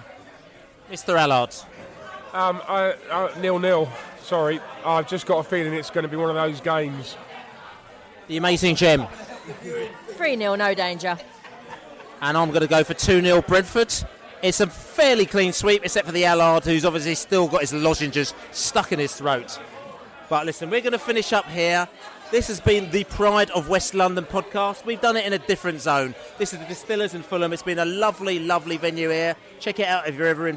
Mr. 0.90 1.18
Allard. 1.18 1.54
Um, 2.32 2.62
I, 2.66 2.94
uh, 3.10 3.34
nil 3.38 3.58
nil. 3.58 3.86
Sorry, 4.22 4.60
I've 4.82 5.06
just 5.06 5.26
got 5.26 5.40
a 5.40 5.42
feeling 5.42 5.74
it's 5.74 5.90
going 5.90 6.04
to 6.04 6.08
be 6.08 6.16
one 6.16 6.30
of 6.30 6.36
those 6.36 6.62
games. 6.62 7.18
The 8.28 8.38
amazing 8.38 8.76
Gem. 8.76 9.06
3 10.12 10.36
0, 10.38 10.54
no 10.54 10.72
danger. 10.72 11.18
And 12.22 12.34
I'm 12.34 12.48
going 12.48 12.62
to 12.62 12.66
go 12.66 12.82
for 12.82 12.94
2 12.94 13.20
0 13.20 13.42
Brentford. 13.42 13.92
It's 14.40 14.60
a 14.60 14.68
fairly 14.68 15.26
clean 15.26 15.52
sweep, 15.52 15.84
except 15.84 16.06
for 16.06 16.12
the 16.12 16.24
Allard, 16.24 16.64
who's 16.64 16.86
obviously 16.86 17.14
still 17.14 17.46
got 17.46 17.60
his 17.60 17.74
lozenges 17.74 18.32
stuck 18.52 18.90
in 18.90 18.98
his 18.98 19.14
throat. 19.14 19.60
But 20.30 20.46
listen, 20.46 20.70
we're 20.70 20.80
going 20.80 20.92
to 20.92 20.98
finish 20.98 21.34
up 21.34 21.46
here. 21.46 21.86
This 22.30 22.46
has 22.46 22.60
been 22.60 22.88
the 22.92 23.02
Pride 23.02 23.50
of 23.50 23.68
West 23.68 23.92
London 23.92 24.24
podcast. 24.24 24.84
We've 24.84 25.00
done 25.00 25.16
it 25.16 25.26
in 25.26 25.32
a 25.32 25.38
different 25.38 25.80
zone. 25.80 26.14
This 26.38 26.52
is 26.52 26.60
the 26.60 26.64
Distillers 26.66 27.12
in 27.12 27.24
Fulham. 27.24 27.52
It's 27.52 27.64
been 27.64 27.80
a 27.80 27.84
lovely, 27.84 28.38
lovely 28.38 28.76
venue 28.76 29.10
here. 29.10 29.34
Check 29.58 29.80
it 29.80 29.88
out 29.88 30.06
if 30.06 30.14
you're 30.14 30.28
ever 30.28 30.46
in 30.46 30.56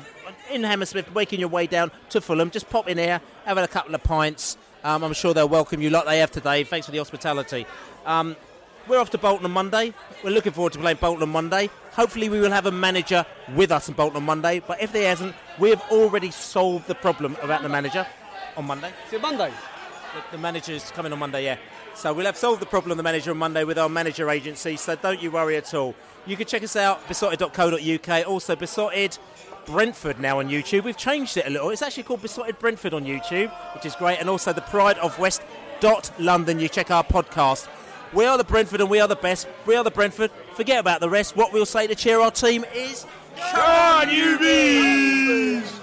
in 0.51 0.63
Hammersmith, 0.63 1.11
making 1.15 1.39
your 1.39 1.49
way 1.49 1.65
down 1.65 1.91
to 2.09 2.21
Fulham. 2.21 2.51
Just 2.51 2.69
pop 2.69 2.87
in 2.87 2.99
here, 2.99 3.19
having 3.45 3.63
a 3.63 3.67
couple 3.67 3.95
of 3.95 4.03
pints. 4.03 4.55
Um, 4.83 5.03
I'm 5.03 5.13
sure 5.13 5.33
they'll 5.33 5.49
welcome 5.49 5.81
you 5.81 5.89
like 5.89 6.05
they 6.05 6.19
have 6.19 6.29
today. 6.29 6.63
Thanks 6.63 6.85
for 6.85 6.91
the 6.91 6.99
hospitality. 6.99 7.65
Um, 8.05 8.35
we're 8.87 8.99
off 8.99 9.09
to 9.09 9.17
Bolton 9.17 9.45
on 9.45 9.51
Monday. 9.51 9.95
We're 10.23 10.29
looking 10.29 10.53
forward 10.53 10.73
to 10.73 10.79
playing 10.79 10.97
Bolton 11.01 11.23
on 11.23 11.29
Monday. 11.29 11.71
Hopefully, 11.93 12.29
we 12.29 12.39
will 12.39 12.51
have 12.51 12.67
a 12.67 12.71
manager 12.71 13.25
with 13.55 13.71
us 13.71 13.89
in 13.89 13.95
Bolton 13.95 14.17
on 14.17 14.25
Monday. 14.25 14.59
But 14.59 14.79
if 14.79 14.91
there 14.91 15.09
hasn't, 15.09 15.33
we 15.57 15.71
have 15.71 15.81
already 15.89 16.29
solved 16.29 16.85
the 16.85 16.95
problem 16.95 17.35
about 17.41 17.63
the 17.63 17.69
manager 17.69 18.05
on 18.55 18.65
Monday. 18.65 18.91
See 19.09 19.15
you 19.15 19.21
Monday? 19.23 19.51
The, 20.13 20.37
the 20.37 20.37
manager's 20.37 20.91
coming 20.91 21.11
on 21.11 21.19
Monday, 21.19 21.45
yeah. 21.45 21.57
So 21.95 22.13
we'll 22.13 22.25
have 22.25 22.37
solved 22.37 22.61
the 22.61 22.65
problem 22.65 22.91
of 22.91 22.97
the 22.97 23.03
manager 23.03 23.31
on 23.31 23.37
Monday 23.37 23.63
with 23.63 23.77
our 23.77 23.89
manager 23.89 24.29
agency. 24.29 24.75
So 24.77 24.95
don't 24.95 25.21
you 25.21 25.31
worry 25.31 25.57
at 25.57 25.73
all. 25.73 25.95
You 26.25 26.37
can 26.37 26.47
check 26.47 26.63
us 26.63 26.75
out 26.75 27.07
beesotted.co.uk. 27.07 28.27
Also 28.27 28.55
besotted 28.55 29.17
Brentford 29.65 30.19
now 30.19 30.39
on 30.39 30.49
YouTube. 30.49 30.83
We've 30.83 30.97
changed 30.97 31.37
it 31.37 31.45
a 31.47 31.49
little. 31.49 31.69
It's 31.69 31.81
actually 31.81 32.03
called 32.03 32.21
Beesotted 32.21 32.59
Brentford 32.59 32.93
on 32.93 33.05
YouTube, 33.05 33.51
which 33.75 33.85
is 33.85 33.95
great. 33.95 34.19
And 34.19 34.29
also 34.29 34.53
the 34.53 34.61
Pride 34.61 34.97
of 34.99 35.17
West 35.19 35.41
dot 35.79 36.11
London. 36.19 36.59
You 36.59 36.69
check 36.69 36.91
our 36.91 37.03
podcast. 37.03 37.67
We 38.13 38.25
are 38.25 38.37
the 38.37 38.43
Brentford 38.43 38.81
and 38.81 38.89
we 38.89 38.99
are 38.99 39.07
the 39.07 39.15
best. 39.15 39.47
We 39.65 39.75
are 39.75 39.83
the 39.83 39.91
Brentford. 39.91 40.31
Forget 40.53 40.79
about 40.79 40.99
the 40.99 41.09
rest. 41.09 41.35
What 41.35 41.51
we'll 41.51 41.65
say 41.65 41.87
to 41.87 41.95
cheer 41.95 42.19
our 42.19 42.31
team 42.31 42.63
is. 42.75 43.05
Can 43.35 44.09
you 44.09 44.37
be? 44.37 45.82